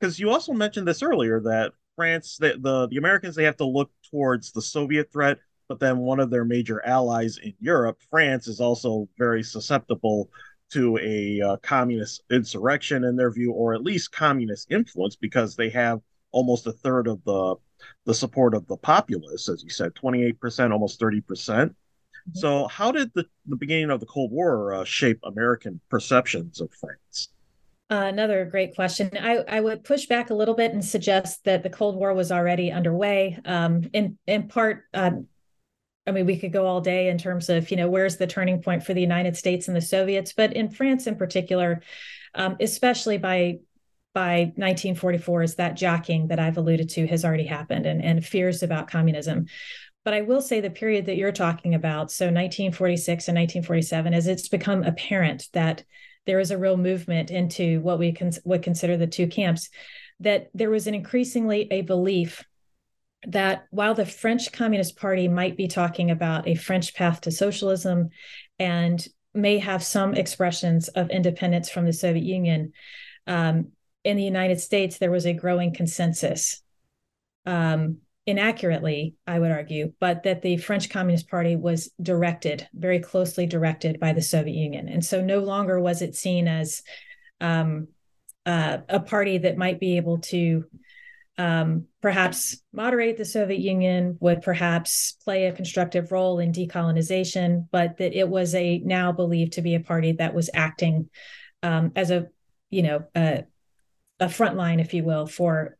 because 0.00 0.18
you 0.18 0.30
also 0.30 0.54
mentioned 0.54 0.88
this 0.88 1.02
earlier 1.02 1.40
that 1.40 1.72
France, 1.94 2.36
the, 2.38 2.56
the, 2.58 2.86
the 2.88 2.96
Americans, 2.96 3.34
they 3.34 3.44
have 3.44 3.56
to 3.56 3.66
look 3.66 3.90
towards 4.10 4.52
the 4.52 4.62
Soviet 4.62 5.12
threat, 5.12 5.38
but 5.68 5.80
then 5.80 5.98
one 5.98 6.20
of 6.20 6.30
their 6.30 6.44
major 6.44 6.84
allies 6.84 7.38
in 7.38 7.54
Europe, 7.60 7.98
France, 8.10 8.46
is 8.46 8.60
also 8.60 9.08
very 9.18 9.42
susceptible 9.42 10.30
to 10.70 10.98
a 10.98 11.40
uh, 11.40 11.56
communist 11.58 12.22
insurrection 12.30 13.04
in 13.04 13.16
their 13.16 13.30
view, 13.30 13.52
or 13.52 13.74
at 13.74 13.82
least 13.82 14.12
communist 14.12 14.70
influence, 14.70 15.16
because 15.16 15.54
they 15.56 15.70
have 15.70 16.00
almost 16.32 16.66
a 16.66 16.72
third 16.72 17.06
of 17.06 17.22
the 17.24 17.56
the 18.04 18.14
support 18.14 18.54
of 18.54 18.66
the 18.66 18.76
populace, 18.76 19.48
as 19.48 19.62
you 19.62 19.70
said, 19.70 19.94
28%, 19.94 20.72
almost 20.72 20.98
30%. 20.98 21.20
mm-hmm. 21.26 21.70
So, 22.32 22.66
how 22.68 22.90
did 22.90 23.10
the, 23.14 23.26
the 23.46 23.56
beginning 23.56 23.90
of 23.90 24.00
the 24.00 24.06
Cold 24.06 24.32
War 24.32 24.74
uh, 24.74 24.84
shape 24.84 25.20
American 25.24 25.80
perceptions 25.90 26.60
of 26.60 26.72
France? 26.72 27.28
Uh, 27.88 28.06
another 28.08 28.44
great 28.44 28.74
question. 28.74 29.10
I, 29.18 29.44
I 29.46 29.60
would 29.60 29.84
push 29.84 30.06
back 30.06 30.30
a 30.30 30.34
little 30.34 30.54
bit 30.54 30.72
and 30.72 30.84
suggest 30.84 31.44
that 31.44 31.62
the 31.62 31.70
Cold 31.70 31.94
War 31.94 32.12
was 32.14 32.32
already 32.32 32.72
underway. 32.72 33.38
Um, 33.44 33.88
in 33.92 34.18
in 34.26 34.48
part, 34.48 34.84
uh, 34.92 35.12
I 36.06 36.10
mean, 36.10 36.26
we 36.26 36.38
could 36.38 36.52
go 36.52 36.66
all 36.66 36.80
day 36.80 37.08
in 37.08 37.18
terms 37.18 37.48
of, 37.48 37.70
you 37.70 37.76
know, 37.76 37.88
where's 37.88 38.16
the 38.16 38.26
turning 38.26 38.60
point 38.60 38.84
for 38.84 38.92
the 38.92 39.00
United 39.00 39.36
States 39.36 39.68
and 39.68 39.76
the 39.76 39.80
Soviets, 39.80 40.32
but 40.32 40.52
in 40.52 40.68
France 40.70 41.06
in 41.06 41.16
particular, 41.16 41.82
um, 42.34 42.56
especially 42.60 43.18
by 43.18 43.58
by 44.14 44.52
1944, 44.56 45.42
is 45.42 45.54
that 45.56 45.76
jockeying 45.76 46.28
that 46.28 46.38
I've 46.38 46.56
alluded 46.56 46.88
to 46.90 47.06
has 47.06 47.24
already 47.24 47.44
happened 47.44 47.84
and, 47.84 48.02
and 48.02 48.24
fears 48.24 48.62
about 48.62 48.88
communism. 48.88 49.46
But 50.06 50.14
I 50.14 50.22
will 50.22 50.40
say 50.40 50.60
the 50.60 50.70
period 50.70 51.06
that 51.06 51.18
you're 51.18 51.32
talking 51.32 51.74
about, 51.74 52.10
so 52.10 52.26
1946 52.26 53.28
and 53.28 53.36
1947, 53.36 54.14
as 54.14 54.26
it's 54.26 54.48
become 54.48 54.84
apparent 54.84 55.48
that 55.52 55.84
there 56.26 56.40
is 56.40 56.50
a 56.50 56.58
real 56.58 56.76
movement 56.76 57.30
into 57.30 57.80
what 57.80 57.98
we 57.98 58.16
would 58.44 58.62
consider 58.62 58.96
the 58.96 59.06
two 59.06 59.26
camps, 59.26 59.70
that 60.20 60.48
there 60.54 60.70
was 60.70 60.86
an 60.86 60.94
increasingly 60.94 61.68
a 61.70 61.82
belief 61.82 62.44
that 63.26 63.66
while 63.70 63.94
the 63.94 64.06
French 64.06 64.52
Communist 64.52 64.96
Party 64.96 65.28
might 65.28 65.56
be 65.56 65.68
talking 65.68 66.10
about 66.10 66.46
a 66.46 66.54
French 66.54 66.94
path 66.94 67.22
to 67.22 67.30
socialism 67.30 68.10
and 68.58 69.06
may 69.34 69.58
have 69.58 69.82
some 69.82 70.14
expressions 70.14 70.88
of 70.88 71.10
independence 71.10 71.68
from 71.68 71.84
the 71.84 71.92
Soviet 71.92 72.24
Union, 72.24 72.72
um, 73.26 73.68
in 74.04 74.16
the 74.16 74.22
United 74.22 74.60
States, 74.60 74.98
there 74.98 75.10
was 75.10 75.26
a 75.26 75.32
growing 75.32 75.74
consensus, 75.74 76.62
um, 77.44 77.98
inaccurately, 78.26 79.14
I 79.26 79.38
would 79.38 79.52
argue, 79.52 79.92
but 80.00 80.24
that 80.24 80.42
the 80.42 80.56
French 80.56 80.90
Communist 80.90 81.30
Party 81.30 81.54
was 81.54 81.90
directed, 82.02 82.68
very 82.74 82.98
closely 82.98 83.46
directed 83.46 84.00
by 84.00 84.12
the 84.12 84.22
Soviet 84.22 84.54
Union. 84.54 84.88
And 84.88 85.04
so 85.04 85.22
no 85.22 85.38
longer 85.38 85.80
was 85.80 86.02
it 86.02 86.16
seen 86.16 86.48
as 86.48 86.82
um, 87.40 87.88
uh, 88.44 88.78
a 88.88 89.00
party 89.00 89.38
that 89.38 89.56
might 89.56 89.78
be 89.78 89.96
able 89.96 90.18
to 90.18 90.64
um, 91.38 91.86
perhaps 92.00 92.60
moderate 92.72 93.16
the 93.16 93.24
Soviet 93.24 93.60
Union, 93.60 94.16
would 94.20 94.42
perhaps 94.42 95.16
play 95.22 95.46
a 95.46 95.52
constructive 95.52 96.10
role 96.10 96.38
in 96.38 96.50
decolonization, 96.50 97.68
but 97.70 97.98
that 97.98 98.18
it 98.18 98.28
was 98.28 98.54
a 98.54 98.78
now 98.78 99.12
believed 99.12 99.52
to 99.54 99.62
be 99.62 99.74
a 99.74 99.80
party 99.80 100.12
that 100.12 100.34
was 100.34 100.50
acting 100.54 101.10
um, 101.62 101.92
as 101.94 102.10
a, 102.10 102.26
you 102.70 102.82
know, 102.82 103.04
a, 103.14 103.44
a 104.18 104.28
front 104.28 104.56
line, 104.56 104.80
if 104.80 104.94
you 104.94 105.04
will, 105.04 105.26
for 105.26 105.76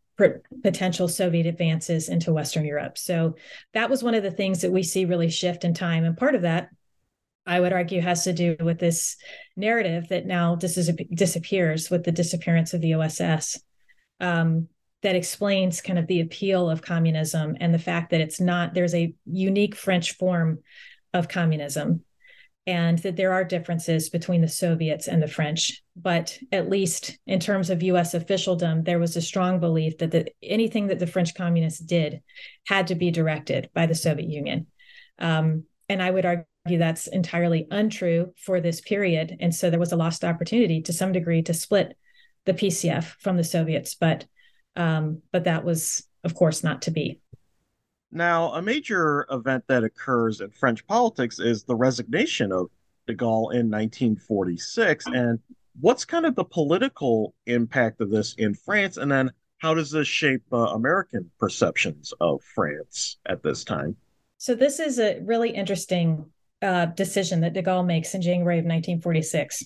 potential 0.62 1.08
Soviet 1.08 1.46
advances 1.46 2.08
into 2.08 2.32
Western 2.32 2.64
Europe. 2.64 2.96
So 2.98 3.36
that 3.74 3.90
was 3.90 4.02
one 4.02 4.14
of 4.14 4.22
the 4.22 4.30
things 4.30 4.62
that 4.62 4.72
we 4.72 4.82
see 4.82 5.04
really 5.04 5.30
shift 5.30 5.64
in 5.64 5.74
time. 5.74 6.04
And 6.04 6.16
part 6.16 6.34
of 6.34 6.42
that, 6.42 6.70
I 7.44 7.60
would 7.60 7.72
argue, 7.72 8.00
has 8.00 8.24
to 8.24 8.32
do 8.32 8.56
with 8.60 8.78
this 8.78 9.16
narrative 9.56 10.08
that 10.08 10.26
now 10.26 10.56
dis- 10.56 10.90
disappears 11.14 11.90
with 11.90 12.04
the 12.04 12.12
disappearance 12.12 12.74
of 12.74 12.80
the 12.80 12.94
OSS. 12.94 13.60
Um, 14.20 14.68
that 15.02 15.14
explains 15.14 15.80
kind 15.80 15.98
of 15.98 16.06
the 16.08 16.20
appeal 16.20 16.68
of 16.68 16.82
communism 16.82 17.56
and 17.60 17.72
the 17.72 17.78
fact 17.78 18.10
that 18.10 18.20
it's 18.20 18.40
not, 18.40 18.74
there's 18.74 18.94
a 18.94 19.14
unique 19.24 19.76
French 19.76 20.16
form 20.16 20.58
of 21.14 21.28
communism 21.28 22.02
and 22.66 22.98
that 22.98 23.16
there 23.16 23.32
are 23.32 23.44
differences 23.44 24.08
between 24.08 24.40
the 24.40 24.48
Soviets 24.48 25.06
and 25.06 25.22
the 25.22 25.28
French. 25.28 25.82
But 25.96 26.38
at 26.52 26.68
least 26.68 27.18
in 27.26 27.40
terms 27.40 27.70
of 27.70 27.82
US 27.82 28.12
officialdom, 28.12 28.84
there 28.84 28.98
was 28.98 29.16
a 29.16 29.22
strong 29.22 29.60
belief 29.60 29.98
that 29.98 30.10
the, 30.10 30.26
anything 30.42 30.88
that 30.88 30.98
the 30.98 31.06
French 31.06 31.34
communists 31.34 31.80
did 31.80 32.20
had 32.66 32.88
to 32.88 32.94
be 32.94 33.10
directed 33.10 33.70
by 33.74 33.86
the 33.86 33.94
Soviet 33.94 34.28
Union. 34.28 34.66
Um, 35.18 35.64
and 35.88 36.02
I 36.02 36.10
would 36.10 36.26
argue 36.26 36.78
that's 36.78 37.06
entirely 37.06 37.66
untrue 37.70 38.34
for 38.36 38.60
this 38.60 38.80
period. 38.80 39.36
And 39.40 39.54
so 39.54 39.70
there 39.70 39.80
was 39.80 39.92
a 39.92 39.96
lost 39.96 40.24
opportunity 40.24 40.82
to 40.82 40.92
some 40.92 41.12
degree 41.12 41.42
to 41.42 41.54
split 41.54 41.96
the 42.44 42.54
PCF 42.54 43.04
from 43.20 43.36
the 43.36 43.44
Soviets. 43.44 43.94
But 43.94 44.26
um, 44.76 45.22
but 45.32 45.44
that 45.44 45.64
was, 45.64 46.06
of 46.22 46.34
course, 46.34 46.62
not 46.62 46.82
to 46.82 46.90
be. 46.90 47.20
Now, 48.12 48.52
a 48.52 48.62
major 48.62 49.26
event 49.30 49.64
that 49.68 49.84
occurs 49.84 50.40
in 50.40 50.50
French 50.50 50.86
politics 50.86 51.38
is 51.38 51.64
the 51.64 51.74
resignation 51.74 52.52
of 52.52 52.68
de 53.06 53.14
Gaulle 53.14 53.52
in 53.52 53.70
1946. 53.70 55.06
And 55.06 55.38
what's 55.80 56.04
kind 56.04 56.26
of 56.26 56.34
the 56.34 56.44
political 56.44 57.34
impact 57.46 58.00
of 58.00 58.10
this 58.10 58.34
in 58.34 58.54
France? 58.54 58.96
And 58.96 59.10
then 59.10 59.30
how 59.58 59.74
does 59.74 59.90
this 59.90 60.08
shape 60.08 60.42
uh, 60.52 60.56
American 60.56 61.30
perceptions 61.38 62.12
of 62.20 62.42
France 62.54 63.18
at 63.26 63.42
this 63.42 63.64
time? 63.64 63.96
So, 64.38 64.54
this 64.54 64.80
is 64.80 64.98
a 64.98 65.20
really 65.20 65.50
interesting 65.50 66.26
uh, 66.62 66.86
decision 66.86 67.40
that 67.40 67.54
de 67.54 67.62
Gaulle 67.62 67.86
makes 67.86 68.14
in 68.14 68.22
January 68.22 68.58
of 68.58 68.64
1946. 68.64 69.64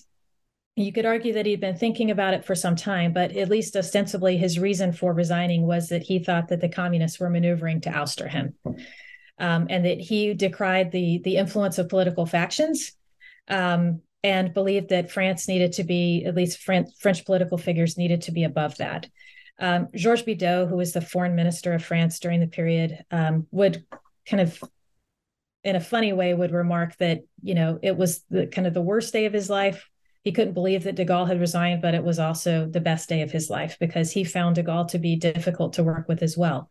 You 0.77 0.93
could 0.93 1.05
argue 1.05 1.33
that 1.33 1.45
he'd 1.45 1.59
been 1.59 1.75
thinking 1.75 2.11
about 2.11 2.33
it 2.33 2.45
for 2.45 2.55
some 2.55 2.77
time, 2.77 3.11
but 3.11 3.35
at 3.35 3.49
least 3.49 3.75
ostensibly 3.75 4.37
his 4.37 4.57
reason 4.57 4.93
for 4.93 5.13
resigning 5.13 5.63
was 5.63 5.89
that 5.89 6.03
he 6.03 6.19
thought 6.19 6.47
that 6.47 6.61
the 6.61 6.69
communists 6.69 7.19
were 7.19 7.29
maneuvering 7.29 7.81
to 7.81 7.89
ouster 7.89 8.29
him. 8.29 8.55
Um, 9.37 9.67
and 9.69 9.85
that 9.85 9.99
he 9.99 10.33
decried 10.33 10.91
the 10.91 11.19
the 11.23 11.37
influence 11.37 11.79
of 11.79 11.89
political 11.89 12.27
factions 12.27 12.93
um, 13.47 14.01
and 14.23 14.53
believed 14.53 14.89
that 14.89 15.11
France 15.11 15.47
needed 15.47 15.73
to 15.73 15.83
be 15.83 16.25
at 16.25 16.35
least 16.35 16.59
French, 16.59 17.25
political 17.25 17.57
figures 17.57 17.97
needed 17.97 18.23
to 18.23 18.31
be 18.31 18.43
above 18.43 18.77
that. 18.77 19.07
Um, 19.59 19.87
Georges 19.95 20.25
Bidault, 20.25 20.69
who 20.69 20.77
was 20.77 20.93
the 20.93 21.01
foreign 21.01 21.35
minister 21.35 21.73
of 21.73 21.83
France 21.83 22.19
during 22.19 22.39
the 22.39 22.47
period, 22.47 23.03
um, 23.11 23.47
would 23.51 23.85
kind 24.27 24.41
of 24.41 24.61
in 25.63 25.75
a 25.75 25.79
funny 25.79 26.13
way 26.13 26.33
would 26.33 26.51
remark 26.51 26.95
that 26.97 27.21
you 27.43 27.53
know 27.53 27.77
it 27.83 27.95
was 27.95 28.23
the 28.29 28.47
kind 28.47 28.65
of 28.65 28.73
the 28.73 28.81
worst 28.81 29.13
day 29.13 29.25
of 29.25 29.33
his 29.33 29.49
life 29.49 29.87
he 30.23 30.31
couldn't 30.31 30.53
believe 30.53 30.83
that 30.83 30.95
de 30.95 31.05
Gaulle 31.05 31.27
had 31.27 31.39
resigned, 31.39 31.81
but 31.81 31.95
it 31.95 32.03
was 32.03 32.19
also 32.19 32.67
the 32.67 32.79
best 32.79 33.09
day 33.09 33.21
of 33.21 33.31
his 33.31 33.49
life 33.49 33.77
because 33.79 34.11
he 34.11 34.23
found 34.23 34.55
de 34.55 34.63
Gaulle 34.63 34.87
to 34.89 34.99
be 34.99 35.15
difficult 35.15 35.73
to 35.73 35.83
work 35.83 36.07
with 36.07 36.21
as 36.21 36.37
well. 36.37 36.69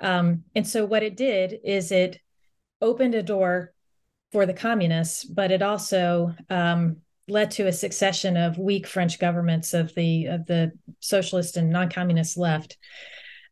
Um, 0.00 0.44
and 0.54 0.66
so, 0.66 0.84
what 0.84 1.04
it 1.04 1.16
did 1.16 1.60
is 1.64 1.92
it 1.92 2.18
opened 2.80 3.14
a 3.14 3.22
door 3.22 3.72
for 4.32 4.46
the 4.46 4.54
communists, 4.54 5.24
but 5.24 5.50
it 5.50 5.62
also 5.62 6.34
um, 6.48 6.96
led 7.28 7.50
to 7.52 7.66
a 7.66 7.72
succession 7.72 8.36
of 8.36 8.58
weak 8.58 8.86
French 8.86 9.18
governments 9.18 9.74
of 9.74 9.94
the 9.94 10.26
of 10.26 10.46
the 10.46 10.72
socialist 11.00 11.56
and 11.56 11.70
non-communist 11.70 12.36
left, 12.36 12.78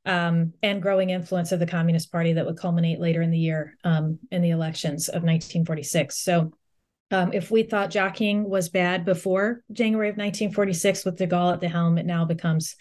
um, 0.07 0.55
and 0.63 0.83
growing 0.83 1.11
influence 1.11 1.53
of 1.53 1.61
the 1.61 1.67
Communist 1.67 2.11
Party 2.11 2.33
that 2.33 2.47
would 2.47 2.57
culminate 2.57 2.99
later 2.99 3.23
in 3.23 3.31
the 3.31 3.39
year 3.39 3.77
um, 3.85 4.19
in 4.31 4.43
the 4.43 4.51
elections 4.51 5.09
of 5.09 5.23
1946. 5.23 6.19
So 6.19 6.53
um, 7.11 7.33
if 7.33 7.51
we 7.51 7.65
thought 7.65 7.91
jockeying 7.91 8.49
was 8.49 8.69
bad 8.69 9.05
before 9.05 9.63
January 9.73 10.09
of 10.09 10.17
1946 10.17 11.05
with 11.05 11.17
de 11.17 11.27
Gaulle 11.27 11.55
at 11.55 11.61
the 11.61 11.69
helm, 11.69 11.99
it 11.99 12.07
now 12.07 12.25
becomes 12.25 12.77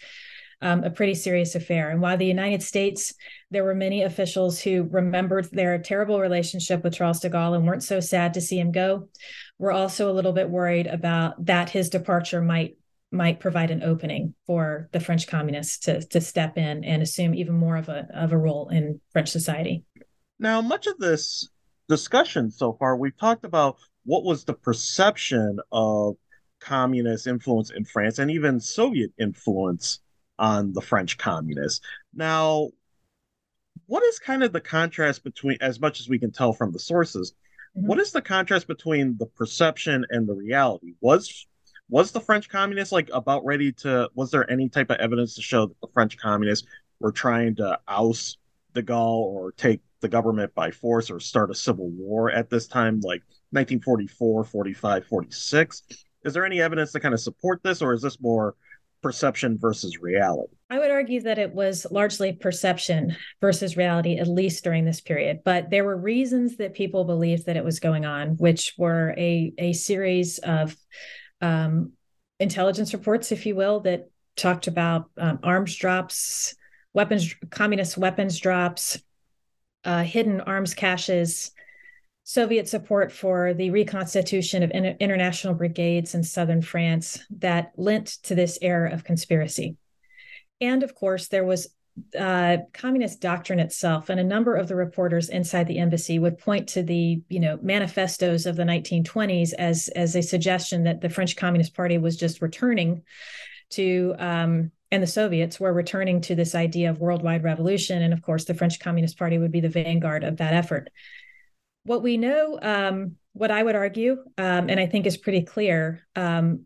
um, 0.62 0.84
a 0.84 0.90
pretty 0.90 1.14
serious 1.14 1.54
affair. 1.54 1.90
And 1.90 2.00
while 2.00 2.16
the 2.16 2.26
United 2.26 2.62
States, 2.62 3.14
there 3.50 3.64
were 3.64 3.74
many 3.74 4.02
officials 4.02 4.60
who 4.60 4.88
remembered 4.90 5.48
their 5.50 5.78
terrible 5.78 6.20
relationship 6.20 6.84
with 6.84 6.94
Charles 6.94 7.20
de 7.20 7.30
Gaulle 7.30 7.54
and 7.54 7.66
weren't 7.66 7.82
so 7.82 8.00
sad 8.00 8.34
to 8.34 8.40
see 8.40 8.58
him 8.58 8.72
go, 8.72 9.08
we're 9.58 9.72
also 9.72 10.10
a 10.10 10.14
little 10.14 10.32
bit 10.32 10.50
worried 10.50 10.86
about 10.86 11.44
that 11.46 11.70
his 11.70 11.90
departure 11.90 12.40
might 12.40 12.76
might 13.12 13.40
provide 13.40 13.72
an 13.72 13.82
opening 13.82 14.34
for 14.46 14.88
the 14.92 15.00
French 15.00 15.26
communists 15.26 15.78
to 15.78 16.00
to 16.08 16.20
step 16.20 16.56
in 16.56 16.84
and 16.84 17.02
assume 17.02 17.34
even 17.34 17.54
more 17.54 17.76
of 17.76 17.88
a 17.88 18.06
of 18.14 18.32
a 18.32 18.38
role 18.38 18.68
in 18.68 19.00
French 19.12 19.28
society. 19.28 19.84
Now, 20.38 20.60
much 20.60 20.86
of 20.86 20.96
this 20.98 21.48
discussion 21.88 22.50
so 22.50 22.72
far, 22.74 22.96
we've 22.96 23.16
talked 23.16 23.44
about 23.44 23.76
what 24.04 24.24
was 24.24 24.44
the 24.44 24.54
perception 24.54 25.58
of 25.72 26.16
communist 26.60 27.26
influence 27.26 27.70
in 27.70 27.84
France 27.84 28.18
and 28.18 28.30
even 28.30 28.60
Soviet 28.60 29.12
influence 29.18 30.00
on 30.40 30.72
the 30.72 30.80
French 30.80 31.18
communists. 31.18 31.84
Now, 32.14 32.70
what 33.86 34.02
is 34.02 34.18
kind 34.18 34.42
of 34.42 34.52
the 34.52 34.60
contrast 34.60 35.22
between, 35.22 35.58
as 35.60 35.80
much 35.80 36.00
as 36.00 36.08
we 36.08 36.18
can 36.18 36.32
tell 36.32 36.52
from 36.52 36.72
the 36.72 36.78
sources, 36.78 37.32
mm-hmm. 37.76 37.86
what 37.86 38.00
is 38.00 38.10
the 38.10 38.22
contrast 38.22 38.66
between 38.66 39.16
the 39.18 39.26
perception 39.26 40.04
and 40.10 40.28
the 40.28 40.34
reality? 40.34 40.94
Was 41.00 41.46
was 41.88 42.12
the 42.12 42.20
French 42.20 42.48
communists 42.48 42.92
like 42.92 43.10
about 43.12 43.44
ready 43.44 43.72
to? 43.72 44.08
Was 44.14 44.30
there 44.30 44.50
any 44.50 44.68
type 44.68 44.90
of 44.90 44.98
evidence 44.98 45.34
to 45.34 45.42
show 45.42 45.66
that 45.66 45.80
the 45.80 45.88
French 45.92 46.16
communists 46.16 46.66
were 47.00 47.12
trying 47.12 47.56
to 47.56 47.78
oust 47.88 48.38
de 48.74 48.82
Gaulle 48.82 49.24
or 49.24 49.52
take 49.52 49.80
the 50.00 50.08
government 50.08 50.54
by 50.54 50.70
force 50.70 51.10
or 51.10 51.18
start 51.18 51.50
a 51.50 51.54
civil 51.54 51.90
war 51.90 52.30
at 52.30 52.48
this 52.48 52.68
time? 52.68 53.00
Like 53.00 53.22
1944, 53.50 54.44
45, 54.44 55.04
46. 55.04 55.82
Is 56.24 56.32
there 56.32 56.46
any 56.46 56.60
evidence 56.60 56.92
to 56.92 57.00
kind 57.00 57.12
of 57.12 57.20
support 57.20 57.60
this, 57.64 57.82
or 57.82 57.92
is 57.92 58.02
this 58.02 58.20
more 58.20 58.54
perception 59.02 59.58
versus 59.58 59.98
reality? 59.98 60.54
I 60.68 60.78
would 60.78 60.90
argue 60.90 61.20
that 61.22 61.38
it 61.38 61.52
was 61.54 61.86
largely 61.90 62.32
perception 62.32 63.16
versus 63.40 63.76
reality, 63.76 64.18
at 64.18 64.28
least 64.28 64.62
during 64.64 64.84
this 64.84 65.00
period. 65.00 65.40
But 65.44 65.70
there 65.70 65.84
were 65.84 65.96
reasons 65.96 66.56
that 66.58 66.74
people 66.74 67.04
believed 67.04 67.46
that 67.46 67.56
it 67.56 67.64
was 67.64 67.80
going 67.80 68.04
on, 68.04 68.36
which 68.36 68.74
were 68.78 69.14
a, 69.16 69.52
a 69.58 69.72
series 69.72 70.38
of 70.38 70.76
um, 71.40 71.92
intelligence 72.38 72.92
reports, 72.92 73.32
if 73.32 73.46
you 73.46 73.56
will, 73.56 73.80
that 73.80 74.10
talked 74.36 74.66
about 74.66 75.10
um, 75.18 75.40
arms 75.42 75.74
drops, 75.76 76.54
weapons, 76.94 77.34
communist 77.50 77.98
weapons 77.98 78.38
drops, 78.38 79.02
uh, 79.84 80.02
hidden 80.02 80.40
arms 80.40 80.74
caches, 80.74 81.52
Soviet 82.30 82.68
support 82.68 83.10
for 83.10 83.54
the 83.54 83.70
reconstitution 83.70 84.62
of 84.62 84.70
in- 84.70 84.96
international 85.00 85.52
brigades 85.52 86.14
in 86.14 86.22
southern 86.22 86.62
France 86.62 87.18
that 87.28 87.72
lent 87.76 88.06
to 88.22 88.36
this 88.36 88.56
era 88.62 88.92
of 88.92 89.02
conspiracy. 89.02 89.76
And 90.60 90.84
of 90.84 90.94
course, 90.94 91.26
there 91.26 91.44
was 91.44 91.74
uh, 92.16 92.58
communist 92.72 93.20
doctrine 93.20 93.58
itself, 93.58 94.10
and 94.10 94.20
a 94.20 94.24
number 94.24 94.54
of 94.54 94.68
the 94.68 94.76
reporters 94.76 95.28
inside 95.28 95.66
the 95.66 95.80
embassy 95.80 96.20
would 96.20 96.38
point 96.38 96.68
to 96.68 96.84
the 96.84 97.20
you 97.28 97.40
know 97.40 97.58
manifestos 97.62 98.46
of 98.46 98.54
the 98.54 98.62
1920s 98.62 99.52
as 99.54 99.88
as 99.96 100.14
a 100.14 100.22
suggestion 100.22 100.84
that 100.84 101.00
the 101.00 101.10
French 101.10 101.34
Communist 101.34 101.74
Party 101.74 101.98
was 101.98 102.16
just 102.16 102.40
returning 102.40 103.02
to 103.70 104.14
um, 104.20 104.70
and 104.92 105.02
the 105.02 105.08
Soviets 105.08 105.58
were 105.58 105.72
returning 105.72 106.20
to 106.20 106.36
this 106.36 106.54
idea 106.54 106.90
of 106.90 107.00
worldwide 107.00 107.42
revolution, 107.42 108.02
and 108.02 108.12
of 108.12 108.22
course 108.22 108.44
the 108.44 108.54
French 108.54 108.78
Communist 108.78 109.18
Party 109.18 109.36
would 109.36 109.50
be 109.50 109.60
the 109.60 109.68
vanguard 109.68 110.22
of 110.22 110.36
that 110.36 110.54
effort. 110.54 110.90
What 111.84 112.02
we 112.02 112.16
know, 112.16 112.58
um, 112.60 113.16
what 113.32 113.50
I 113.50 113.62
would 113.62 113.74
argue, 113.74 114.18
um, 114.38 114.68
and 114.68 114.78
I 114.78 114.86
think 114.86 115.06
is 115.06 115.16
pretty 115.16 115.42
clear 115.42 116.06
um, 116.16 116.64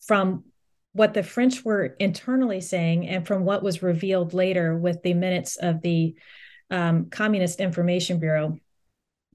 from 0.00 0.44
what 0.92 1.14
the 1.14 1.22
French 1.22 1.64
were 1.64 1.96
internally 1.98 2.60
saying 2.60 3.08
and 3.08 3.26
from 3.26 3.44
what 3.44 3.62
was 3.62 3.82
revealed 3.82 4.34
later 4.34 4.76
with 4.76 5.02
the 5.02 5.14
minutes 5.14 5.56
of 5.56 5.80
the 5.80 6.14
um, 6.70 7.06
Communist 7.10 7.60
Information 7.60 8.18
Bureau 8.18 8.58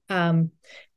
um, 0.08 0.50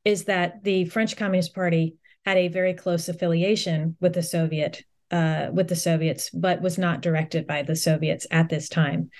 is 0.04 0.24
that 0.24 0.62
the 0.62 0.84
French 0.86 1.16
Communist 1.16 1.54
Party 1.54 1.96
had 2.24 2.36
a 2.36 2.48
very 2.48 2.74
close 2.74 3.08
affiliation 3.08 3.96
with 4.00 4.12
the 4.12 4.22
Soviet 4.22 4.84
uh, 5.10 5.50
with 5.52 5.68
the 5.68 5.76
Soviets, 5.76 6.30
but 6.30 6.62
was 6.62 6.78
not 6.78 7.02
directed 7.02 7.46
by 7.46 7.62
the 7.62 7.76
Soviets 7.76 8.26
at 8.30 8.48
this 8.48 8.68
time. 8.68 9.10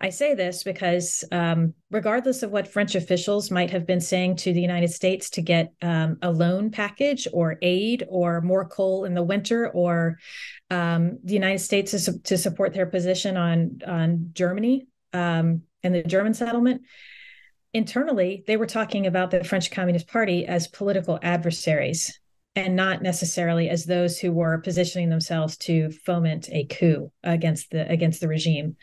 I 0.00 0.10
say 0.10 0.34
this 0.34 0.62
because, 0.62 1.24
um, 1.32 1.72
regardless 1.90 2.42
of 2.42 2.50
what 2.50 2.68
French 2.68 2.94
officials 2.94 3.50
might 3.50 3.70
have 3.70 3.86
been 3.86 4.00
saying 4.00 4.36
to 4.36 4.52
the 4.52 4.60
United 4.60 4.90
States 4.90 5.30
to 5.30 5.42
get 5.42 5.72
um, 5.80 6.18
a 6.20 6.30
loan 6.30 6.70
package 6.70 7.26
or 7.32 7.56
aid 7.62 8.04
or 8.08 8.42
more 8.42 8.66
coal 8.66 9.06
in 9.06 9.14
the 9.14 9.22
winter, 9.22 9.70
or 9.70 10.18
um, 10.70 11.18
the 11.24 11.32
United 11.32 11.60
States 11.60 11.92
to, 11.92 12.22
to, 12.22 12.36
support 12.36 12.74
their 12.74 12.86
position 12.86 13.38
on 13.38 13.80
on 13.86 14.30
Germany 14.34 14.86
um, 15.14 15.62
and 15.82 15.94
the 15.94 16.02
German 16.02 16.34
settlement, 16.34 16.82
internally 17.72 18.44
they 18.46 18.58
were 18.58 18.66
talking 18.66 19.06
about 19.06 19.30
the 19.30 19.44
French 19.44 19.70
Communist 19.70 20.08
Party 20.08 20.46
as 20.46 20.68
political 20.68 21.18
adversaries 21.22 22.20
and 22.54 22.76
not 22.76 23.02
necessarily 23.02 23.68
as 23.68 23.84
those 23.84 24.18
who 24.18 24.32
were 24.32 24.58
positioning 24.58 25.10
themselves 25.10 25.56
to 25.58 25.90
foment 25.90 26.48
a 26.50 26.64
coup 26.64 27.10
against 27.22 27.70
the 27.70 27.88
against 27.90 28.20
the 28.20 28.28
regime 28.28 28.76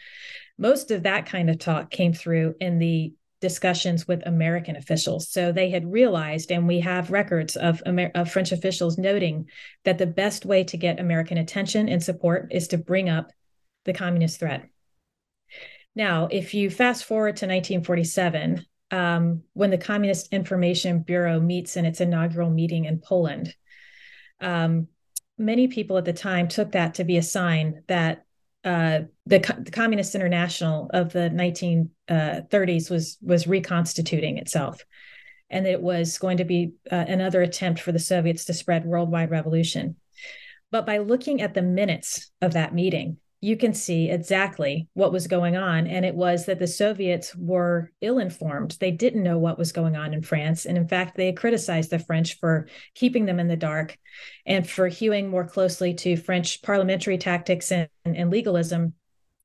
most 0.57 0.91
of 0.91 1.03
that 1.03 1.25
kind 1.25 1.49
of 1.49 1.59
talk 1.59 1.89
came 1.89 2.13
through 2.13 2.55
in 2.59 2.79
the 2.79 3.13
discussions 3.41 4.07
with 4.07 4.25
American 4.25 4.77
officials. 4.77 5.29
So 5.29 5.51
they 5.51 5.69
had 5.69 5.91
realized, 5.91 6.49
and 6.49 6.65
we 6.65 6.79
have 6.79 7.11
records 7.11 7.57
of, 7.57 7.83
Amer- 7.85 8.11
of, 8.15 8.31
French 8.31 8.53
officials 8.53 8.97
noting 8.97 9.49
that 9.83 9.97
the 9.97 10.05
best 10.05 10.45
way 10.45 10.63
to 10.63 10.77
get 10.77 10.99
American 10.99 11.37
attention 11.37 11.89
and 11.89 12.01
support 12.01 12.47
is 12.51 12.69
to 12.69 12.77
bring 12.77 13.09
up 13.09 13.31
the 13.83 13.91
communist 13.91 14.39
threat. 14.39 14.69
Now, 15.93 16.29
if 16.31 16.53
you 16.53 16.69
fast 16.69 17.03
forward 17.03 17.35
to 17.37 17.45
1947, 17.45 18.65
um, 18.91 19.43
when 19.53 19.71
the 19.71 19.77
Communist 19.77 20.31
Information 20.31 20.99
Bureau 20.99 21.39
meets 21.39 21.75
in 21.75 21.85
its 21.85 21.99
inaugural 21.99 22.49
meeting 22.49 22.85
in 22.85 22.99
Poland, 22.99 23.53
um, 24.39 24.87
many 25.37 25.67
people 25.67 25.97
at 25.97 26.05
the 26.05 26.13
time 26.13 26.47
took 26.47 26.71
that 26.71 26.95
to 26.95 27.03
be 27.03 27.17
a 27.17 27.23
sign 27.23 27.83
that 27.87 28.22
uh, 28.63 29.01
the, 29.25 29.39
the, 29.59 29.71
Communist 29.71 30.15
International 30.15 30.89
of 30.93 31.11
the 31.11 31.29
1930s 31.29 32.91
uh, 32.91 32.93
was 32.93 33.17
was 33.21 33.47
reconstituting 33.47 34.37
itself, 34.37 34.81
and 35.49 35.67
it 35.67 35.81
was 35.81 36.17
going 36.17 36.37
to 36.37 36.45
be 36.45 36.73
uh, 36.91 37.05
another 37.07 37.41
attempt 37.41 37.81
for 37.81 37.91
the 37.91 37.99
Soviets 37.99 38.45
to 38.45 38.53
spread 38.53 38.85
worldwide 38.85 39.31
revolution. 39.31 39.97
But 40.71 40.85
by 40.85 40.99
looking 40.99 41.41
at 41.41 41.53
the 41.53 41.61
minutes 41.61 42.31
of 42.41 42.53
that 42.53 42.73
meeting, 42.73 43.17
you 43.43 43.57
can 43.57 43.73
see 43.73 44.09
exactly 44.09 44.87
what 44.93 45.11
was 45.11 45.27
going 45.27 45.57
on. 45.57 45.85
And 45.85 46.05
it 46.05 46.15
was 46.15 46.45
that 46.45 46.59
the 46.59 46.65
Soviets 46.67 47.35
were 47.35 47.91
ill 47.99 48.19
informed. 48.19 48.77
They 48.79 48.91
didn't 48.91 49.21
know 49.21 49.37
what 49.37 49.57
was 49.57 49.73
going 49.73 49.97
on 49.97 50.13
in 50.13 50.21
France. 50.21 50.65
And 50.65 50.77
in 50.77 50.87
fact, 50.87 51.17
they 51.17 51.33
criticized 51.33 51.89
the 51.89 51.99
French 51.99 52.39
for 52.39 52.69
keeping 52.95 53.25
them 53.25 53.41
in 53.41 53.49
the 53.49 53.57
dark 53.57 53.97
and 54.45 54.67
for 54.67 54.87
hewing 54.87 55.27
more 55.27 55.45
closely 55.45 55.93
to 55.95 56.15
French 56.15 56.61
parliamentary 56.61 57.17
tactics 57.17 57.69
and, 57.73 57.89
and 58.05 58.31
legalism 58.31 58.93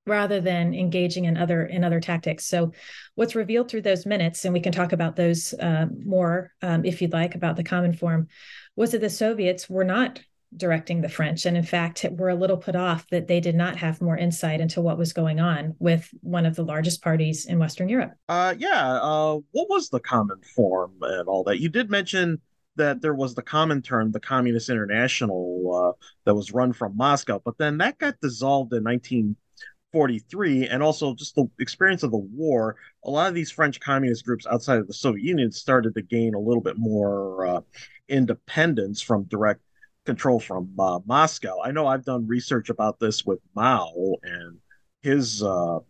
rather 0.07 0.41
than 0.41 0.75
engaging 0.75 1.25
in 1.25 1.37
other 1.37 1.67
in 1.67 1.83
other 1.83 1.99
tactics. 1.99 2.47
So, 2.47 2.71
what's 3.17 3.35
revealed 3.35 3.69
through 3.69 3.83
those 3.83 4.07
minutes, 4.07 4.45
and 4.45 4.55
we 4.55 4.61
can 4.61 4.73
talk 4.73 4.93
about 4.93 5.17
those 5.17 5.55
uh, 5.55 5.87
more 6.05 6.53
um, 6.63 6.85
if 6.85 7.03
you'd 7.03 7.13
like 7.13 7.35
about 7.35 7.57
the 7.57 7.65
Cominform 7.65 8.29
was 8.77 8.93
that 8.93 9.01
the 9.01 9.11
Soviets 9.11 9.69
were 9.69 9.85
not 9.85 10.21
directing 10.57 11.01
the 11.01 11.09
French. 11.09 11.45
And 11.47 11.57
in 11.57 11.63
fact, 11.63 12.05
were 12.11 12.31
a 12.31 12.35
little 12.35 12.57
put 12.57 12.75
off 12.75 13.07
that 13.11 13.29
they 13.29 13.41
did 13.41 13.55
not 13.55 13.77
have 13.77 14.01
more 14.01 14.17
insight 14.17 14.61
into 14.61 14.81
what 14.81 14.99
was 14.99 15.13
going 15.13 15.41
on 15.41 15.75
with 15.79 16.09
one 16.23 16.47
of 16.47 16.57
the 16.57 16.65
largest 16.65 17.03
parties 17.03 17.47
in 17.47 17.59
Western 17.59 17.89
Europe. 17.89 18.13
Uh, 18.29 18.55
yeah. 18.59 18.99
Uh, 19.03 19.39
what 19.53 19.69
was 19.69 19.89
the 19.91 20.01
common 20.01 20.41
form 20.55 20.93
and 21.03 21.29
all 21.29 21.45
that? 21.45 21.61
You 21.61 21.69
did 21.69 21.91
mention 21.91 22.41
that 22.77 23.03
there 23.03 23.15
was 23.15 23.35
the 23.35 23.43
Comintern, 23.43 24.13
the 24.13 24.21
Communist 24.21 24.71
International, 24.71 25.95
uh, 25.99 26.05
that 26.25 26.35
was 26.35 26.53
run 26.53 26.73
from 26.73 26.97
Moscow, 26.97 27.41
but 27.45 27.59
then 27.59 27.79
that 27.79 27.99
got 27.99 28.21
dissolved 28.23 28.73
in 28.73 28.85
1943. 28.85 30.69
And 30.69 30.83
also, 30.83 31.15
just 31.15 31.35
the 31.35 31.47
experience 31.59 32.05
of 32.05 32.13
the 32.13 32.19
war, 32.19 32.77
a 33.05 33.11
lot 33.11 33.29
of 33.29 33.35
these 33.35 33.51
French 33.51 33.81
communist 33.81 34.25
groups 34.25 34.47
outside 34.47 34.79
of 34.79 34.87
the 34.87 34.95
Soviet 34.95 35.25
Union 35.25 35.53
started 35.53 35.95
to 35.95 36.03
gain 36.03 36.35
a 36.35 36.41
little 36.41 36.63
bit 36.63 36.79
more 36.79 37.47
uh, 37.47 37.61
independence 38.09 39.03
from 39.03 39.25
direct 39.25 39.61
control 40.09 40.41
from 40.41 40.71
uh, 40.79 41.01
Moscow. 41.05 41.61
I 41.63 41.71
know 41.71 41.87
I've 41.87 42.05
done 42.05 42.27
research 42.27 42.71
about 42.71 42.99
this 42.99 43.27
with 43.27 43.41
Mao 43.55 43.93
and 44.23 44.57
his 45.03 45.43
uh, 45.43 45.81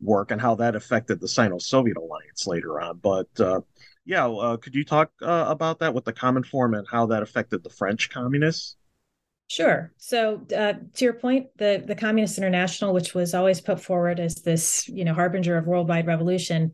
work 0.00 0.30
and 0.30 0.40
how 0.40 0.54
that 0.54 0.76
affected 0.76 1.20
the 1.20 1.26
Sino-Soviet 1.26 1.96
alliance 1.96 2.46
later 2.46 2.80
on. 2.80 2.98
But 2.98 3.28
uh, 3.40 3.62
yeah, 4.04 4.28
uh, 4.28 4.56
could 4.56 4.76
you 4.76 4.84
talk 4.84 5.10
uh, 5.20 5.46
about 5.48 5.80
that 5.80 5.92
with 5.92 6.04
the 6.04 6.12
Cominform 6.12 6.78
and 6.78 6.86
how 6.88 7.06
that 7.06 7.24
affected 7.24 7.64
the 7.64 7.70
French 7.70 8.08
communists? 8.08 8.76
Sure. 9.48 9.92
So, 9.96 10.42
uh, 10.56 10.74
to 10.94 11.04
your 11.04 11.14
point, 11.14 11.48
the 11.56 11.82
the 11.84 11.94
Communist 11.94 12.38
International, 12.38 12.94
which 12.94 13.14
was 13.14 13.34
always 13.34 13.60
put 13.60 13.80
forward 13.80 14.20
as 14.20 14.36
this, 14.42 14.88
you 14.88 15.04
know, 15.04 15.14
harbinger 15.14 15.56
of 15.56 15.66
worldwide 15.66 16.06
revolution, 16.06 16.72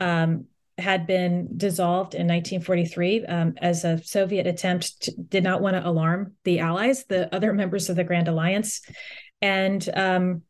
um, 0.00 0.46
had 0.78 1.06
been 1.06 1.48
dissolved 1.56 2.14
in 2.14 2.26
1943 2.26 3.26
um, 3.26 3.54
as 3.58 3.84
a 3.84 4.02
Soviet 4.02 4.46
attempt 4.46 5.02
to, 5.02 5.12
did 5.12 5.44
not 5.44 5.60
want 5.60 5.76
to 5.76 5.86
alarm 5.86 6.34
the 6.44 6.60
Allies, 6.60 7.04
the 7.04 7.32
other 7.34 7.52
members 7.54 7.88
of 7.88 7.96
the 7.96 8.04
Grand 8.04 8.28
Alliance, 8.28 8.80
and 9.40 9.88
um, 9.94 10.42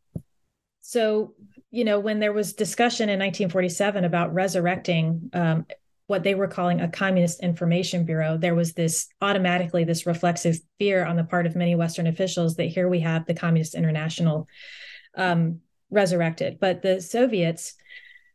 so 0.81 1.35
you 1.71 1.85
know 1.85 1.99
when 1.99 2.21
there 2.21 2.33
was 2.33 2.53
discussion 2.53 3.09
in 3.09 3.19
1947 3.19 4.05
about 4.05 4.33
resurrecting 4.33 5.31
um, 5.33 5.67
what 6.07 6.23
they 6.23 6.35
were 6.35 6.47
calling 6.47 6.81
a 6.81 6.89
communist 6.89 7.43
information 7.43 8.05
bureau 8.05 8.37
there 8.37 8.55
was 8.55 8.75
this 8.75 9.09
automatically 9.23 9.83
this 9.83 10.07
reflexive 10.07 10.59
fear 10.79 11.05
on 11.05 11.17
the 11.17 11.25
part 11.25 11.47
of 11.47 11.57
many 11.57 11.75
western 11.75 12.07
officials 12.07 12.55
that 12.57 12.67
here 12.67 12.89
we 12.89 13.01
have 13.01 13.27
the 13.27 13.35
communist 13.35 13.75
international 13.75 14.47
um, 15.17 15.61
resurrected. 15.95 16.59
But 16.61 16.83
the 16.83 17.01
soviets 17.01 17.75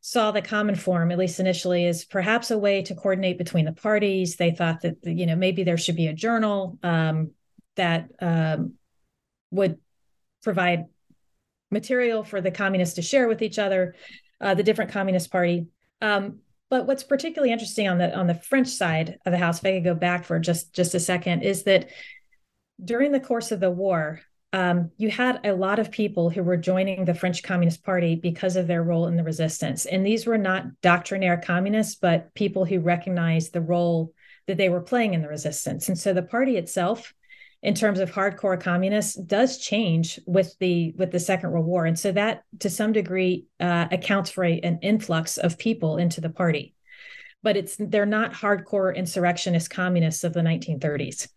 saw 0.02 0.32
the 0.32 0.41
Cominform, 0.41 1.12
at 1.12 1.18
least 1.18 1.39
initially, 1.39 1.86
as 1.86 2.06
perhaps 2.06 2.52
a 2.52 2.58
way 2.58 2.82
to 2.84 2.95
coordinate 2.95 3.38
between 3.38 3.66
the 3.66 3.74
parties. 3.74 4.36
They 4.36 4.52
thought 4.52 4.82
that 4.82 4.97
you 5.04 5.26
know 5.26 5.36
maybe 5.36 5.64
there 5.64 5.78
should 5.78 5.95
be 5.95 6.08
a 6.08 6.14
journal 6.14 6.78
um, 6.84 7.32
that 7.76 8.10
um, 8.22 8.74
would 9.52 9.78
provide 10.43 10.86
material 11.72 12.24
for 12.24 12.41
the 12.41 12.52
communists 12.52 12.95
to 12.95 13.02
share 13.02 13.28
with 13.28 13.41
each 13.41 13.60
other, 13.60 13.95
uh, 14.41 14.54
the 14.54 14.64
different 14.64 14.91
communist 14.91 15.32
party. 15.32 15.68
Um, 16.02 16.39
but 16.70 16.86
what's 16.86 17.04
particularly 17.04 17.52
interesting 17.52 17.88
on 17.88 17.97
the 17.97 18.16
on 18.16 18.28
the 18.28 18.36
French 18.36 18.68
side 18.68 19.18
of 19.26 19.32
the 19.32 19.38
house, 19.38 19.60
if 19.60 19.66
I 19.66 19.74
could 19.74 19.84
go 19.84 19.95
back 19.95 20.26
for 20.26 20.39
just 20.39 20.74
just 20.74 20.95
a 20.95 21.00
second, 21.00 21.41
is 21.41 21.64
that 21.64 21.89
during 22.84 23.12
the 23.12 23.20
course 23.20 23.52
of 23.52 23.60
the 23.60 23.72
war, 23.72 24.22
um, 24.52 24.91
you 24.97 25.12
had 25.12 25.45
a 25.45 25.54
lot 25.54 25.78
of 25.78 25.91
people 25.91 26.30
who 26.30 26.41
were 26.41 26.58
joining 26.58 27.06
the 27.06 27.14
French 27.14 27.43
Communist 27.43 27.84
Party 27.84 28.16
because 28.16 28.56
of 28.56 28.66
their 28.66 28.82
role 28.82 29.06
in 29.08 29.16
the 29.16 29.24
resistance. 29.24 29.86
And 29.86 30.06
these 30.06 30.26
were 30.26 30.39
not 30.39 30.82
doctrinaire 30.82 31.38
communists, 31.38 31.95
but 31.95 32.34
people 32.34 32.66
who 32.66 32.80
recognized 32.80 33.54
the 33.54 33.62
role 33.62 34.14
that 34.47 34.58
they 34.58 34.70
were 34.70 34.82
playing 34.82 35.14
in 35.14 35.22
the 35.22 35.28
resistance. 35.28 35.88
And 35.88 35.97
so 35.97 36.14
the 36.14 36.24
party 36.24 36.58
itself, 36.58 37.14
in 37.62 37.76
terms 37.76 38.00
of 38.00 38.12
hardcore 38.12 38.60
communists, 38.60 39.14
does 39.14 39.60
change 39.60 40.20
with 40.26 40.56
the 40.60 40.95
with 40.97 41.12
the 41.12 41.20
Second 41.20 41.52
World 41.52 41.66
War. 41.66 41.86
And 41.86 42.00
so 42.00 42.12
that, 42.14 42.43
to 42.60 42.70
some 42.72 42.91
degree, 42.91 43.45
uh, 43.60 43.88
accounts 43.91 44.32
for 44.32 44.43
a, 44.43 44.60
an 44.62 44.80
influx 44.82 45.38
of 45.38 45.60
people 45.60 45.97
into 45.97 46.22
the 46.22 46.30
party. 46.30 46.74
But 47.43 47.56
it's 47.56 47.76
they're 47.78 48.08
not 48.08 48.34
hardcore 48.34 48.95
insurrectionist 48.95 49.70
communists 49.70 50.24
of 50.24 50.34
the 50.34 50.41
1930s. 50.41 51.28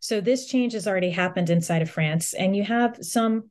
So 0.00 0.20
this 0.20 0.46
change 0.46 0.72
has 0.74 0.86
already 0.86 1.10
happened 1.10 1.50
inside 1.50 1.82
of 1.82 1.90
France, 1.90 2.34
and 2.34 2.56
you 2.56 2.64
have 2.64 2.98
some 3.00 3.50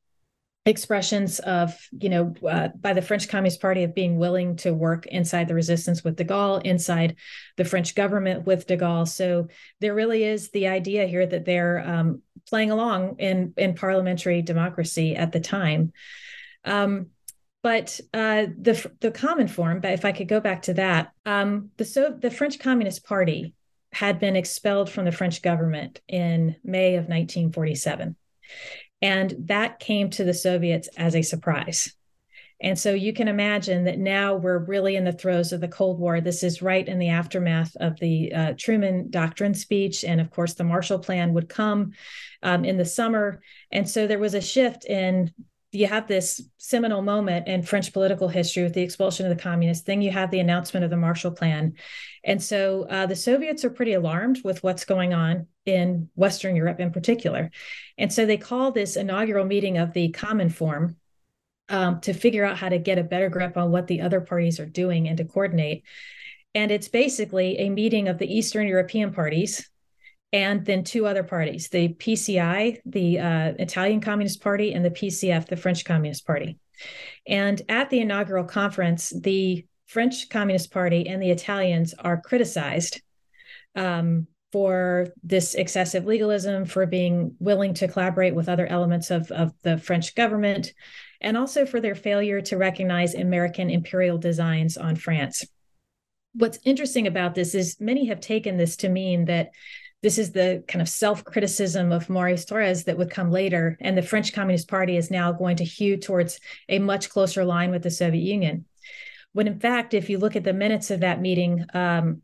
expressions 0.65 1.39
of, 1.39 1.77
you 1.91 2.09
know, 2.09 2.33
uh, 2.49 2.69
by 2.79 2.93
the 2.93 3.01
French 3.01 3.27
Communist 3.29 3.61
Party 3.61 3.83
of 3.83 3.93
being 3.93 4.17
willing 4.17 4.55
to 4.57 4.73
work 4.73 5.05
inside 5.05 5.47
the 5.47 5.53
resistance 5.53 6.03
with 6.03 6.15
de 6.15 6.25
Gaulle, 6.25 6.65
inside 6.65 7.15
the 7.57 7.65
French 7.65 7.93
government 7.93 8.47
with 8.47 8.65
de 8.65 8.75
Gaulle. 8.75 9.07
So 9.07 9.47
there 9.79 9.93
really 9.93 10.23
is 10.23 10.49
the 10.49 10.67
idea 10.67 11.05
here 11.05 11.25
that 11.27 11.45
they're 11.45 11.87
um, 11.87 12.21
playing 12.47 12.71
along 12.71 13.17
in 13.19 13.53
in 13.57 13.75
parliamentary 13.75 14.41
democracy 14.41 15.15
at 15.15 15.31
the 15.31 15.39
time. 15.39 15.93
Um, 16.63 17.11
But 17.61 17.99
uh, 18.13 18.45
the 18.61 18.75
the 19.01 19.11
Cominform, 19.11 19.81
but 19.81 19.93
if 19.93 20.05
I 20.05 20.11
could 20.11 20.27
go 20.27 20.39
back 20.39 20.61
to 20.63 20.73
that, 20.75 21.11
um, 21.25 21.71
the 21.77 21.85
so 21.85 22.09
the 22.09 22.29
French 22.29 22.59
Communist 22.59 23.03
Party 23.05 23.55
had 23.95 24.19
been 24.19 24.35
expelled 24.35 24.89
from 24.89 25.05
the 25.05 25.11
French 25.11 25.41
government 25.41 26.01
in 26.07 26.55
May 26.63 26.95
of 26.95 27.05
1947, 27.05 28.15
and 29.01 29.35
that 29.39 29.79
came 29.79 30.09
to 30.11 30.25
the 30.25 30.33
Soviets 30.33 30.89
as 30.97 31.15
a 31.15 31.21
surprise. 31.21 31.93
And 32.61 32.77
so 32.77 32.93
you 32.93 33.13
can 33.13 33.27
imagine 33.27 33.85
that 33.85 33.99
now 33.99 34.35
we're 34.35 34.59
really 34.59 34.95
in 34.95 35.03
the 35.03 35.11
throes 35.11 35.51
of 35.51 35.61
the 35.61 35.67
Cold 35.67 35.99
War. 35.99 36.21
This 36.21 36.41
is 36.41 36.61
right 36.61 36.87
in 36.87 36.99
the 36.99 37.09
aftermath 37.09 37.75
of 37.77 37.99
the 37.99 38.33
uh, 38.33 38.53
Truman 38.57 39.09
Doctrine 39.09 39.53
speech. 39.53 40.03
And 40.05 40.21
of 40.21 40.29
course, 40.29 40.53
the 40.53 40.63
Marshall 40.63 40.99
Plan 40.99 41.33
would 41.33 41.49
come 41.49 41.91
um, 42.43 42.63
in 42.63 42.77
the 42.77 42.85
summer. 42.85 43.41
And 43.71 43.89
so 43.89 44.07
there 44.07 44.19
was 44.19 44.33
a 44.33 44.41
shift 44.41 44.85
in 44.85 45.31
you 45.71 45.87
have 45.87 46.07
this 46.07 46.41
seminal 46.57 47.01
moment 47.01 47.47
in 47.47 47.61
French 47.61 47.91
political 47.91 48.27
history 48.27 48.63
with 48.63 48.73
the 48.73 48.81
expulsion 48.81 49.25
of 49.25 49.35
the 49.35 49.41
communists. 49.41 49.83
Then 49.83 50.01
you 50.01 50.11
have 50.11 50.31
the 50.31 50.39
announcement 50.39 50.83
of 50.83 50.89
the 50.89 50.97
Marshall 50.97 51.31
Plan. 51.31 51.73
And 52.23 52.41
so 52.41 52.87
uh, 52.89 53.05
the 53.05 53.15
Soviets 53.15 53.65
are 53.65 53.69
pretty 53.69 53.93
alarmed 53.93 54.41
with 54.43 54.63
what's 54.63 54.85
going 54.85 55.13
on 55.13 55.47
in 55.65 56.09
Western 56.15 56.55
Europe 56.55 56.79
in 56.79 56.91
particular. 56.91 57.51
And 57.97 58.11
so 58.11 58.25
they 58.25 58.37
call 58.37 58.71
this 58.71 58.95
inaugural 58.95 59.45
meeting 59.45 59.77
of 59.77 59.93
the 59.93 60.11
Cominform 60.11 60.95
um, 61.69 61.99
to 62.01 62.13
figure 62.13 62.45
out 62.45 62.57
how 62.57 62.69
to 62.69 62.77
get 62.77 62.99
a 62.99 63.03
better 63.03 63.29
grip 63.29 63.57
on 63.57 63.71
what 63.71 63.87
the 63.87 64.01
other 64.01 64.21
parties 64.21 64.59
are 64.59 64.65
doing 64.65 65.07
and 65.07 65.17
to 65.17 65.25
coordinate. 65.25 65.83
And 66.53 66.71
it's 66.71 66.87
basically 66.87 67.59
a 67.59 67.69
meeting 67.69 68.07
of 68.07 68.17
the 68.17 68.33
Eastern 68.33 68.67
European 68.67 69.13
parties 69.13 69.69
and 70.35 70.65
then 70.65 70.83
two 70.83 71.07
other 71.07 71.23
parties 71.23 71.69
the 71.69 71.89
PCI, 71.93 72.81
the 72.85 73.19
uh, 73.19 73.53
Italian 73.57 74.01
Communist 74.01 74.41
Party, 74.41 74.73
and 74.73 74.83
the 74.83 74.91
PCF, 74.91 75.47
the 75.47 75.55
French 75.55 75.85
Communist 75.85 76.27
Party. 76.27 76.59
And 77.25 77.61
at 77.69 77.89
the 77.89 78.01
inaugural 78.01 78.43
conference, 78.43 79.13
the 79.17 79.65
French 79.87 80.27
Communist 80.29 80.71
Party 80.71 81.07
and 81.07 81.23
the 81.23 81.31
Italians 81.31 81.93
are 81.97 82.19
criticized 82.19 83.01
um, 83.77 84.27
for 84.51 85.07
this 85.23 85.55
excessive 85.55 86.05
legalism, 86.05 86.65
for 86.65 86.85
being 86.85 87.35
willing 87.39 87.73
to 87.75 87.87
collaborate 87.87 88.35
with 88.35 88.49
other 88.49 88.67
elements 88.67 89.11
of, 89.11 89.31
of 89.31 89.53
the 89.61 89.77
French 89.77 90.15
government, 90.15 90.73
and 91.21 91.37
also 91.37 91.65
for 91.65 91.79
their 91.79 91.95
failure 91.95 92.41
to 92.41 92.57
recognize 92.57 93.15
American 93.15 93.69
imperial 93.69 94.17
designs 94.17 94.75
on 94.75 94.97
France. 94.97 95.45
What's 96.33 96.59
interesting 96.65 97.07
about 97.07 97.35
this 97.35 97.55
is 97.55 97.79
many 97.79 98.07
have 98.07 98.19
taken 98.19 98.57
this 98.57 98.75
to 98.77 98.89
mean 98.89 99.25
that 99.25 99.51
this 100.05 100.19
is 100.19 100.33
the 100.33 100.63
kind 100.67 100.83
of 100.83 100.87
self-criticism 100.87 101.91
of 101.91 102.11
Maurice 102.11 102.45
Thorez 102.45 102.85
that 102.85 102.95
would 102.95 103.09
come 103.09 103.31
later, 103.31 103.75
and 103.81 103.97
the 103.97 104.03
French 104.03 104.33
Communist 104.33 104.67
Party 104.67 104.97
is 104.97 105.09
now 105.09 105.31
going 105.31 105.55
to 105.55 105.63
hew 105.63 105.97
towards 105.97 106.39
a 106.69 106.77
much 106.77 107.09
closer 107.09 107.43
line 107.43 107.71
with 107.71 107.81
the 107.81 107.89
Soviet 107.89 108.21
Union. 108.21 108.65
When 109.33 109.47
in 109.47 109.59
fact, 109.59 109.95
if 109.95 110.07
you 110.07 110.19
look 110.19 110.35
at 110.35 110.43
the 110.43 110.53
minutes 110.53 110.91
of 110.91 110.99
that 110.99 111.21
meeting, 111.21 111.65
um, 111.73 112.21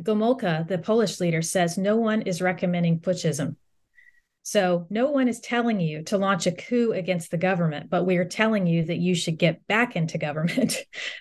Gomulka, 0.00 0.68
the 0.68 0.78
Polish 0.78 1.18
leader, 1.18 1.42
says 1.42 1.76
no 1.76 1.96
one 1.96 2.22
is 2.22 2.40
recommending 2.40 3.00
putschism. 3.00 3.56
So 4.44 4.86
no 4.88 5.10
one 5.10 5.26
is 5.26 5.40
telling 5.40 5.80
you 5.80 6.04
to 6.04 6.18
launch 6.18 6.46
a 6.46 6.52
coup 6.52 6.92
against 6.92 7.32
the 7.32 7.36
government, 7.36 7.90
but 7.90 8.06
we 8.06 8.16
are 8.18 8.24
telling 8.24 8.68
you 8.68 8.84
that 8.84 8.98
you 8.98 9.16
should 9.16 9.38
get 9.38 9.66
back 9.66 9.96
into 9.96 10.18
government 10.18 10.76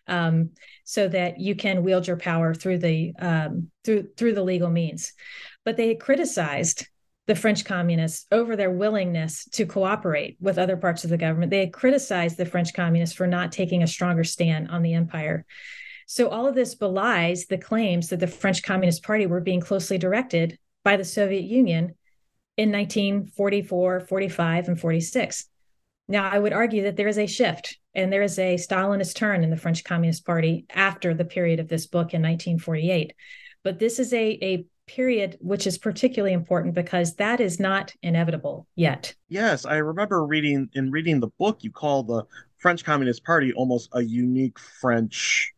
um, 0.06 0.52
so 0.84 1.08
that 1.08 1.40
you 1.40 1.56
can 1.56 1.82
wield 1.82 2.06
your 2.06 2.18
power 2.18 2.54
through 2.54 2.78
the 2.78 3.14
um, 3.18 3.72
through 3.84 4.10
through 4.16 4.36
the 4.36 4.44
legal 4.44 4.70
means 4.70 5.14
but 5.64 5.78
they 5.78 5.96
criticized 5.96 6.88
the 7.28 7.36
French 7.36 7.64
communists 7.66 8.26
over 8.32 8.56
their 8.56 8.72
willingness 8.72 9.46
to 9.52 9.66
cooperate 9.66 10.38
with 10.42 10.58
other 10.58 10.76
parts 10.76 11.04
of 11.04 11.10
the 11.10 11.18
government. 11.18 11.50
They 11.50 11.60
had 11.60 11.74
criticized 11.74 12.38
the 12.38 12.46
French 12.46 12.74
communists 12.74 13.16
for 13.16 13.28
not 13.28 13.52
taking 13.52 13.84
a 13.84 13.88
stronger 13.88 14.24
stand 14.24 14.70
on 14.70 14.82
the 14.82 14.94
empire. 14.94 15.46
So, 16.08 16.28
all 16.30 16.48
of 16.48 16.56
this 16.56 16.76
belies 16.76 17.46
the 17.46 17.58
claims 17.58 18.10
that 18.10 18.20
the 18.20 18.28
French 18.28 18.64
Communist 18.64 19.04
Party 19.04 19.28
were 19.28 19.40
being 19.40 19.62
closely 19.62 19.98
directed 19.98 20.58
by 20.84 20.98
the 20.98 21.06
Soviet 21.06 21.44
Union 21.44 21.96
in 22.58 22.72
1944, 22.72 24.02
45, 24.02 24.68
and 24.68 24.80
46. 24.80 25.46
Now, 26.08 26.30
I 26.30 26.38
would 26.38 26.52
argue 26.52 26.84
that 26.84 26.98
there 26.98 27.08
is 27.08 27.18
a 27.18 27.28
shift 27.28 27.78
and 27.96 28.12
there 28.12 28.24
is 28.24 28.38
a 28.38 28.56
Stalinist 28.56 29.16
turn 29.16 29.44
in 29.44 29.50
the 29.50 29.58
French 29.58 29.84
Communist 29.84 30.26
Party 30.26 30.66
after 30.70 31.14
the 31.14 31.24
period 31.24 31.62
of 31.62 31.70
this 31.70 31.86
book 31.86 32.14
in 32.14 32.22
1948. 32.22 33.14
But 33.64 33.80
this 33.80 34.00
is 34.00 34.12
a, 34.14 34.38
a 34.42 34.66
period, 34.96 35.38
which 35.40 35.66
is 35.66 35.78
particularly 35.78 36.34
important 36.34 36.76
because 36.76 37.16
that 37.16 37.40
is 37.40 37.60
not 37.60 37.94
inevitable 38.02 38.68
yet. 38.76 39.14
Yes, 39.30 39.66
I 39.66 39.78
remember 39.78 40.26
reading 40.26 40.70
in 40.74 40.92
reading 40.92 41.20
the 41.20 41.32
book, 41.40 41.64
you 41.64 41.72
call 41.72 42.04
the 42.04 42.24
French 42.58 42.84
Communist 42.84 43.24
Party 43.24 43.54
almost 43.54 43.90
a 43.94 44.02
unique 44.02 44.60
French 44.60 45.54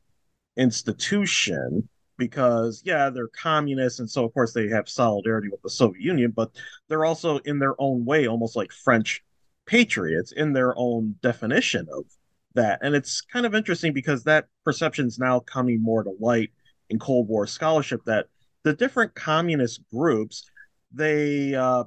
institution 0.56 1.90
because 2.16 2.84
yeah 2.86 3.10
they're 3.10 3.28
communists 3.28 4.00
and 4.00 4.08
so 4.08 4.24
of 4.24 4.32
course 4.36 4.54
they 4.54 4.68
have 4.68 4.88
solidarity 4.88 5.50
with 5.50 5.60
the 5.64 5.70
soviet 5.70 6.00
union 6.00 6.30
but 6.30 6.52
they're 6.88 7.06
also 7.06 7.40
in 7.40 7.58
their 7.58 7.74
own 7.80 8.06
way 8.06 8.28
almost 8.28 8.56
like 8.56 8.72
french 8.72 9.24
patriots 9.66 10.32
in 10.32 10.54
their 10.54 10.78
own 10.78 11.16
definition 11.24 11.88
of 11.92 12.06
that 12.54 12.78
and 12.84 12.94
it's 12.94 13.22
kind 13.22 13.48
of 13.48 13.56
interesting 13.56 13.94
because 13.94 14.24
that 14.24 14.46
perception 14.64 15.08
is 15.08 15.18
now 15.18 15.40
coming 15.40 15.82
more 15.82 16.04
to 16.04 16.14
light 16.20 16.52
in 16.92 17.00
cold 17.00 17.28
war 17.28 17.48
scholarship 17.48 18.00
that 18.06 18.28
the 18.64 18.74
different 18.74 19.14
communist 19.14 19.82
groups 19.92 20.50
they 20.94 21.56
uh, 21.56 21.84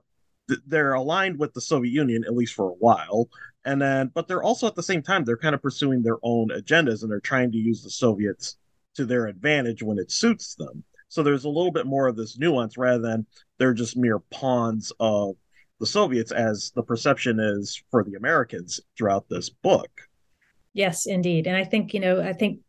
they're 0.66 0.94
aligned 0.94 1.38
with 1.38 1.54
the 1.54 1.60
Soviet 1.60 1.92
Union 1.92 2.24
at 2.24 2.34
least 2.34 2.54
for 2.54 2.70
a 2.70 2.74
while, 2.74 3.28
and 3.64 3.80
then 3.80 4.10
but 4.14 4.28
they're 4.28 4.42
also 4.42 4.66
at 4.66 4.74
the 4.74 4.82
same 4.82 5.02
time 5.02 5.24
they're 5.24 5.36
kind 5.36 5.54
of 5.54 5.62
pursuing 5.62 6.02
their 6.02 6.18
own 6.22 6.48
agendas 6.48 7.02
and 7.02 7.10
they're 7.10 7.20
trying 7.20 7.52
to 7.52 7.58
use 7.58 7.82
the 7.82 7.90
Soviets 7.90 8.58
to 8.94 9.04
their 9.04 9.26
advantage 9.26 9.82
when 9.82 9.98
it 9.98 10.10
suits 10.10 10.54
them. 10.54 10.84
So 11.08 11.22
there's 11.22 11.44
a 11.44 11.48
little 11.48 11.70
bit 11.70 11.86
more 11.86 12.08
of 12.08 12.16
this 12.16 12.38
nuance 12.38 12.76
rather 12.76 13.00
than 13.00 13.26
they're 13.58 13.74
just 13.74 13.96
mere 13.96 14.18
pawns 14.18 14.92
of 14.98 15.36
the 15.78 15.86
Soviets, 15.86 16.32
as 16.32 16.72
the 16.74 16.82
perception 16.82 17.38
is 17.38 17.82
for 17.90 18.02
the 18.02 18.14
Americans 18.14 18.80
throughout 18.96 19.28
this 19.28 19.50
book. 19.50 19.90
Yes, 20.72 21.06
indeed, 21.06 21.46
and 21.46 21.56
I 21.56 21.64
think 21.64 21.94
you 21.94 22.00
know 22.00 22.20
I 22.20 22.32
think 22.32 22.60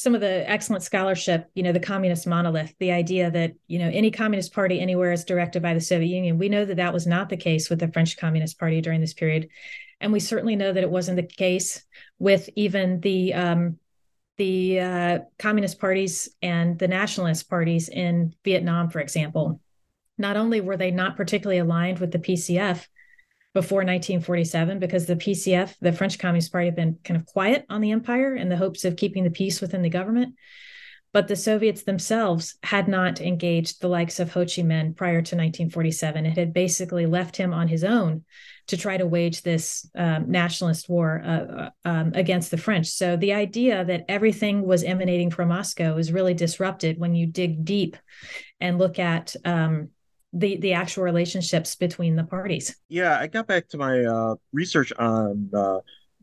some 0.00 0.14
of 0.14 0.22
the 0.22 0.48
excellent 0.48 0.82
scholarship, 0.82 1.50
you 1.54 1.62
know, 1.62 1.72
the 1.72 1.78
communist 1.78 2.26
monolith, 2.26 2.74
the 2.78 2.90
idea 2.90 3.30
that, 3.30 3.52
you 3.66 3.78
know, 3.78 3.90
any 3.92 4.10
communist 4.10 4.54
party 4.54 4.80
anywhere 4.80 5.12
is 5.12 5.26
directed 5.26 5.60
by 5.60 5.74
the 5.74 5.80
Soviet 5.80 6.08
Union. 6.08 6.38
We 6.38 6.48
know 6.48 6.64
that 6.64 6.78
that 6.78 6.94
was 6.94 7.06
not 7.06 7.28
the 7.28 7.36
case 7.36 7.68
with 7.68 7.80
the 7.80 7.92
French 7.92 8.16
Communist 8.16 8.58
Party 8.58 8.80
during 8.80 9.02
this 9.02 9.12
period. 9.12 9.50
And 10.00 10.10
we 10.10 10.18
certainly 10.18 10.56
know 10.56 10.72
that 10.72 10.82
it 10.82 10.90
wasn't 10.90 11.16
the 11.16 11.26
case 11.26 11.84
with 12.18 12.48
even 12.56 13.00
the 13.00 13.34
um, 13.34 13.78
the 14.38 14.80
uh, 14.80 15.18
communist 15.38 15.78
parties 15.78 16.30
and 16.40 16.78
the 16.78 16.88
nationalist 16.88 17.50
parties 17.50 17.90
in 17.90 18.34
Vietnam, 18.42 18.88
for 18.88 19.00
example. 19.00 19.60
Not 20.16 20.38
only 20.38 20.62
were 20.62 20.78
they 20.78 20.92
not 20.92 21.18
particularly 21.18 21.58
aligned 21.58 21.98
with 21.98 22.10
the 22.10 22.18
PCF, 22.18 22.86
before 23.52 23.78
1947 23.78 24.78
because 24.78 25.06
the 25.06 25.16
PCF, 25.16 25.74
the 25.80 25.92
French 25.92 26.18
Communist 26.18 26.52
Party, 26.52 26.66
had 26.66 26.76
been 26.76 26.98
kind 27.04 27.18
of 27.18 27.26
quiet 27.26 27.66
on 27.68 27.80
the 27.80 27.90
empire 27.90 28.36
in 28.36 28.48
the 28.48 28.56
hopes 28.56 28.84
of 28.84 28.96
keeping 28.96 29.24
the 29.24 29.30
peace 29.30 29.60
within 29.60 29.82
the 29.82 29.90
government. 29.90 30.36
But 31.12 31.26
the 31.26 31.34
Soviets 31.34 31.82
themselves 31.82 32.54
had 32.62 32.86
not 32.86 33.20
engaged 33.20 33.80
the 33.80 33.88
likes 33.88 34.20
of 34.20 34.32
Ho 34.32 34.42
Chi 34.42 34.62
Minh 34.62 34.94
prior 34.96 35.22
to 35.22 35.36
1947. 35.36 36.24
It 36.24 36.38
had 36.38 36.52
basically 36.52 37.06
left 37.06 37.36
him 37.36 37.52
on 37.52 37.66
his 37.66 37.82
own 37.82 38.24
to 38.68 38.76
try 38.76 38.96
to 38.96 39.06
wage 39.06 39.42
this 39.42 39.90
um, 39.96 40.30
nationalist 40.30 40.88
war 40.88 41.20
uh, 41.24 41.28
uh 41.28 41.70
um, 41.84 42.12
against 42.14 42.52
the 42.52 42.56
French. 42.56 42.86
So 42.86 43.16
the 43.16 43.32
idea 43.32 43.84
that 43.84 44.04
everything 44.08 44.62
was 44.62 44.84
emanating 44.84 45.30
from 45.30 45.48
Moscow 45.48 45.96
is 45.96 46.12
really 46.12 46.34
disrupted 46.34 46.96
when 46.96 47.16
you 47.16 47.26
dig 47.26 47.64
deep 47.64 47.96
and 48.60 48.78
look 48.78 49.00
at 49.00 49.34
um, 49.44 49.88
the 50.32 50.56
the 50.56 50.72
actual 50.72 51.02
relationships 51.02 51.74
between 51.74 52.16
the 52.16 52.24
parties. 52.24 52.76
Yeah, 52.88 53.18
I 53.18 53.26
got 53.26 53.46
back 53.46 53.68
to 53.68 53.78
my 53.78 54.04
uh, 54.04 54.34
research 54.52 54.92
on 54.98 55.50
uh, 55.54 55.78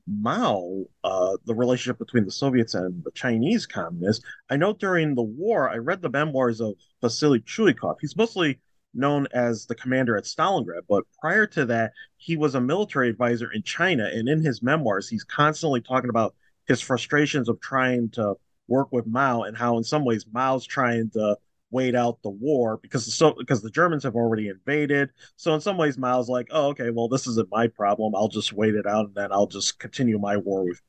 Mao, 0.07 0.85
uh, 1.03 1.37
the 1.45 1.53
relationship 1.53 1.99
between 1.99 2.23
the 2.25 2.31
Soviets 2.31 2.73
and 2.73 3.03
the 3.03 3.11
Chinese 3.11 3.65
communists. 3.65 4.23
I 4.49 4.55
know 4.55 4.73
during 4.73 5.15
the 5.15 5.23
war, 5.23 5.69
I 5.69 5.75
read 5.77 6.01
the 6.01 6.09
memoirs 6.09 6.61
of 6.61 6.75
Vasily 7.01 7.41
Chuikov. 7.41 7.97
He's 7.99 8.15
mostly 8.15 8.59
known 8.93 9.27
as 9.33 9.65
the 9.65 9.75
commander 9.75 10.15
at 10.15 10.23
Stalingrad, 10.23 10.83
but 10.87 11.03
prior 11.19 11.45
to 11.47 11.65
that, 11.65 11.91
he 12.15 12.37
was 12.37 12.55
a 12.55 12.61
military 12.61 13.09
advisor 13.09 13.51
in 13.51 13.61
China. 13.63 14.09
And 14.11 14.29
in 14.29 14.41
his 14.41 14.63
memoirs, 14.63 15.09
he's 15.09 15.25
constantly 15.25 15.81
talking 15.81 16.09
about 16.09 16.35
his 16.67 16.81
frustrations 16.81 17.49
of 17.49 17.59
trying 17.59 18.09
to 18.11 18.35
work 18.67 18.91
with 18.91 19.05
Mao 19.05 19.43
and 19.43 19.57
how, 19.57 19.77
in 19.77 19.83
some 19.83 20.05
ways, 20.05 20.25
Mao's 20.31 20.65
trying 20.65 21.09
to 21.11 21.37
wait 21.69 21.95
out 21.95 22.21
the 22.21 22.29
war 22.29 22.77
because 22.77 23.13
so 23.13 23.33
because 23.33 23.61
the 23.61 23.69
Germans 23.69 24.03
have 24.03 24.15
already 24.15 24.49
invaded. 24.49 25.09
So 25.35 25.53
in 25.53 25.61
some 25.61 25.77
ways, 25.77 25.97
Mao's 25.97 26.29
like, 26.29 26.47
oh, 26.51 26.67
okay, 26.69 26.89
well, 26.89 27.07
this 27.07 27.27
isn't 27.27 27.49
my 27.51 27.67
problem. 27.67 28.15
I'll 28.15 28.27
just 28.27 28.53
wait 28.53 28.75
it 28.75 28.87
out 28.87 29.07
and 29.07 29.15
then 29.15 29.31
I'll 29.31 29.47
just 29.47 29.79
continue 29.79 30.17
my 30.17 30.37
war 30.37 30.65
with 30.65 30.81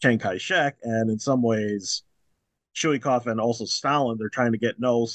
Chiang 0.00 0.18
Kai-shek. 0.18 0.76
And 0.82 1.10
in 1.10 1.18
some 1.18 1.42
ways, 1.42 2.02
Chuikov 2.74 3.26
and 3.26 3.40
also 3.40 3.64
Stalin, 3.64 4.18
they're 4.18 4.28
trying 4.28 4.52
to 4.52 4.58
get 4.58 4.78
no 4.78 5.06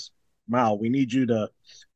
Mao. 0.48 0.74
We 0.74 0.90
need 0.90 1.14
you 1.14 1.26
to 1.28 1.50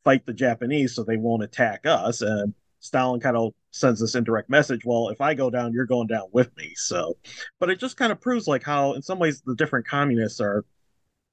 fight 0.04 0.26
the 0.26 0.34
Japanese 0.34 0.96
so 0.96 1.04
they 1.04 1.18
won't 1.18 1.44
attack 1.44 1.86
us. 1.86 2.22
And 2.22 2.54
Stalin 2.80 3.20
kind 3.20 3.36
of 3.36 3.54
sends 3.72 4.00
this 4.00 4.16
indirect 4.16 4.50
message 4.50 4.84
well 4.86 5.10
if 5.10 5.22
i 5.22 5.34
go 5.34 5.50
down 5.50 5.72
you're 5.72 5.86
going 5.86 6.08
down 6.08 6.28
with 6.32 6.56
me 6.58 6.74
so 6.76 7.16
but 7.60 7.70
it 7.70 7.80
just 7.80 7.96
kind 7.96 8.12
of 8.12 8.20
proves 8.20 8.48
like 8.48 8.64
how 8.64 8.94
in 8.94 9.02
some 9.02 9.20
ways 9.20 9.42
the 9.46 9.56
different 9.56 9.86
communists 9.88 10.42
are 10.42 10.66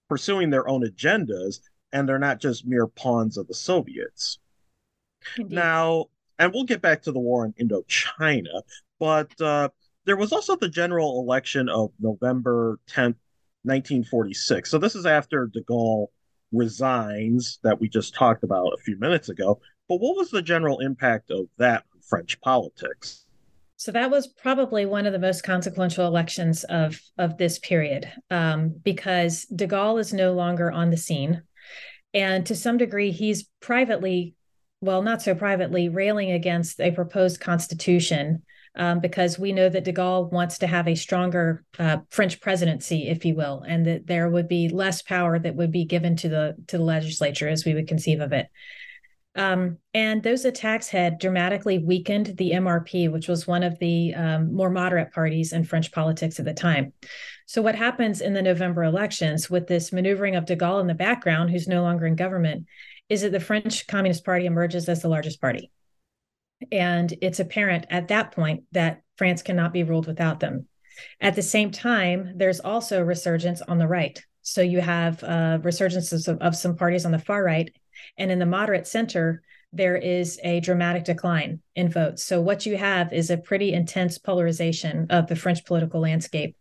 pursuing 0.08 0.50
their 0.50 0.68
own 0.68 0.82
agendas 0.82 1.60
and 1.94 2.06
they're 2.06 2.18
not 2.18 2.40
just 2.40 2.66
mere 2.66 2.86
pawns 2.86 3.38
of 3.38 3.48
the 3.48 3.54
soviets 3.54 4.38
Indeed. 5.38 5.54
now 5.54 6.06
and 6.38 6.52
we'll 6.52 6.64
get 6.64 6.82
back 6.82 7.00
to 7.02 7.12
the 7.12 7.20
war 7.20 7.46
in 7.46 7.52
indochina 7.68 8.62
but 9.00 9.40
uh, 9.40 9.70
there 10.04 10.16
was 10.18 10.32
also 10.32 10.56
the 10.56 10.68
general 10.68 11.20
election 11.20 11.70
of 11.70 11.90
november 11.98 12.78
10th 12.90 13.16
1946 13.62 14.70
so 14.70 14.78
this 14.78 14.94
is 14.94 15.06
after 15.06 15.46
de 15.46 15.62
gaulle 15.62 16.08
resigns 16.54 17.58
that 17.62 17.80
we 17.80 17.88
just 17.88 18.14
talked 18.14 18.44
about 18.44 18.72
a 18.72 18.78
few 18.78 18.98
minutes 18.98 19.28
ago. 19.28 19.60
But 19.88 19.96
what 19.96 20.16
was 20.16 20.30
the 20.30 20.42
general 20.42 20.80
impact 20.80 21.30
of 21.30 21.46
that 21.58 21.84
on 21.92 22.00
French 22.00 22.40
politics? 22.40 23.26
So 23.76 23.92
that 23.92 24.10
was 24.10 24.28
probably 24.28 24.86
one 24.86 25.04
of 25.04 25.12
the 25.12 25.18
most 25.18 25.42
consequential 25.42 26.06
elections 26.06 26.64
of 26.64 26.98
of 27.18 27.36
this 27.36 27.58
period, 27.58 28.10
um, 28.30 28.74
because 28.82 29.44
De 29.46 29.66
Gaulle 29.66 30.00
is 30.00 30.12
no 30.12 30.32
longer 30.32 30.70
on 30.70 30.90
the 30.90 30.96
scene, 30.96 31.42
and 32.14 32.46
to 32.46 32.54
some 32.54 32.78
degree, 32.78 33.10
he's 33.10 33.48
privately, 33.60 34.34
well, 34.80 35.02
not 35.02 35.20
so 35.20 35.34
privately, 35.34 35.88
railing 35.88 36.30
against 36.30 36.80
a 36.80 36.92
proposed 36.92 37.40
constitution 37.40 38.42
um, 38.76 39.00
because 39.00 39.38
we 39.38 39.52
know 39.52 39.68
that 39.68 39.84
de 39.84 39.92
Gaulle 39.92 40.30
wants 40.32 40.58
to 40.58 40.66
have 40.66 40.88
a 40.88 40.94
stronger 40.94 41.64
uh, 41.78 41.98
French 42.10 42.40
presidency, 42.40 43.08
if 43.08 43.24
you 43.24 43.34
will, 43.34 43.64
and 43.66 43.86
that 43.86 44.06
there 44.06 44.28
would 44.28 44.48
be 44.48 44.68
less 44.68 45.02
power 45.02 45.38
that 45.38 45.54
would 45.54 45.70
be 45.70 45.84
given 45.84 46.16
to 46.16 46.28
the 46.28 46.56
to 46.68 46.78
the 46.78 46.84
legislature 46.84 47.48
as 47.48 47.64
we 47.64 47.74
would 47.74 47.88
conceive 47.88 48.20
of 48.20 48.32
it. 48.32 48.48
Um, 49.36 49.78
and 49.92 50.22
those 50.22 50.44
attacks 50.44 50.88
had 50.88 51.18
dramatically 51.18 51.78
weakened 51.78 52.36
the 52.38 52.52
MRP, 52.52 53.10
which 53.10 53.26
was 53.26 53.46
one 53.46 53.64
of 53.64 53.78
the 53.80 54.14
um, 54.14 54.54
more 54.54 54.70
moderate 54.70 55.12
parties 55.12 55.52
in 55.52 55.64
French 55.64 55.90
politics 55.90 56.38
at 56.38 56.44
the 56.44 56.54
time. 56.54 56.92
So, 57.46 57.60
what 57.60 57.74
happens 57.74 58.20
in 58.20 58.32
the 58.32 58.42
November 58.42 58.84
elections 58.84 59.50
with 59.50 59.66
this 59.66 59.92
maneuvering 59.92 60.36
of 60.36 60.46
de 60.46 60.56
Gaulle 60.56 60.80
in 60.80 60.86
the 60.86 60.94
background, 60.94 61.50
who's 61.50 61.66
no 61.66 61.82
longer 61.82 62.06
in 62.06 62.14
government, 62.14 62.66
is 63.08 63.22
that 63.22 63.32
the 63.32 63.40
French 63.40 63.86
Communist 63.86 64.24
Party 64.24 64.46
emerges 64.46 64.88
as 64.88 65.02
the 65.02 65.08
largest 65.08 65.40
party. 65.40 65.70
And 66.70 67.12
it's 67.20 67.40
apparent 67.40 67.86
at 67.90 68.08
that 68.08 68.32
point 68.32 68.64
that 68.72 69.02
France 69.18 69.42
cannot 69.42 69.72
be 69.72 69.82
ruled 69.82 70.06
without 70.06 70.40
them. 70.40 70.68
At 71.20 71.34
the 71.34 71.42
same 71.42 71.70
time, 71.70 72.34
there's 72.36 72.60
also 72.60 73.02
resurgence 73.02 73.60
on 73.62 73.78
the 73.78 73.88
right. 73.88 74.22
So 74.42 74.62
you 74.62 74.80
have 74.80 75.22
uh, 75.24 75.58
resurgences 75.58 76.28
of, 76.28 76.38
of 76.38 76.56
some 76.56 76.76
parties 76.76 77.04
on 77.04 77.12
the 77.12 77.18
far 77.18 77.42
right. 77.42 77.74
And 78.18 78.30
in 78.30 78.38
the 78.38 78.46
moderate 78.46 78.86
center, 78.86 79.42
there 79.72 79.96
is 79.96 80.38
a 80.44 80.60
dramatic 80.60 81.04
decline 81.04 81.60
in 81.74 81.88
votes. 81.88 82.22
So 82.24 82.40
what 82.40 82.64
you 82.64 82.76
have 82.76 83.12
is 83.12 83.30
a 83.30 83.36
pretty 83.36 83.72
intense 83.72 84.18
polarization 84.18 85.06
of 85.10 85.26
the 85.26 85.36
French 85.36 85.64
political 85.64 86.00
landscape 86.00 86.56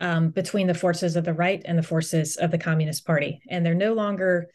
um, 0.00 0.30
between 0.30 0.66
the 0.66 0.74
forces 0.74 1.16
of 1.16 1.24
the 1.24 1.34
right 1.34 1.62
and 1.64 1.76
the 1.76 1.82
forces 1.82 2.36
of 2.36 2.50
the 2.50 2.58
Communist 2.58 3.04
Party. 3.06 3.40
And 3.48 3.66
they're 3.66 3.74
no 3.74 3.94
longer 3.94 4.48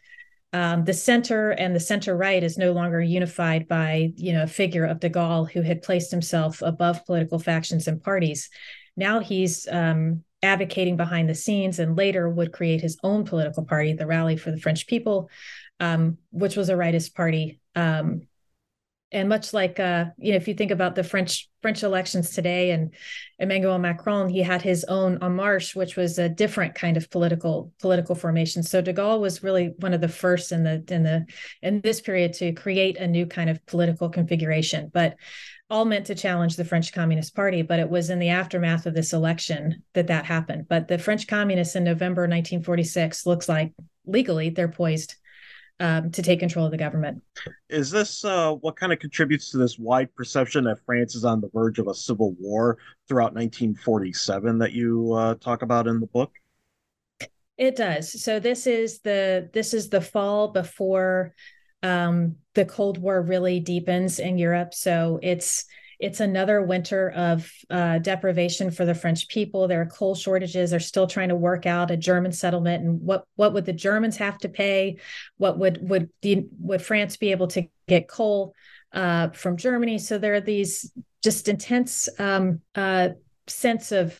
um, 0.51 0.83
the 0.83 0.93
center 0.93 1.51
and 1.51 1.75
the 1.75 1.79
center 1.79 2.17
right 2.17 2.43
is 2.43 2.57
no 2.57 2.71
longer 2.71 2.99
unified 2.99 3.67
by 3.67 4.11
you 4.15 4.33
know 4.33 4.43
a 4.43 4.47
figure 4.47 4.85
of 4.85 4.99
de 4.99 5.09
Gaulle 5.09 5.45
who 5.51 5.61
had 5.61 5.83
placed 5.83 6.09
himself 6.09 6.63
above 6.63 7.05
political 7.05 7.37
factions 7.37 7.87
and 7.87 8.01
parties. 8.01 8.49
Now 8.97 9.19
he's 9.19 9.67
um, 9.71 10.23
advocating 10.41 10.97
behind 10.97 11.29
the 11.29 11.35
scenes 11.35 11.77
and 11.77 11.95
later 11.95 12.27
would 12.29 12.51
create 12.51 12.81
his 12.81 12.97
own 13.03 13.25
political 13.25 13.63
party, 13.63 13.93
the 13.93 14.07
Rally 14.07 14.37
for 14.37 14.51
the 14.51 14.59
French 14.59 14.87
People, 14.87 15.29
um, 15.79 16.17
which 16.31 16.55
was 16.55 16.69
a 16.69 16.75
rightist 16.75 17.13
party 17.15 17.59
um, 17.75 18.21
and 19.11 19.27
much 19.27 19.53
like 19.53 19.79
uh, 19.79 20.05
you 20.17 20.31
know, 20.31 20.37
if 20.37 20.47
you 20.47 20.53
think 20.53 20.71
about 20.71 20.95
the 20.95 21.03
French 21.03 21.49
French 21.61 21.83
elections 21.83 22.31
today, 22.31 22.71
and 22.71 22.93
Emmanuel 23.39 23.79
Macron, 23.79 24.29
he 24.29 24.41
had 24.41 24.61
his 24.61 24.83
own 24.83 25.17
En 25.23 25.35
Marche, 25.35 25.75
which 25.75 25.95
was 25.95 26.19
a 26.19 26.29
different 26.29 26.75
kind 26.75 26.95
of 26.95 27.09
political 27.09 27.71
political 27.79 28.13
formation. 28.13 28.61
So 28.61 28.81
De 28.81 28.93
Gaulle 28.93 29.19
was 29.19 29.43
really 29.43 29.73
one 29.79 29.93
of 29.93 30.01
the 30.01 30.07
first 30.07 30.51
in 30.51 30.63
the 30.63 30.83
in 30.89 31.03
the 31.03 31.25
in 31.61 31.81
this 31.81 32.01
period 32.01 32.33
to 32.33 32.53
create 32.53 32.97
a 32.97 33.07
new 33.07 33.25
kind 33.25 33.49
of 33.49 33.65
political 33.65 34.09
configuration, 34.09 34.91
but 34.93 35.15
all 35.71 35.85
meant 35.85 36.07
to 36.07 36.15
challenge 36.15 36.55
the 36.55 36.65
French 36.65 36.93
Communist 36.93 37.35
Party. 37.35 37.63
But 37.63 37.79
it 37.79 37.89
was 37.89 38.11
in 38.11 38.19
the 38.19 38.29
aftermath 38.29 38.85
of 38.85 38.93
this 38.93 39.13
election 39.13 39.83
that 39.93 40.07
that 40.07 40.25
happened. 40.25 40.67
But 40.69 40.87
the 40.87 40.99
French 40.99 41.25
Communists 41.27 41.75
in 41.75 41.83
November 41.83 42.23
1946 42.23 43.25
looks 43.25 43.49
like 43.49 43.73
legally 44.05 44.49
they're 44.49 44.67
poised 44.67 45.15
um, 45.79 46.11
to 46.11 46.21
take 46.21 46.39
control 46.39 46.65
of 46.65 46.71
the 46.71 46.77
government. 46.77 47.21
Is 47.69 47.89
this 47.89 48.25
uh, 48.25 48.53
what 48.53 48.75
kind 48.75 48.91
of 48.91 48.99
contributes 48.99 49.51
to 49.51 49.57
this 49.57 49.79
wide 49.79 50.13
perception 50.15 50.65
that 50.65 50.79
France 50.85 51.15
is 51.15 51.25
on 51.25 51.41
the 51.41 51.49
verge 51.53 51.79
of 51.79 51.87
a 51.87 51.93
civil 51.93 52.35
war 52.39 52.77
throughout 53.07 53.33
1947 53.33 54.57
that 54.59 54.73
you 54.73 55.13
uh, 55.13 55.35
talk 55.35 55.61
about 55.61 55.87
in 55.87 55.99
the 55.99 56.07
book? 56.07 56.31
It 57.57 57.75
does. 57.75 58.21
So 58.23 58.39
this 58.39 58.67
is 58.67 58.99
the 59.01 59.49
this 59.53 59.73
is 59.73 59.89
the 59.89 60.01
fall 60.01 60.49
before 60.49 61.33
um, 61.83 62.37
the 62.55 62.65
Cold 62.65 62.97
War 62.97 63.21
really 63.21 63.59
deepens 63.59 64.19
in 64.19 64.37
Europe. 64.37 64.73
So 64.73 65.19
it's 65.21 65.65
it's 65.99 66.21
another 66.21 66.61
winter 66.61 67.11
of 67.11 67.51
uh, 67.69 67.99
deprivation 67.99 68.71
for 68.71 68.85
the 68.85 68.95
French 68.95 69.27
people. 69.27 69.67
There 69.67 69.81
are 69.81 69.85
coal 69.85 70.15
shortages. 70.15 70.71
They're 70.71 70.79
still 70.79 71.07
trying 71.07 71.29
to 71.29 71.35
work 71.35 71.65
out 71.65 71.91
a 71.91 71.97
German 71.97 72.31
settlement, 72.31 72.83
and 72.83 73.01
what 73.01 73.25
what 73.35 73.53
would 73.53 73.65
the 73.65 73.73
Germans 73.73 74.17
have 74.17 74.37
to 74.39 74.49
pay? 74.49 74.97
What 75.37 75.59
would 75.59 75.89
would 75.89 76.09
the, 76.21 76.47
would 76.59 76.81
France 76.81 77.17
be 77.17 77.31
able 77.31 77.47
to 77.49 77.67
get 77.87 78.07
coal 78.07 78.55
uh, 78.93 79.29
from 79.29 79.57
Germany? 79.57 79.99
So 79.99 80.17
there 80.17 80.35
are 80.35 80.41
these 80.41 80.91
just 81.21 81.49
intense 81.49 82.07
um, 82.17 82.61
uh, 82.75 83.09
sense 83.47 83.91
of 83.91 84.19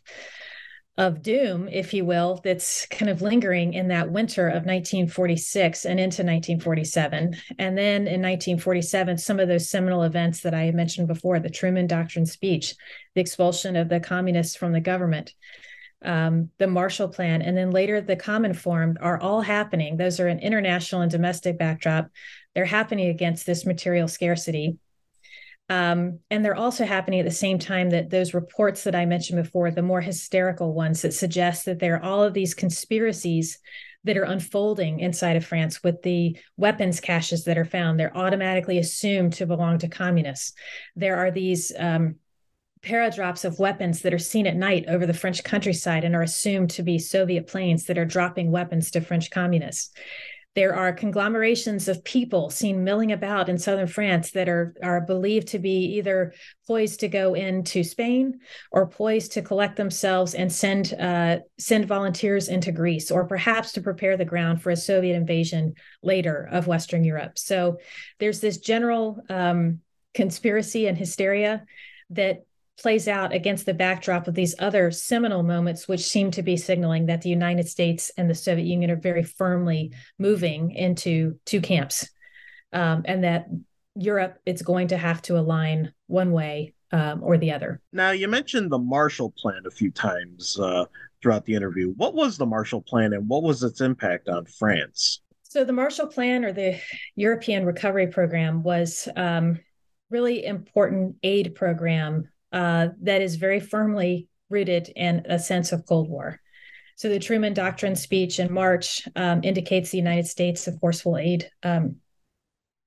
of 1.00 1.22
doom, 1.22 1.70
if 1.70 1.94
you 1.94 2.04
will, 2.04 2.42
that's 2.44 2.86
kind 2.88 3.10
of 3.10 3.22
lingering 3.22 3.74
in 3.74 3.88
that 3.88 4.12
winter 4.12 4.50
of 4.50 4.66
1946 4.66 5.86
and 5.86 5.98
into 5.98 6.24
1947. 6.24 7.38
And 7.58 7.78
then 7.78 8.02
in 8.02 8.22
1947, 8.22 9.18
some 9.18 9.40
of 9.40 9.48
those 9.48 9.70
seminal 9.70 10.04
events 10.04 10.42
that 10.42 10.54
I 10.54 10.70
mentioned 10.72 11.08
before 11.08 11.40
the 11.40 11.50
Truman 11.50 11.88
Doctrine 11.88 12.26
speech, 12.26 12.76
the 13.16 13.22
expulsion 13.22 13.78
of 13.78 13.88
the 13.88 14.02
communists 14.02 14.58
from 14.58 14.74
the 14.74 14.82
government, 14.82 15.34
um, 16.04 16.50
the 16.58 16.68
Marshall 16.68 17.08
Plan, 17.08 17.42
and 17.42 17.56
then 17.56 17.72
later 17.72 18.02
the 18.02 18.18
Cominform 18.18 18.98
are 19.00 19.22
all 19.22 19.40
happening. 19.40 19.96
Those 19.96 20.20
are 20.20 20.28
an 20.28 20.40
international 20.40 21.00
and 21.00 21.12
domestic 21.12 21.58
backdrop. 21.58 22.10
They're 22.54 22.66
happening 22.66 23.08
against 23.08 23.46
this 23.46 23.66
material 23.66 24.10
scarcity. 24.10 24.78
Um, 25.70 26.20
and 26.32 26.44
they're 26.44 26.56
also 26.56 26.84
happening 26.84 27.20
at 27.20 27.26
the 27.26 27.32
same 27.32 27.60
time 27.60 27.92
that 27.92 28.10
those 28.10 28.34
reports 28.34 28.84
that 28.84 28.96
I 28.96 29.06
mentioned 29.06 29.42
before, 29.42 29.70
the 29.70 29.84
more 29.84 30.02
hysterical 30.02 30.74
ones 30.74 31.04
that 31.04 31.14
suggest 31.14 31.66
that 31.66 31.80
there 31.80 31.96
are 31.96 32.04
all 32.04 32.24
of 32.24 32.34
these 32.34 32.56
conspiracies 32.56 33.60
that 34.04 34.18
are 34.18 34.24
unfolding 34.24 35.00
inside 35.00 35.36
of 35.36 35.46
France 35.46 35.84
with 35.84 36.02
the 36.02 36.38
weapons 36.58 37.00
caches 37.00 37.44
that 37.44 37.58
are 37.58 37.66
found. 37.66 38.00
They're 38.00 38.18
automatically 38.18 38.80
assumed 38.80 39.34
to 39.34 39.46
belong 39.46 39.78
to 39.80 39.88
communists. 39.88 40.54
There 40.96 41.18
are 41.18 41.32
these 41.32 41.72
um, 41.78 42.16
paradrops 42.82 43.44
of 43.44 43.60
weapons 43.60 44.02
that 44.02 44.14
are 44.14 44.20
seen 44.20 44.48
at 44.48 44.56
night 44.56 44.86
over 44.88 45.06
the 45.06 45.14
French 45.14 45.44
countryside 45.44 46.04
and 46.04 46.16
are 46.16 46.22
assumed 46.22 46.70
to 46.72 46.84
be 46.84 46.98
Soviet 46.98 47.48
planes 47.48 47.86
that 47.86 47.98
are 47.98 48.06
dropping 48.06 48.52
weapons 48.52 48.92
to 48.92 49.02
French 49.02 49.30
communists. 49.30 49.92
There 50.56 50.76
are 50.76 50.92
conglomerations 50.92 51.88
of 51.88 52.04
people 52.04 52.50
seen 52.50 52.84
milling 52.84 53.12
about 53.12 53.50
in 53.50 53.58
southern 53.58 53.88
France 53.88 54.32
that 54.32 54.50
are, 54.50 54.76
are 54.82 55.00
believed 55.00 55.50
to 55.50 55.60
be 55.60 55.98
either 55.98 56.34
poised 56.68 57.00
to 57.02 57.08
go 57.08 57.36
into 57.36 57.84
Spain 57.84 58.40
or 58.72 58.90
poised 58.90 59.34
to 59.34 59.44
collect 59.44 59.78
themselves 59.78 60.34
and 60.34 60.52
send 60.52 60.94
uh, 61.00 61.40
send 61.60 61.86
volunteers 61.86 62.50
into 62.50 62.72
Greece, 62.72 63.12
or 63.12 63.28
perhaps 63.28 63.74
to 63.74 63.82
prepare 63.82 64.18
the 64.18 64.26
ground 64.26 64.62
for 64.62 64.72
a 64.72 64.76
Soviet 64.76 65.16
invasion 65.16 65.76
later 66.02 66.50
of 66.52 66.68
Western 66.68 67.04
Europe. 67.04 67.38
So 67.38 67.78
there's 68.20 68.42
this 68.42 68.58
general 68.58 69.22
um, 69.30 69.80
conspiracy 70.14 70.88
and 70.88 70.98
hysteria 70.98 71.64
that 72.10 72.44
plays 72.80 73.08
out 73.08 73.34
against 73.34 73.66
the 73.66 73.74
backdrop 73.74 74.28
of 74.28 74.34
these 74.34 74.56
other 74.60 74.90
seminal 74.90 75.44
moments, 75.44 75.88
which 75.88 76.02
seem 76.02 76.32
to 76.32 76.42
be 76.42 76.58
signaling 76.58 77.08
that 77.08 77.22
the 77.22 77.30
United 77.30 77.68
States 77.68 78.12
and 78.18 78.30
the 78.30 78.36
Soviet 78.36 78.66
Union 78.66 78.90
are 78.90 78.96
very 78.96 79.24
firmly 79.24 79.94
moving 80.18 80.72
into 80.72 81.38
two 81.46 81.62
camps, 81.62 82.10
um, 82.74 83.04
and 83.06 83.24
that 83.24 83.48
Europe 83.96 84.40
is 84.46 84.62
going 84.62 84.88
to 84.88 84.98
have 84.98 85.22
to 85.24 85.38
align 85.38 85.94
one 86.08 86.32
way 86.32 86.74
um, 86.92 87.22
or 87.22 87.38
the 87.38 87.52
other. 87.52 87.82
Now, 87.92 88.12
you 88.12 88.28
mentioned 88.28 88.72
the 88.72 88.80
Marshall 88.80 89.34
Plan 89.38 89.64
a 89.68 89.72
few 89.72 89.92
times 89.92 90.58
uh, 90.60 90.86
throughout 91.22 91.46
the 91.46 91.56
interview. 91.56 91.94
What 91.98 92.16
was 92.16 92.38
the 92.38 92.46
Marshall 92.46 92.82
Plan, 92.82 93.14
and 93.14 93.28
what 93.28 93.44
was 93.44 93.62
its 93.62 93.82
impact 93.82 94.30
on 94.30 94.46
France? 94.46 95.22
So, 95.44 95.66
the 95.66 95.74
Marshall 95.74 96.08
Plan, 96.08 96.46
or 96.46 96.54
the 96.54 96.80
European 97.16 97.66
Recovery 97.66 98.08
Program, 98.08 98.64
was 98.64 99.10
um, 99.16 99.60
really 100.10 100.46
important 100.46 101.18
aid 101.24 101.56
program 101.56 102.30
uh, 102.52 102.90
that 103.02 103.22
is 103.22 103.36
very 103.36 103.60
firmly 103.60 104.28
rooted 104.50 104.90
in 104.96 105.26
a 105.26 105.40
sense 105.40 105.72
of 105.72 105.86
Cold 105.86 106.10
War. 106.10 106.40
So 106.96 107.08
the 107.08 107.20
Truman 107.20 107.54
Doctrine 107.54 107.96
speech 107.96 108.40
in 108.40 108.52
March 108.52 109.08
um, 109.16 109.42
indicates 109.44 109.90
the 109.90 109.98
United 109.98 110.28
States, 110.28 110.68
of 110.68 110.80
course, 110.82 111.06
will 111.06 111.18
aid 111.18 111.50
um, 111.64 111.98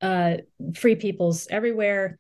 uh, 0.03 0.39
free 0.75 0.97
peoples 0.97 1.47
everywhere. 1.51 2.19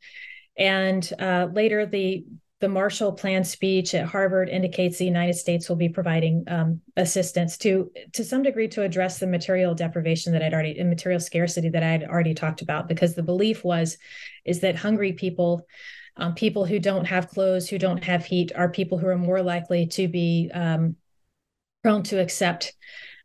And 0.56 1.10
uh, 1.18 1.48
later, 1.52 1.84
the 1.84 2.24
the 2.60 2.68
Marshall 2.68 3.12
Plan 3.12 3.42
speech 3.42 3.92
at 3.92 4.06
Harvard 4.06 4.48
indicates 4.48 4.96
the 4.96 5.04
United 5.04 5.34
States 5.34 5.68
will 5.68 5.76
be 5.76 5.88
providing 5.88 6.44
um, 6.46 6.80
assistance 6.96 7.58
to 7.58 7.90
to 8.12 8.24
some 8.24 8.42
degree 8.42 8.68
to 8.68 8.82
address 8.82 9.18
the 9.18 9.26
material 9.26 9.74
deprivation 9.74 10.32
that 10.32 10.42
I'd 10.42 10.54
already 10.54 10.78
and 10.78 10.88
material 10.88 11.20
scarcity 11.20 11.70
that 11.70 11.82
I 11.82 11.90
had 11.90 12.04
already 12.04 12.34
talked 12.34 12.62
about 12.62 12.88
because 12.88 13.14
the 13.14 13.22
belief 13.22 13.64
was 13.64 13.98
is 14.44 14.60
that 14.60 14.76
hungry 14.76 15.12
people 15.12 15.66
um, 16.16 16.34
people 16.34 16.64
who 16.64 16.78
don't 16.78 17.06
have 17.06 17.28
clothes 17.28 17.68
who 17.68 17.78
don't 17.78 18.04
have 18.04 18.24
heat 18.24 18.52
are 18.54 18.68
people 18.68 18.98
who 18.98 19.06
are 19.06 19.18
more 19.18 19.42
likely 19.42 19.86
to 19.86 20.08
be 20.08 20.50
um, 20.52 20.96
prone 21.82 22.02
to 22.04 22.20
accept 22.20 22.74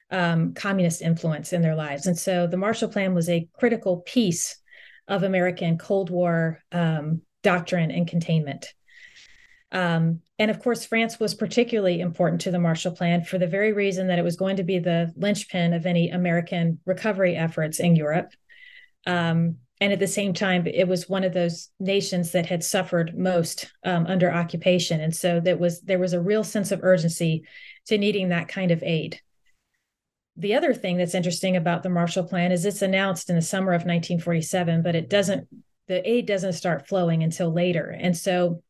um, 0.10 0.54
communist 0.54 1.02
influence 1.02 1.54
in 1.54 1.62
their 1.62 1.76
lives 1.76 2.08
and 2.08 2.18
so 2.18 2.48
the 2.48 2.58
Marshall 2.58 2.90
Plan 2.90 3.14
was 3.14 3.30
a 3.30 3.48
critical 3.58 3.98
piece 3.98 4.60
of 5.08 5.24
American 5.24 5.78
Cold 5.78 6.10
War 6.10 6.62
um, 6.72 7.22
doctrine 7.44 7.92
and 7.92 8.08
containment. 8.08 8.74
Um, 9.72 10.22
and 10.40 10.52
of 10.52 10.60
course, 10.60 10.86
France 10.86 11.20
was 11.20 11.34
particularly 11.34 12.00
important 12.00 12.42
to 12.42 12.52
the 12.52 12.60
Marshall 12.60 12.94
Plan 12.94 13.24
for 13.24 13.38
the 13.38 13.48
very 13.48 13.74
reason 13.74 14.08
that 14.08 14.20
it 14.20 14.24
was 14.24 14.36
going 14.36 14.58
to 14.58 14.64
be 14.64 14.80
the 14.80 15.14
linchpin 15.16 15.74
of 15.74 15.86
any 15.86 16.10
American 16.10 16.80
recovery 16.86 17.36
efforts 17.36 17.80
in 17.80 17.96
Europe. 17.96 18.32
Um, 19.06 19.58
and 19.80 19.94
at 19.94 20.00
the 20.00 20.08
same 20.08 20.34
time, 20.34 20.66
it 20.66 20.88
was 20.88 21.08
one 21.08 21.24
of 21.24 21.34
those 21.34 21.70
nations 21.80 22.32
that 22.32 22.48
had 22.48 22.64
suffered 22.64 23.18
most 23.18 23.72
um, 23.84 24.08
under 24.08 24.32
occupation, 24.32 25.00
and 25.00 25.16
so 25.16 25.40
that 25.42 25.60
was 25.60 25.82
there 25.82 26.00
was 26.00 26.14
a 26.14 26.22
real 26.22 26.44
sense 26.44 26.72
of 26.72 26.84
urgency 26.84 27.44
to 27.86 27.98
needing 27.98 28.30
that 28.30 28.48
kind 28.48 28.72
of 28.72 28.82
aid. 28.82 29.22
The 30.36 30.56
other 30.56 30.74
thing 30.74 30.98
that's 30.98 31.16
interesting 31.16 31.56
about 31.56 31.84
the 31.84 31.90
Marshall 31.90 32.24
Plan 32.24 32.52
is 32.52 32.66
it's 32.66 32.82
announced 32.82 33.30
in 33.30 33.36
the 33.36 33.42
summer 33.42 33.72
of 33.72 33.82
1947, 33.82 34.82
but 34.82 34.96
it 34.96 35.10
doesn't 35.10 35.48
the 35.88 36.08
aid 36.10 36.26
doesn't 36.26 36.54
start 36.54 36.88
flowing 36.88 37.22
until 37.22 37.54
later, 37.54 37.96
and 38.00 38.18
so 38.18 38.64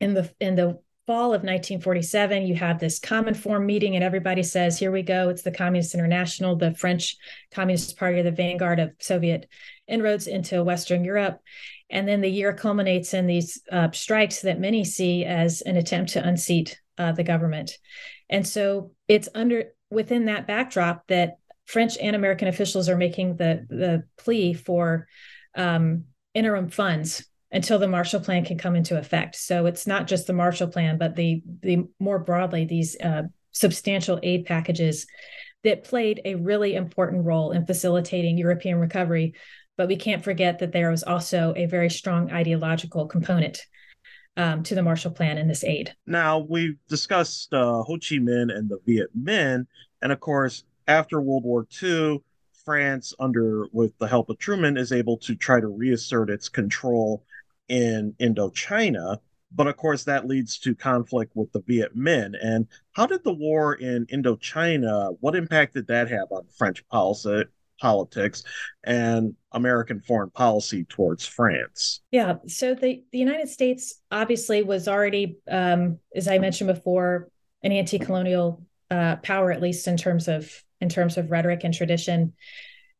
in 0.00 0.14
the 0.14 0.32
in 0.40 0.54
the 0.54 0.80
fall 1.06 1.28
of 1.28 1.40
1947 1.40 2.46
you 2.46 2.54
have 2.54 2.78
this 2.78 3.00
Cominform 3.00 3.64
meeting 3.64 3.94
and 3.94 4.04
everybody 4.04 4.42
says 4.42 4.78
here 4.78 4.92
we 4.92 5.02
go. 5.02 5.30
It's 5.30 5.42
the 5.42 5.50
communist 5.50 5.94
international 5.94 6.56
the 6.56 6.74
french 6.74 7.16
communist 7.50 7.98
party 7.98 8.20
the 8.20 8.30
vanguard 8.30 8.78
of 8.78 8.92
soviet 8.98 9.46
inroads 9.88 10.26
into 10.26 10.62
western 10.62 11.04
europe 11.04 11.40
and 11.90 12.06
then 12.06 12.20
the 12.20 12.30
year 12.30 12.52
culminates 12.52 13.14
in 13.14 13.26
these 13.26 13.62
uh, 13.72 13.90
strikes 13.92 14.42
that 14.42 14.60
many 14.60 14.84
see 14.84 15.24
as 15.24 15.62
an 15.62 15.76
attempt 15.76 16.12
to 16.12 16.26
unseat 16.26 16.80
uh, 16.98 17.12
the 17.12 17.24
government 17.24 17.72
and 18.28 18.46
so 18.46 18.92
it's 19.06 19.28
under 19.34 19.64
within 19.90 20.26
that 20.26 20.46
backdrop 20.46 21.06
that 21.08 21.38
french 21.66 21.96
and 21.98 22.14
american 22.14 22.48
officials 22.48 22.88
are 22.88 22.96
making 22.96 23.36
the 23.36 23.66
the 23.68 24.04
plea 24.16 24.52
for 24.52 25.06
um, 25.54 26.04
interim 26.34 26.68
funds 26.68 27.24
until 27.50 27.78
the 27.78 27.88
Marshall 27.88 28.20
Plan 28.20 28.44
can 28.44 28.58
come 28.58 28.76
into 28.76 28.98
effect. 28.98 29.36
So 29.36 29.66
it's 29.66 29.86
not 29.86 30.06
just 30.06 30.26
the 30.26 30.32
Marshall 30.32 30.68
Plan, 30.68 30.98
but 30.98 31.16
the 31.16 31.42
the 31.62 31.86
more 31.98 32.18
broadly 32.18 32.64
these 32.64 32.96
uh, 33.00 33.22
substantial 33.52 34.20
aid 34.22 34.46
packages 34.46 35.06
that 35.64 35.84
played 35.84 36.20
a 36.24 36.36
really 36.36 36.74
important 36.74 37.24
role 37.24 37.52
in 37.52 37.66
facilitating 37.66 38.38
European 38.38 38.78
recovery. 38.78 39.34
But 39.78 39.88
we 39.88 39.96
can't 39.96 40.24
forget 40.24 40.58
that 40.58 40.72
there 40.72 40.90
was 40.90 41.04
also 41.04 41.54
a 41.56 41.66
very 41.66 41.88
strong 41.88 42.30
ideological 42.32 43.06
component 43.06 43.64
um, 44.36 44.62
to 44.64 44.74
the 44.74 44.82
Marshall 44.82 45.12
Plan 45.12 45.38
and 45.38 45.48
this 45.48 45.64
aid. 45.64 45.94
Now 46.04 46.38
we've 46.38 46.76
discussed 46.88 47.54
uh, 47.54 47.82
Ho 47.84 47.94
Chi 47.94 48.16
Minh 48.16 48.54
and 48.54 48.68
the 48.68 48.78
Viet 48.84 49.16
Minh, 49.16 49.66
and 50.02 50.12
of 50.12 50.20
course 50.20 50.64
after 50.86 51.22
World 51.22 51.44
War 51.44 51.66
II. 51.82 52.22
France, 52.64 53.14
under 53.18 53.66
with 53.72 53.96
the 53.96 54.06
help 54.06 54.28
of 54.28 54.36
Truman, 54.38 54.76
is 54.76 54.92
able 54.92 55.16
to 55.16 55.34
try 55.34 55.58
to 55.58 55.68
reassert 55.68 56.28
its 56.28 56.50
control 56.50 57.24
in 57.68 58.14
Indochina. 58.20 59.16
But 59.50 59.68
of 59.68 59.78
course, 59.78 60.04
that 60.04 60.26
leads 60.26 60.58
to 60.58 60.74
conflict 60.74 61.32
with 61.34 61.50
the 61.52 61.62
Viet 61.66 61.96
Minh. 61.96 62.34
And 62.42 62.66
how 62.92 63.06
did 63.06 63.24
the 63.24 63.32
war 63.32 63.72
in 63.72 64.04
Indochina, 64.08 65.16
what 65.20 65.34
impact 65.34 65.74
did 65.74 65.86
that 65.86 66.10
have 66.10 66.30
on 66.30 66.44
French 66.58 66.86
policy, 66.88 67.44
politics 67.80 68.44
and 68.84 69.34
American 69.52 70.00
foreign 70.00 70.30
policy 70.30 70.84
towards 70.84 71.26
France? 71.26 72.00
Yeah. 72.10 72.36
So 72.46 72.74
the, 72.74 73.02
the 73.12 73.18
United 73.18 73.48
States 73.48 74.00
obviously 74.10 74.62
was 74.62 74.88
already, 74.88 75.38
um, 75.50 75.98
as 76.14 76.28
I 76.28 76.38
mentioned 76.38 76.72
before, 76.72 77.28
an 77.62 77.72
anti 77.72 77.98
colonial 77.98 78.62
uh, 78.90 79.16
power, 79.16 79.50
at 79.50 79.62
least 79.62 79.88
in 79.88 79.96
terms 79.96 80.28
of 80.28 80.50
in 80.80 80.88
terms 80.88 81.16
of 81.16 81.30
rhetoric 81.30 81.64
and 81.64 81.74
tradition. 81.74 82.34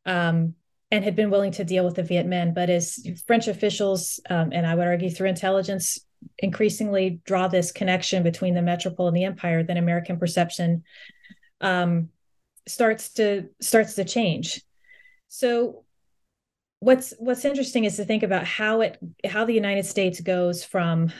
Um, 0.05 0.55
and 0.91 1.03
had 1.03 1.15
been 1.15 1.29
willing 1.29 1.51
to 1.51 1.63
deal 1.63 1.85
with 1.85 1.95
the 1.95 2.03
Viet 2.03 2.25
Minh. 2.25 2.55
But 2.55 2.69
as 2.69 2.99
French 3.27 3.47
officials, 3.47 4.19
um, 4.29 4.49
and 4.51 4.65
I 4.65 4.73
would 4.73 4.87
argue 4.87 5.11
through 5.11 5.29
intelligence, 5.29 5.99
increasingly 6.39 7.21
draw 7.25 7.47
this 7.47 7.71
connection 7.71 8.23
between 8.23 8.55
the 8.55 8.61
metropole 8.61 9.07
and 9.07 9.15
the 9.15 9.25
empire, 9.25 9.63
then 9.63 9.77
American 9.77 10.17
perception 10.17 10.83
um, 11.61 12.09
starts 12.67 13.13
to 13.13 13.49
starts 13.61 13.95
to 13.95 14.03
change. 14.03 14.61
So 15.27 15.83
what's 16.79 17.13
what's 17.19 17.45
interesting 17.45 17.83
is 17.83 17.97
to 17.97 18.05
think 18.05 18.23
about 18.23 18.45
how 18.45 18.81
it 18.81 18.97
how 19.25 19.45
the 19.45 19.53
United 19.53 19.85
States 19.85 20.19
goes 20.21 20.63
from 20.63 21.11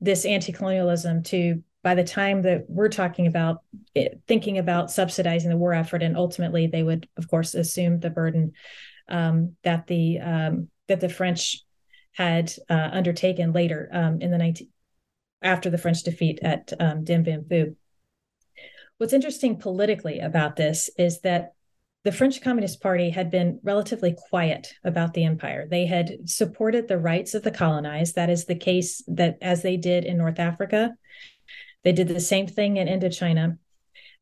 this 0.00 0.24
anti-colonialism 0.24 1.22
to 1.22 1.62
by 1.82 1.94
the 1.94 2.04
time 2.04 2.42
that 2.42 2.64
we're 2.68 2.88
talking 2.88 3.26
about 3.26 3.62
it, 3.94 4.20
thinking 4.26 4.58
about 4.58 4.90
subsidizing 4.90 5.50
the 5.50 5.56
war 5.56 5.74
effort 5.74 6.02
and 6.02 6.16
ultimately 6.16 6.66
they 6.66 6.82
would 6.82 7.08
of 7.16 7.28
course 7.28 7.54
assume 7.54 8.00
the 8.00 8.10
burden 8.10 8.52
um, 9.08 9.56
that 9.64 9.86
the 9.86 10.18
um, 10.18 10.68
that 10.88 11.00
the 11.00 11.08
French 11.08 11.62
had 12.12 12.52
uh, 12.68 12.88
undertaken 12.92 13.52
later 13.52 13.88
um, 13.92 14.20
in 14.20 14.30
the 14.30 14.38
19 14.38 14.68
after 15.42 15.70
the 15.70 15.78
French 15.78 16.02
defeat 16.02 16.38
at 16.42 16.72
um, 16.78 17.04
Dien 17.04 17.22
Bien 17.22 17.42
Phu. 17.42 17.74
What's 18.98 19.12
interesting 19.12 19.58
politically 19.58 20.20
about 20.20 20.56
this 20.56 20.88
is 20.96 21.20
that 21.22 21.54
the 22.04 22.12
French 22.12 22.40
Communist 22.42 22.82
Party 22.82 23.10
had 23.10 23.30
been 23.30 23.60
relatively 23.62 24.16
quiet 24.28 24.74
about 24.82 25.14
the 25.14 25.24
empire. 25.24 25.66
They 25.68 25.86
had 25.86 26.28
supported 26.28 26.88
the 26.88 26.98
rights 26.98 27.34
of 27.34 27.42
the 27.42 27.50
colonized. 27.50 28.16
That 28.16 28.30
is 28.30 28.44
the 28.44 28.56
case 28.56 29.02
that 29.06 29.38
as 29.40 29.62
they 29.62 29.76
did 29.76 30.04
in 30.04 30.18
North 30.18 30.40
Africa, 30.40 30.94
they 31.84 31.92
did 31.92 32.08
the 32.08 32.20
same 32.20 32.46
thing 32.46 32.76
in 32.76 32.88
Indochina. 32.88 33.58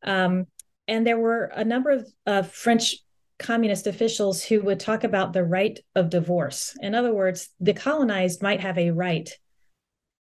Um, 0.03 0.45
and 0.87 1.05
there 1.05 1.17
were 1.17 1.45
a 1.45 1.63
number 1.63 1.89
of 1.91 2.07
uh, 2.27 2.43
French 2.43 2.97
communist 3.39 3.87
officials 3.87 4.43
who 4.43 4.61
would 4.61 4.79
talk 4.79 5.03
about 5.03 5.33
the 5.33 5.43
right 5.43 5.79
of 5.95 6.11
divorce. 6.11 6.77
In 6.81 6.93
other 6.93 7.13
words, 7.13 7.49
the 7.59 7.73
colonized 7.73 8.43
might 8.43 8.59
have 8.59 8.77
a 8.77 8.91
right 8.91 9.29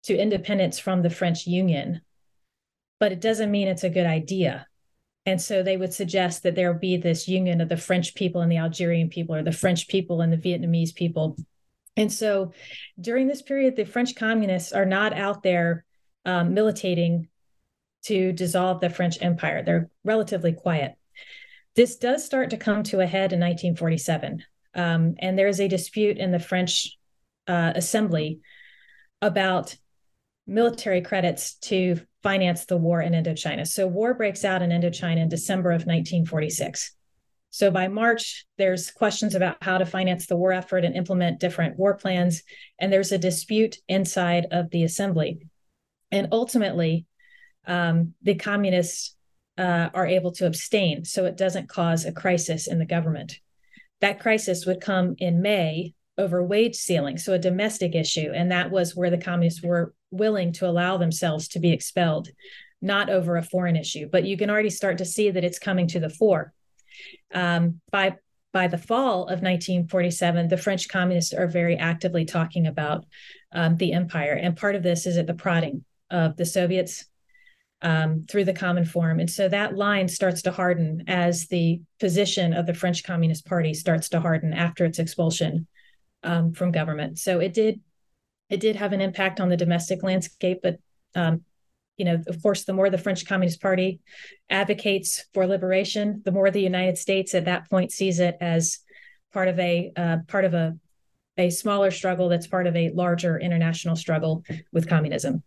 to 0.04 0.16
independence 0.16 0.78
from 0.78 1.02
the 1.02 1.10
French 1.10 1.46
Union, 1.46 2.02
but 3.00 3.10
it 3.10 3.20
doesn't 3.20 3.50
mean 3.50 3.66
it's 3.66 3.82
a 3.82 3.90
good 3.90 4.06
idea. 4.06 4.66
And 5.26 5.40
so 5.40 5.62
they 5.62 5.76
would 5.76 5.92
suggest 5.92 6.42
that 6.42 6.54
there 6.54 6.72
be 6.72 6.96
this 6.96 7.28
union 7.28 7.60
of 7.60 7.68
the 7.68 7.76
French 7.76 8.14
people 8.14 8.40
and 8.40 8.50
the 8.50 8.56
Algerian 8.58 9.10
people, 9.10 9.34
or 9.34 9.42
the 9.42 9.52
French 9.52 9.88
people 9.88 10.20
and 10.20 10.32
the 10.32 10.36
Vietnamese 10.36 10.94
people. 10.94 11.36
And 11.96 12.12
so 12.12 12.52
during 13.00 13.26
this 13.26 13.42
period, 13.42 13.76
the 13.76 13.84
French 13.84 14.14
communists 14.14 14.72
are 14.72 14.86
not 14.86 15.12
out 15.12 15.42
there 15.42 15.84
um, 16.24 16.54
militating 16.54 17.28
to 18.04 18.32
dissolve 18.32 18.80
the 18.80 18.90
French 18.90 19.20
empire. 19.20 19.62
They're 19.62 19.90
relatively 20.04 20.52
quiet. 20.52 20.94
This 21.74 21.96
does 21.96 22.24
start 22.24 22.50
to 22.50 22.56
come 22.56 22.82
to 22.84 23.00
a 23.00 23.06
head 23.06 23.32
in 23.32 23.40
1947. 23.40 24.44
Um, 24.74 25.14
and 25.18 25.38
there 25.38 25.48
is 25.48 25.60
a 25.60 25.68
dispute 25.68 26.18
in 26.18 26.30
the 26.30 26.38
French 26.38 26.96
uh, 27.46 27.72
Assembly 27.74 28.40
about 29.20 29.76
military 30.48 31.02
credits 31.02 31.54
to 31.54 32.00
finance 32.22 32.64
the 32.64 32.76
war 32.76 33.00
in 33.00 33.12
Indochina. 33.12 33.66
So, 33.66 33.86
war 33.86 34.14
breaks 34.14 34.44
out 34.44 34.62
in 34.62 34.70
Indochina 34.70 35.18
in 35.18 35.28
December 35.28 35.70
of 35.70 35.82
1946. 35.82 36.94
So, 37.50 37.70
by 37.70 37.88
March, 37.88 38.46
there's 38.56 38.90
questions 38.90 39.34
about 39.34 39.62
how 39.62 39.78
to 39.78 39.86
finance 39.86 40.26
the 40.26 40.36
war 40.36 40.52
effort 40.52 40.84
and 40.84 40.96
implement 40.96 41.40
different 41.40 41.78
war 41.78 41.94
plans. 41.96 42.42
And 42.78 42.92
there's 42.92 43.12
a 43.12 43.18
dispute 43.18 43.76
inside 43.88 44.46
of 44.50 44.70
the 44.70 44.84
assembly. 44.84 45.40
And 46.10 46.28
ultimately, 46.32 47.06
um, 47.66 48.14
the 48.22 48.34
communists 48.34 49.14
uh, 49.58 49.90
are 49.92 50.06
able 50.06 50.32
to 50.32 50.46
abstain 50.46 51.04
so 51.04 51.24
it 51.24 51.36
doesn't 51.36 51.68
cause 51.68 52.04
a 52.04 52.12
crisis 52.12 52.66
in 52.66 52.78
the 52.78 52.86
government. 52.86 53.38
That 54.00 54.20
crisis 54.20 54.64
would 54.64 54.80
come 54.80 55.16
in 55.18 55.42
May 55.42 55.94
over 56.16 56.42
wage 56.42 56.76
ceiling, 56.76 57.18
so 57.18 57.34
a 57.34 57.38
domestic 57.38 57.94
issue. 57.94 58.32
And 58.34 58.50
that 58.50 58.70
was 58.70 58.96
where 58.96 59.10
the 59.10 59.18
communists 59.18 59.62
were 59.62 59.92
willing 60.10 60.52
to 60.54 60.66
allow 60.66 60.96
themselves 60.96 61.48
to 61.48 61.58
be 61.58 61.72
expelled, 61.72 62.28
not 62.80 63.10
over 63.10 63.36
a 63.36 63.42
foreign 63.42 63.76
issue. 63.76 64.08
But 64.10 64.24
you 64.24 64.36
can 64.36 64.50
already 64.50 64.70
start 64.70 64.98
to 64.98 65.04
see 65.04 65.30
that 65.30 65.44
it's 65.44 65.58
coming 65.58 65.86
to 65.88 66.00
the 66.00 66.10
fore. 66.10 66.52
Um, 67.32 67.80
by 67.90 68.16
by 68.52 68.66
the 68.66 68.78
fall 68.78 69.24
of 69.24 69.42
1947, 69.42 70.48
the 70.48 70.56
French 70.56 70.88
communists 70.88 71.34
are 71.34 71.46
very 71.46 71.76
actively 71.76 72.24
talking 72.24 72.66
about 72.66 73.04
um, 73.52 73.76
the 73.76 73.92
empire. 73.92 74.32
And 74.32 74.56
part 74.56 74.74
of 74.74 74.82
this 74.82 75.06
is 75.06 75.18
at 75.18 75.26
the 75.26 75.34
prodding 75.34 75.84
of 76.10 76.36
the 76.36 76.46
Soviets 76.46 77.04
um, 77.82 78.26
through 78.28 78.44
the 78.44 78.54
Cominform. 78.54 79.20
And 79.20 79.30
so 79.30 79.48
that 79.48 79.76
line 79.76 80.08
starts 80.08 80.42
to 80.42 80.50
harden 80.50 81.04
as 81.06 81.46
the 81.46 81.80
position 82.00 82.52
of 82.52 82.66
the 82.66 82.74
French 82.74 83.04
Communist 83.04 83.46
Party 83.46 83.74
starts 83.74 84.08
to 84.10 84.20
harden 84.20 84.52
after 84.52 84.84
its 84.84 84.98
expulsion 84.98 85.66
um, 86.22 86.52
from 86.52 86.72
government. 86.72 87.18
So 87.18 87.38
it 87.40 87.54
did 87.54 87.80
It 88.50 88.60
did 88.60 88.76
have 88.76 88.92
an 88.92 89.00
impact 89.00 89.40
on 89.40 89.48
the 89.48 89.56
domestic 89.56 90.02
landscape, 90.02 90.60
but 90.62 90.78
um, 91.14 91.42
you 91.96 92.04
know, 92.04 92.22
of 92.28 92.42
course, 92.42 92.64
the 92.64 92.72
more 92.72 92.90
the 92.90 92.98
French 92.98 93.26
Communist 93.26 93.60
Party 93.60 94.00
advocates 94.48 95.24
for 95.34 95.46
liberation, 95.46 96.22
the 96.24 96.32
more 96.32 96.50
the 96.50 96.62
United 96.62 96.96
States 96.96 97.34
at 97.34 97.46
that 97.46 97.68
point 97.68 97.90
sees 97.90 98.20
it 98.20 98.36
as 98.40 98.78
part 99.32 99.48
of 99.48 99.58
a 99.58 99.92
uh, 99.96 100.18
part 100.28 100.44
of 100.44 100.54
a 100.54 100.76
a 101.36 101.50
smaller 101.50 101.90
struggle 101.90 102.28
that's 102.28 102.46
part 102.46 102.66
of 102.66 102.74
a 102.76 102.90
larger 102.90 103.38
international 103.38 103.96
struggle 103.96 104.44
with 104.72 104.88
communism. 104.88 105.42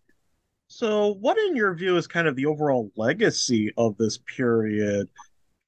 So, 0.68 1.16
what, 1.16 1.38
in 1.38 1.56
your 1.56 1.74
view, 1.76 1.98
is 1.98 2.08
kind 2.08 2.28
of 2.28 2.38
the 2.38 2.46
overall 2.46 2.92
legacy 2.96 3.74
of 3.76 3.98
this 3.98 4.20
period 4.20 5.10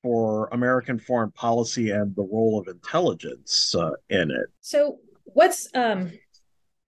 for 0.01 0.47
American 0.53 0.97
foreign 0.97 1.31
policy 1.31 1.91
and 1.91 2.15
the 2.15 2.23
role 2.23 2.57
of 2.57 2.69
intelligence 2.69 3.75
uh, 3.75 3.91
in 4.09 4.31
it? 4.31 4.45
So, 4.61 4.99
what's 5.25 5.67
um, 5.75 6.13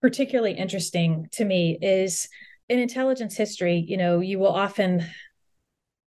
particularly 0.02 0.54
interesting 0.54 1.28
to 1.34 1.46
me 1.46 1.78
is 1.82 2.28
in 2.70 2.80
intelligence 2.80 3.36
history, 3.36 3.84
you 3.88 3.98
know, 3.98 4.20
you 4.20 4.40
will 4.40 4.54
often 4.54 5.06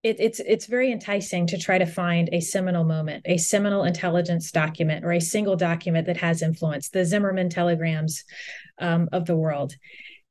it, 0.02 0.20
it's 0.20 0.40
it's 0.40 0.66
very 0.66 0.92
enticing 0.92 1.48
to 1.48 1.58
try 1.58 1.78
to 1.78 1.86
find 1.86 2.28
a 2.32 2.40
seminal 2.40 2.84
moment, 2.84 3.22
a 3.26 3.36
seminal 3.36 3.84
intelligence 3.84 4.52
document, 4.52 5.04
or 5.04 5.12
a 5.12 5.20
single 5.20 5.56
document 5.56 6.06
that 6.06 6.18
has 6.18 6.40
influence, 6.40 6.90
the 6.90 7.04
Zimmermann 7.04 7.50
telegrams 7.50 8.24
um, 8.78 9.08
of 9.12 9.26
the 9.26 9.36
world. 9.36 9.74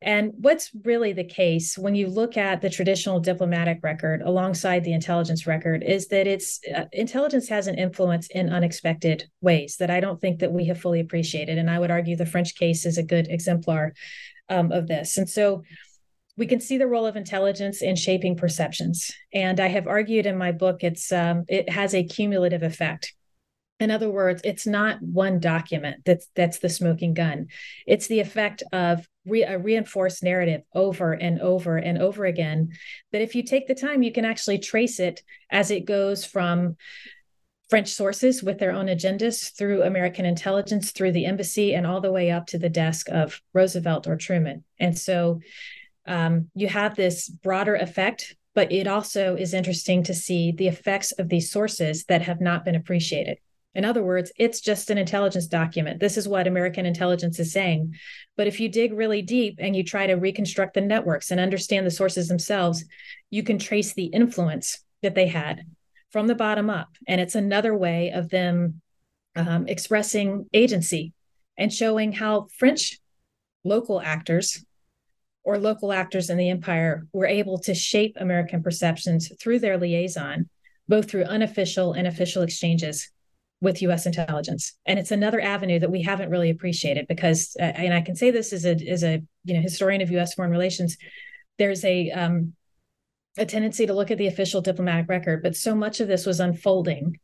And 0.02 0.34
what's 0.38 0.70
really 0.84 1.12
the 1.12 1.24
case 1.24 1.76
when 1.76 1.96
you 1.96 2.08
look 2.08 2.38
at 2.38 2.62
the 2.62 2.70
traditional 2.70 3.20
diplomatic 3.20 3.80
record 3.82 4.22
alongside 4.22 4.84
the 4.84 4.94
intelligence 4.94 5.48
record 5.48 5.84
is 5.84 6.08
that 6.10 6.28
it's 6.28 6.60
uh, 6.76 6.86
intelligence 6.92 7.50
has 7.50 7.66
an 7.66 7.76
influence 7.76 8.28
in 8.28 8.50
unexpected 8.50 9.28
ways 9.42 9.78
that 9.80 9.90
I 9.90 10.00
don't 10.00 10.22
think 10.22 10.40
that 10.40 10.52
we 10.52 10.66
have 10.66 10.80
fully 10.80 11.00
appreciated. 11.00 11.58
And 11.58 11.70
I 11.70 11.80
would 11.80 11.90
argue 11.90 12.16
the 12.16 12.28
French 12.28 12.56
case 12.56 12.86
is 12.86 13.00
a 13.00 13.04
good 13.04 13.28
exemplar 13.28 13.94
um, 14.50 14.72
of 14.72 14.88
this. 14.88 15.18
And 15.18 15.28
so 15.28 15.64
we 16.38 16.46
can 16.46 16.60
see 16.60 16.78
the 16.78 16.88
role 16.88 17.08
of 17.08 17.16
intelligence 17.16 17.82
in 17.82 17.96
shaping 17.96 18.36
perceptions. 18.36 19.12
And 19.34 19.60
I 19.60 19.68
have 19.68 19.88
argued 19.88 20.28
in 20.28 20.38
my 20.38 20.52
book, 20.52 20.84
it's 20.84 21.12
um, 21.12 21.46
it 21.48 21.70
has 21.70 21.96
a 21.96 22.04
cumulative 22.04 22.62
effect. 22.62 23.14
In 23.80 23.92
other 23.92 24.10
words, 24.10 24.42
it's 24.44 24.66
not 24.66 25.02
one 25.02 25.40
document 25.40 26.04
that's 26.06 26.28
that's 26.36 26.60
the 26.60 26.70
smoking 26.70 27.14
gun. 27.14 27.48
It's 27.88 28.08
the 28.08 28.20
effect 28.20 28.62
of 28.72 29.08
re- 29.28 29.44
a 29.44 29.58
reinforced 29.58 30.24
narrative 30.24 30.62
over 30.74 31.14
and 31.14 31.42
over 31.42 31.78
and 31.78 31.98
over 31.98 32.26
again. 32.26 32.70
That 33.12 33.22
if 33.22 33.36
you 33.36 33.44
take 33.44 33.68
the 33.68 33.76
time, 33.76 34.04
you 34.04 34.12
can 34.12 34.26
actually 34.26 34.60
trace 34.60 35.00
it 35.00 35.22
as 35.52 35.72
it 35.72 35.86
goes 35.86 36.26
from 36.26 36.78
French 37.70 37.90
sources 37.90 38.42
with 38.42 38.60
their 38.60 38.72
own 38.72 38.86
agendas 38.88 39.56
through 39.56 39.84
American 39.84 40.26
intelligence, 40.26 40.92
through 40.92 41.12
the 41.12 41.26
embassy, 41.26 41.74
and 41.74 41.86
all 41.86 42.00
the 42.00 42.12
way 42.12 42.32
up 42.32 42.48
to 42.48 42.58
the 42.58 42.70
desk 42.70 43.10
of 43.10 43.42
Roosevelt 43.54 44.08
or 44.08 44.16
Truman. 44.16 44.64
And 44.80 44.98
so 44.98 45.42
um, 46.06 46.50
you 46.56 46.68
have 46.70 46.96
this 46.96 47.28
broader 47.28 47.76
effect, 47.76 48.36
but 48.56 48.72
it 48.72 48.88
also 48.88 49.36
is 49.36 49.54
interesting 49.54 50.04
to 50.04 50.14
see 50.14 50.54
the 50.54 50.68
effects 50.68 51.12
of 51.12 51.28
these 51.28 51.52
sources 51.52 52.06
that 52.06 52.22
have 52.22 52.40
not 52.40 52.64
been 52.64 52.76
appreciated. 52.76 53.40
In 53.78 53.86
other 53.86 54.04
words, 54.04 54.32
it's 54.38 54.60
just 54.60 54.90
an 54.90 54.98
intelligence 54.98 55.46
document. 55.46 56.00
This 56.00 56.18
is 56.18 56.28
what 56.28 56.48
American 56.48 56.88
intelligence 56.88 57.40
is 57.40 57.54
saying. 57.54 57.94
But 58.36 58.48
if 58.48 58.60
you 58.60 58.70
dig 58.70 58.92
really 58.92 59.22
deep 59.22 59.60
and 59.60 59.76
you 59.76 59.84
try 59.84 60.08
to 60.08 60.16
reconstruct 60.16 60.74
the 60.74 60.82
networks 60.82 61.30
and 61.30 61.40
understand 61.40 61.86
the 61.86 61.92
sources 61.92 62.28
themselves, 62.28 62.84
you 63.30 63.44
can 63.44 63.60
trace 63.60 63.94
the 63.94 64.06
influence 64.06 64.84
that 65.04 65.14
they 65.14 65.28
had 65.28 65.62
from 66.10 66.26
the 66.26 66.34
bottom 66.34 66.72
up. 66.72 66.90
And 67.08 67.22
it's 67.22 67.36
another 67.36 67.78
way 67.78 68.10
of 68.10 68.30
them 68.30 68.82
um, 69.36 69.68
expressing 69.68 70.48
agency 70.54 71.14
and 71.56 71.72
showing 71.72 72.14
how 72.14 72.48
French 72.58 72.98
local 73.64 74.02
actors 74.02 74.66
or 75.44 75.60
local 75.60 75.94
actors 75.94 76.32
in 76.32 76.38
the 76.38 76.50
empire 76.50 77.06
were 77.14 77.28
able 77.28 77.60
to 77.60 77.76
shape 77.76 78.18
American 78.20 78.64
perceptions 78.64 79.32
through 79.40 79.60
their 79.60 79.78
liaison, 79.78 80.50
both 80.88 81.12
through 81.12 81.26
unofficial 81.26 81.94
and 81.94 82.08
official 82.08 82.42
exchanges 82.42 83.12
with 83.62 83.82
US 83.82 84.06
intelligence. 84.06 84.74
And 84.86 85.00
it's 85.00 85.12
another 85.12 85.42
avenue 85.42 85.80
that 85.80 85.92
we 85.92 86.04
haven't 86.04 86.30
really 86.30 86.50
appreciated 86.50 87.08
because, 87.08 87.56
uh, 87.60 87.64
and 87.64 87.94
I 87.94 88.02
can 88.02 88.16
say 88.16 88.32
this 88.32 88.54
as 88.54 88.66
a, 88.66 88.76
as 88.88 89.04
a 89.04 89.24
you 89.46 89.56
know, 89.56 89.62
historian 89.62 90.02
of 90.02 90.12
US 90.12 90.36
foreign 90.36 90.52
relations, 90.52 90.98
there's 91.58 91.84
a, 91.84 92.12
um, 92.12 92.54
a 93.38 93.46
tendency 93.46 93.86
to 93.88 93.94
look 93.94 94.12
at 94.12 94.18
the 94.18 94.28
official 94.28 94.62
diplomatic 94.62 95.10
record, 95.10 95.42
but 95.42 95.56
so 95.56 95.74
much 95.74 96.00
of 96.00 96.08
this 96.08 96.26
was 96.26 96.40
unfolding 96.40 97.20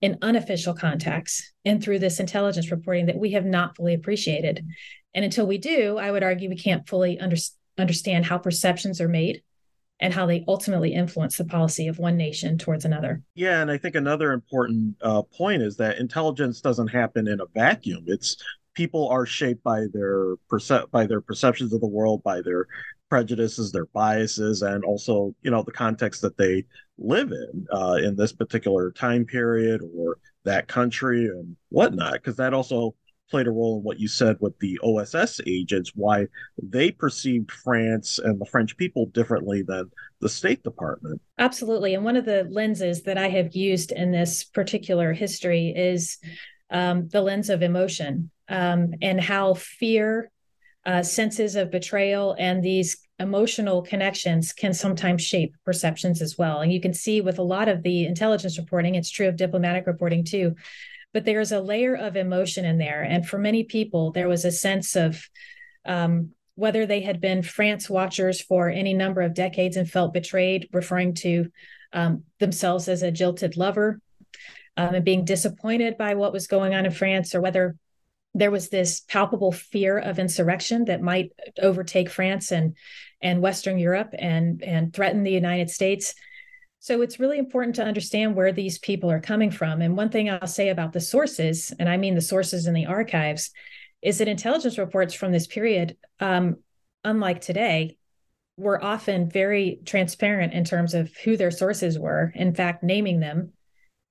in 0.00 0.18
unofficial 0.22 0.74
contacts 0.74 1.52
and 1.64 1.82
through 1.82 1.98
this 1.98 2.20
intelligence 2.20 2.70
reporting 2.70 3.06
that 3.06 3.18
we 3.18 3.32
have 3.32 3.46
not 3.46 3.76
fully 3.76 3.94
appreciated. 3.94 4.66
And 5.14 5.24
until 5.24 5.46
we 5.46 5.58
do, 5.58 5.98
I 5.98 6.10
would 6.10 6.22
argue 6.22 6.50
we 6.50 6.56
can't 6.56 6.86
fully 6.86 7.18
under, 7.18 7.36
understand 7.78 8.26
how 8.26 8.38
perceptions 8.38 9.00
are 9.00 9.08
made 9.08 9.42
and 10.00 10.12
how 10.12 10.26
they 10.26 10.44
ultimately 10.46 10.92
influence 10.92 11.36
the 11.36 11.44
policy 11.44 11.88
of 11.88 11.98
one 11.98 12.16
nation 12.16 12.58
towards 12.58 12.84
another. 12.84 13.22
Yeah, 13.34 13.62
and 13.62 13.70
I 13.70 13.78
think 13.78 13.94
another 13.94 14.32
important 14.32 14.96
uh, 15.00 15.22
point 15.22 15.62
is 15.62 15.76
that 15.76 15.98
intelligence 15.98 16.60
doesn't 16.60 16.88
happen 16.88 17.26
in 17.28 17.40
a 17.40 17.46
vacuum. 17.54 18.04
It's 18.06 18.36
people 18.74 19.08
are 19.08 19.26
shaped 19.26 19.62
by 19.62 19.86
their 19.92 20.36
perce- 20.48 20.86
by 20.90 21.06
their 21.06 21.20
perceptions 21.20 21.72
of 21.72 21.80
the 21.80 21.86
world, 21.86 22.22
by 22.22 22.42
their 22.42 22.66
prejudices, 23.08 23.72
their 23.72 23.86
biases, 23.86 24.62
and 24.62 24.84
also 24.84 25.34
you 25.42 25.50
know 25.50 25.62
the 25.62 25.72
context 25.72 26.20
that 26.22 26.36
they 26.36 26.64
live 26.98 27.32
in 27.32 27.66
uh, 27.72 27.98
in 28.02 28.16
this 28.16 28.32
particular 28.32 28.90
time 28.92 29.24
period 29.24 29.80
or 29.96 30.18
that 30.44 30.68
country 30.68 31.26
and 31.26 31.56
whatnot. 31.70 32.14
Because 32.14 32.36
that 32.36 32.52
also 32.54 32.94
played 33.30 33.46
a 33.46 33.50
role 33.50 33.78
in 33.78 33.82
what 33.82 33.98
you 33.98 34.08
said 34.08 34.36
with 34.40 34.58
the 34.58 34.78
OSS 34.82 35.40
agents, 35.46 35.92
why 35.94 36.26
they 36.62 36.90
perceived 36.90 37.50
France 37.50 38.18
and 38.18 38.40
the 38.40 38.46
French 38.46 38.76
people 38.76 39.06
differently 39.06 39.62
than 39.62 39.90
the 40.20 40.28
State 40.28 40.62
Department. 40.62 41.20
Absolutely. 41.38 41.94
And 41.94 42.04
one 42.04 42.16
of 42.16 42.24
the 42.24 42.46
lenses 42.50 43.02
that 43.02 43.18
I 43.18 43.28
have 43.28 43.54
used 43.54 43.92
in 43.92 44.12
this 44.12 44.44
particular 44.44 45.12
history 45.12 45.72
is 45.76 46.18
um, 46.70 47.08
the 47.08 47.20
lens 47.20 47.50
of 47.50 47.62
emotion 47.62 48.30
um, 48.48 48.94
and 49.02 49.20
how 49.20 49.54
fear, 49.54 50.30
uh, 50.84 51.02
senses 51.02 51.56
of 51.56 51.70
betrayal, 51.70 52.36
and 52.38 52.62
these 52.62 52.96
emotional 53.18 53.82
connections 53.82 54.52
can 54.52 54.72
sometimes 54.72 55.22
shape 55.22 55.54
perceptions 55.64 56.22
as 56.22 56.36
well. 56.38 56.60
And 56.60 56.72
you 56.72 56.80
can 56.80 56.94
see 56.94 57.20
with 57.20 57.38
a 57.38 57.42
lot 57.42 57.68
of 57.68 57.82
the 57.82 58.04
intelligence 58.06 58.58
reporting, 58.58 58.94
it's 58.94 59.10
true 59.10 59.26
of 59.26 59.36
diplomatic 59.36 59.86
reporting 59.86 60.22
too 60.22 60.54
but 61.12 61.24
there's 61.24 61.52
a 61.52 61.60
layer 61.60 61.94
of 61.94 62.16
emotion 62.16 62.64
in 62.64 62.78
there. 62.78 63.02
And 63.02 63.26
for 63.26 63.38
many 63.38 63.64
people, 63.64 64.12
there 64.12 64.28
was 64.28 64.44
a 64.44 64.52
sense 64.52 64.96
of 64.96 65.28
um, 65.84 66.30
whether 66.56 66.86
they 66.86 67.00
had 67.00 67.20
been 67.20 67.42
France 67.42 67.88
watchers 67.88 68.40
for 68.40 68.68
any 68.68 68.94
number 68.94 69.20
of 69.20 69.34
decades 69.34 69.76
and 69.76 69.88
felt 69.88 70.12
betrayed, 70.12 70.68
referring 70.72 71.14
to 71.14 71.50
um, 71.92 72.24
themselves 72.40 72.88
as 72.88 73.02
a 73.02 73.10
jilted 73.10 73.56
lover 73.56 74.00
um, 74.76 74.94
and 74.94 75.04
being 75.04 75.24
disappointed 75.24 75.96
by 75.96 76.14
what 76.14 76.32
was 76.32 76.46
going 76.46 76.74
on 76.74 76.86
in 76.86 76.92
France, 76.92 77.34
or 77.34 77.40
whether 77.40 77.76
there 78.34 78.50
was 78.50 78.68
this 78.68 79.00
palpable 79.00 79.52
fear 79.52 79.98
of 79.98 80.18
insurrection 80.18 80.84
that 80.86 81.00
might 81.00 81.32
overtake 81.60 82.10
France 82.10 82.52
and 82.52 82.76
and 83.22 83.40
Western 83.40 83.78
Europe 83.78 84.10
and 84.18 84.62
and 84.62 84.92
threaten 84.92 85.22
the 85.22 85.30
United 85.30 85.70
States. 85.70 86.14
So 86.86 87.02
it's 87.02 87.18
really 87.18 87.38
important 87.38 87.74
to 87.76 87.84
understand 87.84 88.36
where 88.36 88.52
these 88.52 88.78
people 88.78 89.10
are 89.10 89.18
coming 89.18 89.50
from. 89.50 89.82
And 89.82 89.96
one 89.96 90.08
thing 90.08 90.30
I'll 90.30 90.46
say 90.46 90.68
about 90.68 90.92
the 90.92 91.00
sources, 91.00 91.72
and 91.80 91.88
I 91.88 91.96
mean 91.96 92.14
the 92.14 92.20
sources 92.20 92.68
in 92.68 92.74
the 92.74 92.86
archives, 92.86 93.50
is 94.02 94.18
that 94.18 94.28
intelligence 94.28 94.78
reports 94.78 95.12
from 95.12 95.32
this 95.32 95.48
period, 95.48 95.96
um, 96.20 96.58
unlike 97.02 97.40
today, 97.40 97.96
were 98.56 98.84
often 98.84 99.28
very 99.28 99.80
transparent 99.84 100.52
in 100.52 100.62
terms 100.62 100.94
of 100.94 101.12
who 101.24 101.36
their 101.36 101.50
sources 101.50 101.98
were, 101.98 102.32
in 102.36 102.54
fact, 102.54 102.84
naming 102.84 103.18
them 103.18 103.52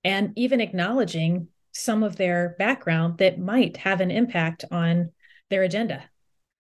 and 0.03 0.34
even 0.35 0.60
acknowledging 0.60 1.47
some 1.72 2.03
of 2.03 2.18
their 2.18 2.57
background 2.60 3.19
that 3.19 3.39
might 3.39 3.77
have 3.77 4.02
an 4.02 4.11
impact 4.11 4.65
on 4.69 5.14
their 5.49 5.64
agenda 5.64 6.03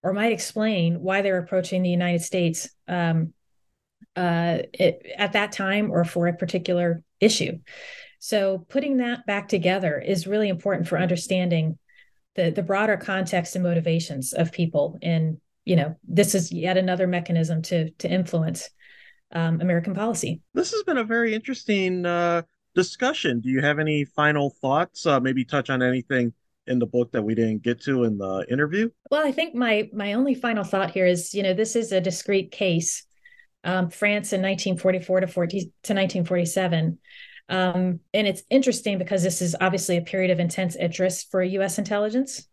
or 0.01 0.13
might 0.13 0.31
explain 0.31 1.01
why 1.01 1.21
they're 1.21 1.39
approaching 1.39 1.83
the 1.83 1.89
United 1.89 2.21
States 2.21 2.69
um, 2.87 3.33
uh, 4.15 4.59
it, 4.73 5.05
at 5.17 5.33
that 5.33 5.51
time 5.51 5.91
or 5.91 6.03
for 6.03 6.27
a 6.27 6.35
particular 6.35 7.03
issue. 7.19 7.59
So 8.19 8.65
putting 8.69 8.97
that 8.97 9.25
back 9.25 9.47
together 9.47 9.99
is 9.99 10.27
really 10.27 10.49
important 10.49 10.87
for 10.87 10.97
understanding 10.97 11.77
the 12.35 12.51
the 12.51 12.63
broader 12.63 12.97
context 12.97 13.55
and 13.55 13.63
motivations 13.63 14.33
of 14.33 14.51
people. 14.51 14.97
And 15.01 15.39
you 15.63 15.75
know, 15.75 15.95
this 16.07 16.35
is 16.35 16.51
yet 16.51 16.77
another 16.77 17.07
mechanism 17.07 17.61
to 17.63 17.91
to 17.91 18.09
influence 18.09 18.69
um, 19.31 19.61
American 19.61 19.93
policy. 19.93 20.41
This 20.53 20.71
has 20.71 20.83
been 20.83 20.97
a 20.97 21.03
very 21.03 21.33
interesting 21.33 22.05
uh, 22.05 22.43
discussion. 22.73 23.41
Do 23.41 23.49
you 23.49 23.61
have 23.61 23.79
any 23.79 24.05
final 24.05 24.49
thoughts? 24.61 25.05
Uh, 25.05 25.19
maybe 25.19 25.43
touch 25.43 25.69
on 25.69 25.81
anything 25.81 26.33
in 26.67 26.79
the 26.79 26.85
book 26.85 27.11
that 27.11 27.21
we 27.21 27.35
didn't 27.35 27.61
get 27.61 27.81
to 27.81 28.03
in 28.03 28.17
the 28.17 28.45
interview? 28.49 28.89
Well, 29.11 29.25
I 29.25 29.31
think 29.31 29.55
my 29.55 29.89
my 29.93 30.13
only 30.13 30.35
final 30.35 30.63
thought 30.63 30.91
here 30.91 31.05
is, 31.05 31.33
you 31.33 31.43
know, 31.43 31.53
this 31.53 31.75
is 31.75 31.91
a 31.91 32.01
discrete 32.01 32.51
case 32.51 33.05
um, 33.65 33.89
France 33.89 34.31
in 34.31 34.41
1944 34.41 35.21
to, 35.21 35.27
40, 35.27 35.59
to 35.59 35.65
1947. 35.93 36.99
Um, 37.49 37.99
and 38.13 38.27
it's 38.27 38.43
interesting 38.49 38.97
because 38.97 39.23
this 39.23 39.41
is 39.41 39.55
obviously 39.59 39.97
a 39.97 40.01
period 40.01 40.31
of 40.31 40.39
intense 40.39 40.75
interest 40.75 41.29
for 41.31 41.43
US 41.43 41.77
intelligence. 41.77 42.47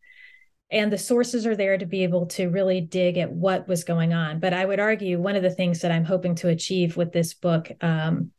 and 0.70 0.90
the 0.90 0.98
sources 0.98 1.46
are 1.46 1.54
there 1.54 1.76
to 1.76 1.84
be 1.84 2.02
able 2.02 2.26
to 2.26 2.48
really 2.48 2.80
dig 2.80 3.18
at 3.18 3.30
what 3.30 3.68
was 3.68 3.84
going 3.84 4.14
on. 4.14 4.40
But 4.40 4.54
I 4.54 4.64
would 4.64 4.80
argue 4.80 5.20
one 5.20 5.36
of 5.36 5.42
the 5.42 5.54
things 5.54 5.80
that 5.80 5.92
I'm 5.92 6.04
hoping 6.04 6.34
to 6.36 6.48
achieve 6.48 6.96
with 6.96 7.12
this 7.12 7.34
book 7.34 7.70
um, 7.82 8.30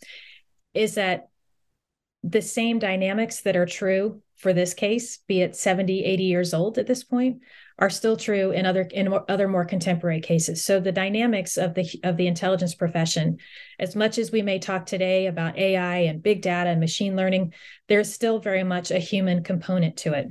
is 0.73 0.95
that 0.95 1.29
the 2.23 2.41
same 2.41 2.79
dynamics 2.79 3.41
that 3.41 3.55
are 3.55 3.67
true 3.67 4.21
for 4.37 4.51
this 4.51 4.73
case, 4.73 5.19
be 5.27 5.41
it 5.41 5.55
70, 5.55 6.03
80 6.03 6.23
years 6.23 6.53
old 6.55 6.79
at 6.79 6.87
this 6.87 7.03
point, 7.03 7.41
are 7.79 7.89
still 7.89 8.17
true 8.17 8.51
in 8.51 8.65
other 8.65 8.81
in 8.81 9.13
other 9.27 9.47
more 9.47 9.65
contemporary 9.65 10.21
cases. 10.21 10.63
So 10.63 10.79
the 10.79 10.91
dynamics 10.91 11.57
of 11.57 11.73
the 11.73 11.89
of 12.03 12.17
the 12.17 12.27
intelligence 12.27 12.75
profession, 12.75 13.37
as 13.79 13.95
much 13.95 14.17
as 14.17 14.31
we 14.31 14.41
may 14.41 14.59
talk 14.59 14.85
today 14.85 15.27
about 15.27 15.57
AI 15.57 15.97
and 15.97 16.21
big 16.21 16.41
data 16.41 16.69
and 16.69 16.79
machine 16.79 17.15
learning, 17.15 17.53
there's 17.87 18.13
still 18.13 18.39
very 18.39 18.63
much 18.63 18.91
a 18.91 18.99
human 18.99 19.43
component 19.43 19.97
to 19.97 20.13
it 20.13 20.27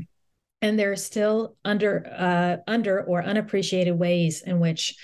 and 0.63 0.79
there 0.79 0.93
are 0.93 0.97
still 0.97 1.57
under 1.65 2.07
uh, 2.17 2.57
under 2.71 3.03
or 3.03 3.23
unappreciated 3.23 3.99
ways 3.99 4.43
in 4.43 4.61
which 4.61 4.95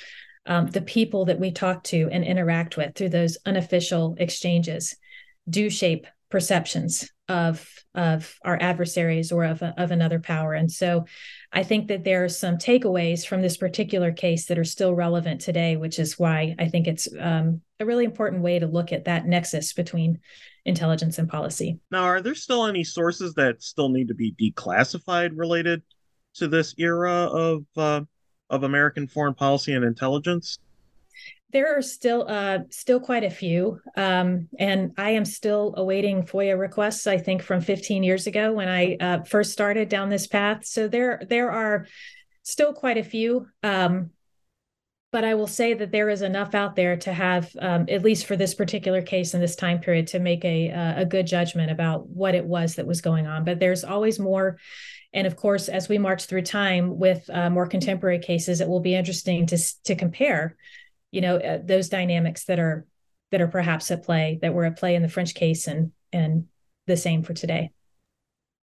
um, 0.46 0.68
the 0.68 0.80
people 0.80 1.26
that 1.26 1.40
we 1.40 1.50
talk 1.50 1.84
to 1.84 2.08
and 2.10 2.24
interact 2.24 2.76
with 2.76 2.94
through 2.94 3.10
those 3.10 3.36
unofficial 3.44 4.16
exchanges 4.18 4.96
do 5.50 5.68
shape 5.68 6.06
perceptions 6.30 7.10
of 7.28 7.68
of 7.94 8.34
our 8.42 8.58
adversaries 8.60 9.32
or 9.32 9.44
of, 9.44 9.62
of 9.62 9.90
another 9.90 10.18
power 10.18 10.54
and 10.54 10.70
so 10.70 11.04
i 11.52 11.62
think 11.62 11.88
that 11.88 12.04
there 12.04 12.24
are 12.24 12.28
some 12.28 12.56
takeaways 12.56 13.26
from 13.26 13.42
this 13.42 13.56
particular 13.56 14.12
case 14.12 14.46
that 14.46 14.58
are 14.58 14.64
still 14.64 14.94
relevant 14.94 15.40
today 15.40 15.76
which 15.76 15.98
is 15.98 16.18
why 16.18 16.54
i 16.58 16.68
think 16.68 16.86
it's 16.86 17.08
um, 17.20 17.60
a 17.80 17.86
really 17.86 18.04
important 18.04 18.42
way 18.42 18.58
to 18.58 18.66
look 18.66 18.92
at 18.92 19.04
that 19.04 19.26
nexus 19.26 19.72
between 19.72 20.20
intelligence 20.68 21.18
and 21.18 21.28
policy. 21.28 21.80
Now, 21.90 22.04
are 22.04 22.20
there 22.20 22.34
still 22.34 22.66
any 22.66 22.84
sources 22.84 23.34
that 23.34 23.62
still 23.62 23.88
need 23.88 24.08
to 24.08 24.14
be 24.14 24.34
declassified 24.40 25.32
related 25.34 25.82
to 26.34 26.46
this 26.46 26.74
era 26.78 27.12
of 27.12 27.64
uh, 27.76 28.02
of 28.50 28.62
American 28.62 29.08
foreign 29.08 29.34
policy 29.34 29.72
and 29.74 29.84
intelligence? 29.84 30.58
There 31.50 31.78
are 31.78 31.82
still 31.82 32.26
uh, 32.28 32.58
still 32.70 33.00
quite 33.00 33.24
a 33.24 33.30
few, 33.30 33.80
um, 33.96 34.48
and 34.58 34.92
I 34.98 35.10
am 35.10 35.24
still 35.24 35.72
awaiting 35.78 36.24
FOIA 36.24 36.58
requests. 36.58 37.06
I 37.06 37.16
think 37.16 37.42
from 37.42 37.62
15 37.62 38.02
years 38.02 38.26
ago 38.26 38.52
when 38.52 38.68
I 38.68 38.96
uh, 39.00 39.22
first 39.24 39.52
started 39.52 39.88
down 39.88 40.10
this 40.10 40.26
path. 40.26 40.66
So 40.66 40.88
there 40.88 41.22
there 41.26 41.50
are 41.50 41.86
still 42.42 42.74
quite 42.74 42.98
a 42.98 43.04
few. 43.04 43.46
Um, 43.62 44.10
but 45.10 45.24
I 45.24 45.34
will 45.34 45.46
say 45.46 45.72
that 45.72 45.90
there 45.90 46.10
is 46.10 46.20
enough 46.20 46.54
out 46.54 46.76
there 46.76 46.96
to 46.98 47.12
have, 47.12 47.50
um, 47.58 47.86
at 47.88 48.02
least 48.02 48.26
for 48.26 48.36
this 48.36 48.54
particular 48.54 49.00
case 49.00 49.32
in 49.32 49.40
this 49.40 49.56
time 49.56 49.78
period, 49.78 50.08
to 50.08 50.18
make 50.18 50.44
a 50.44 50.68
a 50.68 51.06
good 51.06 51.26
judgment 51.26 51.70
about 51.70 52.06
what 52.08 52.34
it 52.34 52.44
was 52.44 52.74
that 52.74 52.86
was 52.86 53.00
going 53.00 53.26
on. 53.26 53.44
But 53.44 53.58
there's 53.58 53.84
always 53.84 54.18
more, 54.18 54.58
and 55.14 55.26
of 55.26 55.34
course, 55.34 55.70
as 55.70 55.88
we 55.88 55.96
march 55.96 56.26
through 56.26 56.42
time 56.42 56.98
with 56.98 57.28
uh, 57.30 57.48
more 57.48 57.66
contemporary 57.66 58.18
cases, 58.18 58.60
it 58.60 58.68
will 58.68 58.80
be 58.80 58.94
interesting 58.94 59.46
to 59.46 59.58
to 59.84 59.94
compare, 59.94 60.56
you 61.10 61.20
know, 61.20 61.36
uh, 61.36 61.58
those 61.64 61.88
dynamics 61.88 62.44
that 62.44 62.58
are 62.58 62.86
that 63.30 63.40
are 63.40 63.48
perhaps 63.48 63.90
at 63.90 64.04
play 64.04 64.38
that 64.42 64.54
were 64.54 64.64
at 64.64 64.78
play 64.78 64.94
in 64.94 65.02
the 65.02 65.08
French 65.08 65.34
case 65.34 65.66
and 65.66 65.92
and 66.12 66.46
the 66.86 66.96
same 66.96 67.22
for 67.22 67.34
today. 67.34 67.70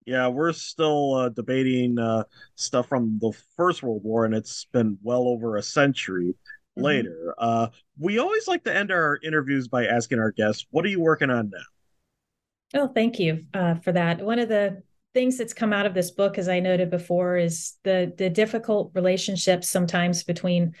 Yeah, 0.04 0.28
we're 0.28 0.52
still 0.52 1.14
uh, 1.14 1.28
debating 1.30 1.98
uh, 1.98 2.24
stuff 2.54 2.88
from 2.88 3.18
the 3.20 3.32
First 3.56 3.82
World 3.82 4.02
War, 4.04 4.24
and 4.24 4.34
it's 4.34 4.66
been 4.72 4.98
well 5.02 5.26
over 5.26 5.56
a 5.56 5.62
century 5.62 6.28
mm-hmm. 6.28 6.82
later. 6.82 7.34
Uh, 7.38 7.68
we 7.98 8.18
always 8.18 8.46
like 8.46 8.62
to 8.64 8.74
end 8.74 8.92
our 8.92 9.18
interviews 9.24 9.66
by 9.66 9.86
asking 9.86 10.20
our 10.20 10.30
guests, 10.30 10.66
"What 10.70 10.84
are 10.84 10.88
you 10.88 11.00
working 11.00 11.30
on 11.30 11.50
now?" 11.50 12.82
Oh, 12.82 12.88
thank 12.88 13.18
you 13.18 13.46
uh, 13.54 13.76
for 13.76 13.92
that. 13.92 14.20
One 14.20 14.38
of 14.38 14.48
the 14.48 14.82
things 15.14 15.38
that's 15.38 15.54
come 15.54 15.72
out 15.72 15.86
of 15.86 15.94
this 15.94 16.10
book, 16.10 16.36
as 16.38 16.48
I 16.48 16.60
noted 16.60 16.90
before, 16.90 17.36
is 17.36 17.74
the 17.82 18.12
the 18.16 18.30
difficult 18.30 18.92
relationships 18.94 19.70
sometimes 19.70 20.22
between 20.22 20.74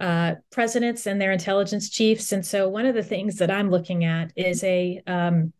uh, 0.00 0.36
presidents 0.50 1.06
and 1.06 1.20
their 1.20 1.30
intelligence 1.30 1.90
chiefs. 1.90 2.32
And 2.32 2.44
so, 2.44 2.68
one 2.68 2.86
of 2.86 2.94
the 2.94 3.02
things 3.02 3.36
that 3.36 3.50
I'm 3.50 3.70
looking 3.70 4.04
at 4.04 4.32
is 4.34 4.64
a 4.64 5.02
um, 5.06 5.52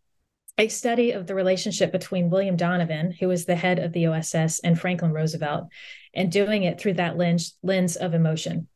a 0.59 0.69
study 0.69 1.13
of 1.13 1.27
the 1.27 1.35
relationship 1.35 1.93
between 1.93 2.31
William 2.31 2.57
Donovan, 2.57 3.13
who 3.13 3.29
was 3.29 3.45
the 3.45 3.55
head 3.55 3.79
of 3.79 3.93
the 3.93 4.07
OSS, 4.07 4.61
and 4.61 4.79
Franklin 4.79 5.13
Roosevelt, 5.13 5.69
and 6.15 6.33
doing 6.33 6.65
it 6.65 6.81
through 6.81 6.95
that 6.95 7.17
lens 7.17 7.57
lens 7.63 7.97
of 7.97 8.15
emotion. 8.15 8.69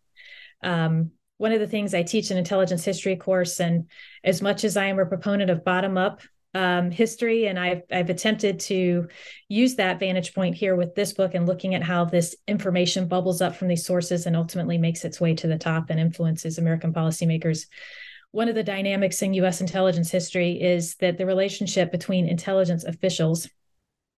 Um, 0.63 1.13
one 1.39 1.53
of 1.53 1.61
the 1.61 1.67
things 1.67 1.95
I 1.95 2.03
teach 2.03 2.31
an 2.31 2.39
intelligence 2.39 2.85
history 2.85 3.17
course, 3.17 3.59
and 3.59 3.89
as 4.23 4.41
much 4.41 4.65
as 4.65 4.77
I 4.77 4.87
am 4.87 4.99
a 4.99 5.07
proponent 5.07 5.51
of 5.51 5.65
bottom 5.65 5.99
up 5.99 6.21
um, 6.55 6.91
history, 6.91 7.47
and 7.47 7.59
I've 7.59 7.83
I've 7.91 8.11
attempted 8.11 8.61
to 8.61 9.09
use 9.49 9.75
that 9.77 9.99
vantage 9.99 10.35
point 10.35 10.55
here 10.55 10.77
with 10.77 10.95
this 10.95 11.13
book 11.13 11.35
and 11.35 11.47
looking 11.47 11.75
at 11.75 11.83
how 11.83 12.05
this 12.05 12.37
information 12.47 13.09
bubbles 13.09 13.41
up 13.41 13.57
from 13.57 13.69
these 13.69 13.85
sources 13.85 14.27
and 14.27 14.37
ultimately 14.37 14.79
makes 14.79 15.05
its 15.05 15.21
way 15.21 15.35
to 15.35 15.47
the 15.47 15.59
top 15.59 15.91
and 15.91 15.99
influences 15.99 16.59
American 16.59 16.93
policymakers 16.93 17.67
one 18.35 18.49
of 18.49 18.57
the 18.57 18.65
dynamics 18.65 19.23
in 19.23 19.33
US 19.35 19.61
intelligence 19.61 20.11
history 20.11 20.61
is 20.61 20.97
that 20.97 21.19
the 21.19 21.25
relationship 21.25 21.93
between 21.93 22.29
intelligence 22.29 22.83
officials 22.83 23.49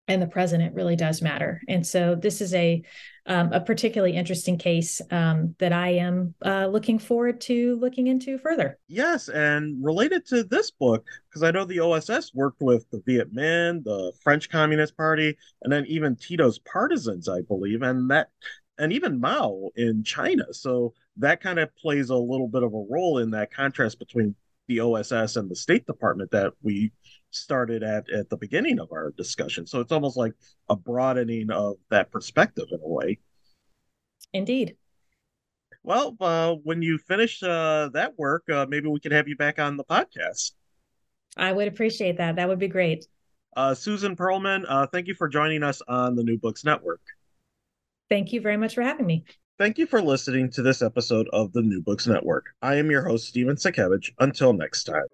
and 0.07 0.23
the 0.23 0.29
president 0.29 0.77
really 0.77 0.95
does 0.95 1.21
matter. 1.21 1.61
And 1.67 1.85
so 1.85 2.15
this 2.15 2.41
is 2.41 2.55
a 2.55 2.85
um, 3.27 3.53
a 3.53 3.61
particularly 3.61 4.15
interesting 4.17 4.59
case 4.59 5.01
um, 5.11 5.55
that 5.59 5.73
I 5.73 5.91
am 5.91 6.35
uh, 6.45 6.67
looking 6.67 6.99
forward 6.99 7.41
to 7.43 7.77
looking 7.77 8.07
into 8.07 8.39
further. 8.39 8.79
Yes, 8.89 9.29
and 9.29 9.83
related 9.83 10.27
to 10.27 10.45
this 10.45 10.71
book, 10.71 11.07
because 11.29 11.43
I 11.43 11.51
know 11.51 11.65
the 11.65 11.81
OSS 11.81 12.33
worked 12.35 12.61
with 12.61 12.89
the 12.91 13.03
Viet 13.07 13.35
Minh, 13.35 13.83
the 13.85 14.13
French 14.23 14.51
Communist 14.51 14.97
Party, 14.97 15.37
and 15.63 15.73
then 15.73 15.87
even 15.87 16.17
Tito's 16.17 16.59
partisans, 16.61 17.29
I 17.29 17.41
believe, 17.43 17.83
and 17.83 18.11
that 18.11 18.29
and 18.79 18.93
even 18.93 19.21
Mao 19.21 19.71
in 19.77 20.03
China. 20.03 20.53
So 20.53 20.95
that 21.19 21.41
kind 21.41 21.59
of 21.59 21.75
plays 21.77 22.11
a 22.11 22.17
little 22.17 22.49
bit 22.49 22.63
of 22.63 22.75
a 22.75 22.85
role 22.91 23.19
in 23.19 23.31
that 23.31 23.53
contrast 23.53 23.99
between 23.99 24.35
the 24.67 24.81
OSS 24.81 25.37
and 25.37 25.51
the 25.51 25.57
State 25.57 25.87
Department 25.87 26.31
that 26.33 26.53
we 26.63 26.93
started 27.35 27.83
at 27.83 28.09
at 28.11 28.29
the 28.31 28.37
beginning 28.37 28.79
of 28.79 28.93
our 28.93 29.13
discussion. 29.17 29.67
So 29.67 29.81
it's 29.81 29.93
almost 29.93 30.17
like 30.17 30.33
a 30.69 30.77
broadening 30.77 31.51
of 31.51 31.77
that 31.91 32.11
perspective 32.11 32.67
in 32.71 32.81
a 32.83 32.89
way. 32.89 33.19
Indeed. 34.33 34.77
Well, 35.83 36.17
uh, 36.21 36.55
when 36.63 36.81
you 36.81 36.99
finish 36.99 37.43
uh, 37.43 37.91
that 37.93 38.19
work, 38.19 38.49
uh, 38.51 38.67
maybe 38.69 38.89
we 38.89 39.01
can 39.01 39.13
have 39.13 39.29
you 39.29 39.37
back 39.37 39.59
on 39.59 39.77
the 39.77 39.85
podcast. 39.85 40.53
I 41.37 41.53
would 41.53 41.69
appreciate 41.69 42.17
that. 42.19 42.37
That 42.37 42.49
would 42.49 42.59
be 42.59 42.69
great. 42.69 43.07
Uh, 43.57 43.75
Susan 43.75 44.17
Perlman, 44.17 44.65
uh, 44.67 44.87
thank 44.87 45.07
you 45.07 45.15
for 45.15 45.29
joining 45.29 45.63
us 45.63 45.83
on 45.87 46.17
the 46.17 46.25
New 46.25 46.39
Books 46.39 46.65
Network. 46.65 47.03
Thank 48.09 48.33
you 48.33 48.41
very 48.41 48.57
much 48.57 48.75
for 48.75 48.83
having 48.83 49.07
me. 49.07 49.25
Thank 49.59 49.79
you 49.79 49.87
for 49.87 50.03
listening 50.03 50.51
to 50.53 50.63
this 50.63 50.83
episode 50.83 51.29
of 51.33 51.53
the 51.53 51.63
New 51.63 51.81
Books 51.81 52.07
Network. 52.07 52.47
I 52.61 52.77
am 52.77 52.91
your 52.91 53.05
host, 53.05 53.29
Steven 53.29 53.57
Satkiewicz. 53.57 54.11
Until 54.19 54.53
next 54.53 54.85
time. 54.85 55.05